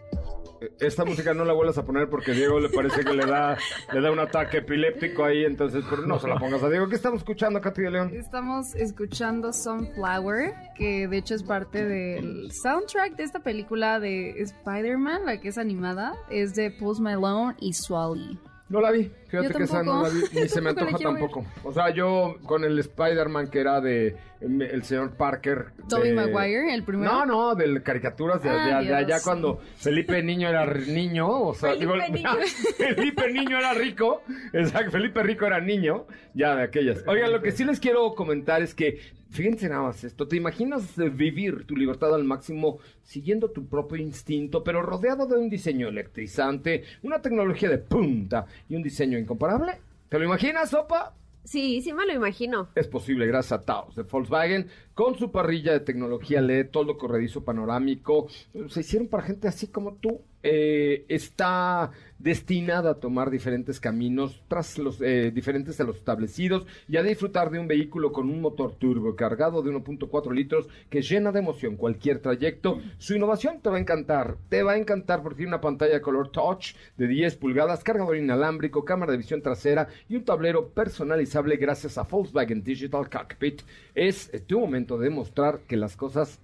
Esta 0.79 1.05
música 1.05 1.33
no 1.33 1.43
la 1.43 1.53
vuelvas 1.53 1.77
a 1.79 1.85
poner 1.85 2.07
porque 2.07 2.33
Diego 2.33 2.59
le 2.59 2.69
parece 2.69 3.03
que 3.03 3.13
le 3.13 3.25
da, 3.25 3.57
le 3.91 4.01
da 4.01 4.11
un 4.11 4.19
ataque 4.19 4.57
epiléptico 4.57 5.23
ahí, 5.23 5.43
entonces 5.43 5.83
pero 5.89 6.03
no 6.03 6.19
se 6.19 6.27
la 6.27 6.37
pongas 6.37 6.61
a 6.61 6.69
Diego. 6.69 6.87
¿Qué 6.87 6.95
estamos 6.95 7.21
escuchando, 7.21 7.59
Katy 7.61 7.81
de 7.81 7.89
León? 7.89 8.11
Estamos 8.13 8.75
escuchando 8.75 9.53
Sunflower, 9.53 10.53
que 10.75 11.07
de 11.07 11.17
hecho 11.17 11.33
es 11.33 11.41
parte 11.41 11.83
del 11.85 12.51
soundtrack 12.51 13.15
de 13.15 13.23
esta 13.23 13.39
película 13.39 13.99
de 13.99 14.39
Spider-Man, 14.39 15.25
la 15.25 15.41
que 15.41 15.49
es 15.49 15.57
animada. 15.57 16.13
Es 16.29 16.53
de 16.53 16.69
Post 16.69 17.01
Malone 17.01 17.55
y 17.59 17.73
Swally. 17.73 18.39
No 18.69 18.79
la 18.81 18.91
vi, 18.91 19.11
fíjate 19.31 19.53
que 19.55 19.63
esa 19.63 19.81
no 19.81 20.03
la 20.03 20.09
vi, 20.09 20.19
ni 20.33 20.47
se 20.47 20.61
me 20.61 20.69
antoja 20.71 20.91
ver. 20.91 21.01
tampoco. 21.01 21.45
O 21.63 21.71
sea, 21.71 21.89
yo 21.89 22.35
con 22.45 22.63
el 22.63 22.77
Spider-Man 22.77 23.49
que 23.49 23.59
era 23.59 23.81
de 23.81 24.15
el 24.41 24.83
señor 24.83 25.11
Parker. 25.11 25.67
Tobey 25.87 26.09
de- 26.09 26.15
Maguire, 26.15 26.73
el 26.73 26.83
primero. 26.83 27.11
No, 27.11 27.25
no, 27.25 27.55
de 27.55 27.81
caricaturas 27.83 28.41
de, 28.43 28.49
Ah, 28.49 28.81
de- 28.81 28.87
de 28.87 28.95
allá 28.95 29.17
cuando 29.23 29.59
Felipe 29.77 30.21
Niño 30.23 30.49
era 30.49 30.65
niño, 30.65 31.29
o 31.29 31.53
sea, 31.53 31.71
Felipe 31.73 31.93
digo, 31.93 32.07
Niño. 32.11 32.29
Felipe 32.77 33.31
Niño 33.31 33.57
era 33.57 33.73
rico, 33.73 34.23
exacto, 34.53 34.91
Felipe 34.91 35.21
Rico 35.23 35.45
era 35.45 35.59
niño, 35.61 36.05
ya 36.33 36.55
de 36.55 36.63
aquellas. 36.63 37.03
Oigan, 37.07 37.31
lo 37.31 37.41
que 37.41 37.51
sí 37.51 37.63
les 37.63 37.79
quiero 37.79 38.13
comentar 38.15 38.61
es 38.63 38.73
que, 38.73 38.99
fíjense 39.29 39.69
nada 39.69 39.83
más 39.83 40.03
esto, 40.03 40.27
¿te 40.27 40.35
imaginas 40.37 40.95
vivir 40.97 41.65
tu 41.65 41.75
libertad 41.75 42.13
al 42.15 42.23
máximo 42.23 42.79
siguiendo 43.03 43.51
tu 43.51 43.67
propio 43.67 43.97
instinto, 43.97 44.63
pero 44.63 44.81
rodeado 44.81 45.27
de 45.27 45.35
un 45.35 45.49
diseño 45.49 45.87
electrizante, 45.89 46.83
una 47.03 47.21
tecnología 47.21 47.69
de 47.69 47.77
punta 47.77 48.45
y 48.67 48.75
un 48.75 48.81
diseño 48.83 49.17
incomparable? 49.21 49.79
¿Te 50.09 50.19
lo 50.19 50.25
imaginas, 50.25 50.69
Sopa? 50.69 51.15
Sí, 51.43 51.81
sí 51.81 51.93
me 51.93 52.05
lo 52.05 52.13
imagino. 52.13 52.69
Es 52.75 52.87
posible 52.87 53.25
gracias 53.25 53.59
a 53.59 53.63
Taos 53.63 53.95
de 53.95 54.03
Volkswagen 54.03 54.67
con 54.93 55.17
su 55.17 55.31
parrilla 55.31 55.71
de 55.73 55.79
tecnología 55.79 56.41
LED, 56.41 56.69
todo 56.69 56.97
corredizo 56.97 57.43
panorámico. 57.43 58.27
Se 58.69 58.81
hicieron 58.81 59.07
para 59.07 59.23
gente 59.23 59.47
así 59.47 59.67
como 59.67 59.95
tú. 59.95 60.21
Eh, 60.43 61.05
está 61.07 61.91
destinada 62.17 62.91
a 62.91 62.99
tomar 62.99 63.29
diferentes 63.29 63.79
caminos 63.79 64.43
tras 64.47 64.77
los 64.77 65.01
eh, 65.01 65.31
diferentes 65.33 65.77
de 65.77 65.83
los 65.83 65.97
establecidos 65.97 66.65
y 66.87 66.97
a 66.97 67.03
disfrutar 67.03 67.49
de 67.49 67.59
un 67.59 67.67
vehículo 67.67 68.11
con 68.11 68.29
un 68.29 68.41
motor 68.41 68.75
turbo 68.75 69.15
cargado 69.15 69.61
de 69.61 69.71
1.4 69.71 70.33
litros 70.33 70.67
que 70.89 71.01
llena 71.01 71.31
de 71.31 71.39
emoción 71.39 71.77
cualquier 71.77 72.19
trayecto. 72.19 72.79
Su 72.97 73.15
innovación 73.15 73.59
te 73.61 73.69
va 73.69 73.77
a 73.77 73.79
encantar, 73.79 74.37
te 74.49 74.63
va 74.63 74.73
a 74.73 74.77
encantar 74.77 75.21
porque 75.23 75.37
tiene 75.37 75.49
una 75.49 75.61
pantalla 75.61 76.01
color 76.01 76.31
touch 76.31 76.75
de 76.97 77.07
10 77.07 77.37
pulgadas, 77.37 77.83
cargador 77.83 78.17
inalámbrico, 78.17 78.85
cámara 78.85 79.11
de 79.11 79.17
visión 79.19 79.41
trasera 79.41 79.87
y 80.09 80.15
un 80.15 80.25
tablero 80.25 80.69
personalizable 80.69 81.57
gracias 81.57 81.97
a 81.97 82.03
Volkswagen 82.03 82.63
Digital 82.63 83.09
Cockpit. 83.09 83.61
Es 83.95 84.31
tu 84.47 84.59
momento 84.59 84.97
de 84.97 85.09
demostrar 85.09 85.61
que 85.67 85.77
las 85.77 85.95
cosas 85.95 86.39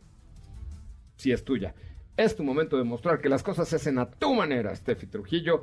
si 1.18 1.32
es 1.32 1.44
tuya. 1.44 1.74
Es 2.18 2.36
tu 2.36 2.44
momento 2.44 2.78
de 2.78 2.84
mostrar 2.84 3.22
que 3.22 3.30
las 3.30 3.44
cosas 3.44 3.68
se 3.70 3.76
hacen 3.76 4.00
a 4.00 4.10
tu 4.10 4.34
manera, 4.34 4.76
Steffi 4.76 5.06
Trujillo. 5.06 5.62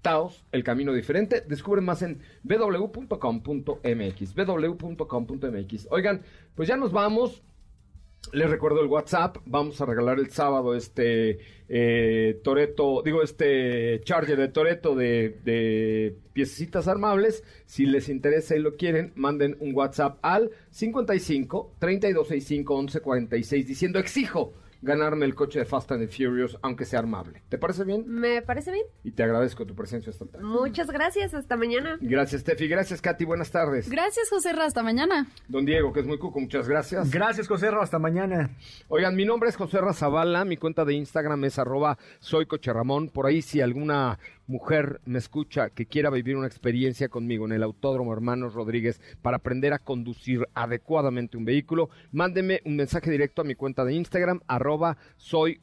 Taos, 0.00 0.46
el 0.50 0.64
camino 0.64 0.94
diferente. 0.94 1.42
Descubre 1.46 1.82
más 1.82 2.00
en 2.00 2.22
www.com.mx. 2.42 4.34
www.com.mx. 4.34 5.88
Oigan, 5.90 6.22
pues 6.54 6.68
ya 6.68 6.78
nos 6.78 6.92
vamos. 6.92 7.42
Les 8.32 8.48
recuerdo 8.48 8.80
el 8.80 8.86
WhatsApp. 8.86 9.36
Vamos 9.44 9.78
a 9.82 9.84
regalar 9.84 10.18
el 10.18 10.30
sábado 10.30 10.74
este 10.74 11.38
eh, 11.68 12.40
Toreto, 12.42 13.02
digo, 13.04 13.22
este 13.22 14.00
Charger 14.02 14.38
de 14.38 14.48
Toreto 14.48 14.94
de, 14.94 15.38
de 15.44 16.16
piececitas 16.32 16.88
armables. 16.88 17.44
Si 17.66 17.84
les 17.84 18.08
interesa 18.08 18.56
y 18.56 18.60
lo 18.60 18.76
quieren, 18.76 19.12
manden 19.16 19.58
un 19.60 19.74
WhatsApp 19.74 20.18
al 20.22 20.50
55 20.70 21.74
3265 21.78 22.74
1146 22.74 23.66
diciendo 23.66 23.98
exijo 23.98 24.54
ganarme 24.82 25.26
el 25.26 25.34
coche 25.34 25.58
de 25.58 25.64
Fast 25.64 25.92
and 25.92 26.06
the 26.06 26.08
Furious, 26.08 26.58
aunque 26.62 26.84
sea 26.84 27.00
armable. 27.00 27.42
¿Te 27.48 27.58
parece 27.58 27.84
bien? 27.84 28.04
Me 28.06 28.42
parece 28.42 28.72
bien. 28.72 28.86
Y 29.04 29.12
te 29.12 29.22
agradezco 29.22 29.66
tu 29.66 29.74
presencia 29.74 30.10
esta 30.10 30.26
tarde. 30.26 30.44
Muchas 30.44 30.90
gracias. 30.90 31.34
Hasta 31.34 31.56
mañana. 31.56 31.98
Gracias, 32.00 32.42
Steffi. 32.42 32.68
Gracias, 32.68 33.00
Katy. 33.00 33.24
Buenas 33.24 33.50
tardes. 33.50 33.88
Gracias, 33.90 34.28
José 34.30 34.52
Ra, 34.52 34.66
hasta 34.66 34.82
mañana. 34.82 35.28
Don 35.48 35.64
Diego, 35.64 35.92
que 35.92 36.00
es 36.00 36.06
muy 36.06 36.18
cuco, 36.18 36.40
muchas 36.40 36.68
gracias. 36.68 37.10
Gracias, 37.10 37.48
Joserra. 37.48 37.82
Hasta 37.82 37.98
mañana. 37.98 38.50
Oigan, 38.88 39.16
mi 39.16 39.24
nombre 39.24 39.48
es 39.48 39.56
José 39.56 39.80
Razabala, 39.80 40.44
mi 40.44 40.56
cuenta 40.56 40.84
de 40.84 40.94
Instagram 40.94 41.44
es 41.44 41.58
arroba 41.58 41.98
soy 42.18 42.46
Coche 42.46 42.72
Ramón. 42.72 43.08
Por 43.08 43.26
ahí 43.26 43.42
si 43.42 43.60
alguna 43.60 44.18
mujer 44.50 45.00
me 45.06 45.18
escucha 45.18 45.70
que 45.70 45.86
quiera 45.86 46.10
vivir 46.10 46.36
una 46.36 46.48
experiencia 46.48 47.08
conmigo 47.08 47.46
en 47.46 47.52
el 47.52 47.62
Autódromo 47.62 48.12
Hermanos 48.12 48.52
Rodríguez 48.52 49.00
para 49.22 49.36
aprender 49.36 49.72
a 49.72 49.78
conducir 49.78 50.46
adecuadamente 50.54 51.36
un 51.36 51.44
vehículo, 51.44 51.88
mándeme 52.10 52.60
un 52.64 52.76
mensaje 52.76 53.10
directo 53.10 53.42
a 53.42 53.44
mi 53.44 53.54
cuenta 53.54 53.84
de 53.84 53.94
Instagram, 53.94 54.40
arroba 54.48 54.98
soy 55.16 55.60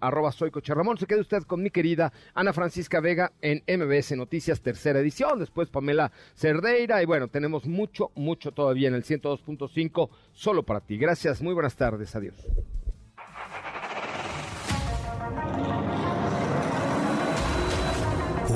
arroba 0.00 0.32
soy. 0.32 0.52
Se 0.98 1.06
quede 1.06 1.20
usted 1.20 1.42
con 1.42 1.62
mi 1.62 1.70
querida 1.70 2.12
Ana 2.34 2.52
Francisca 2.52 3.00
Vega 3.00 3.32
en 3.40 3.62
MBS 3.66 4.16
Noticias, 4.16 4.60
tercera 4.60 5.00
edición, 5.00 5.40
después 5.40 5.68
Pamela 5.68 6.12
Cerdeira 6.36 7.02
y 7.02 7.06
bueno, 7.06 7.26
tenemos 7.28 7.66
mucho, 7.66 8.12
mucho 8.14 8.52
todavía 8.52 8.88
en 8.88 8.94
el 8.94 9.02
102.5 9.02 10.10
solo 10.32 10.62
para 10.62 10.80
ti. 10.80 10.96
Gracias, 10.96 11.42
muy 11.42 11.54
buenas 11.54 11.74
tardes, 11.74 12.14
adiós. 12.14 12.36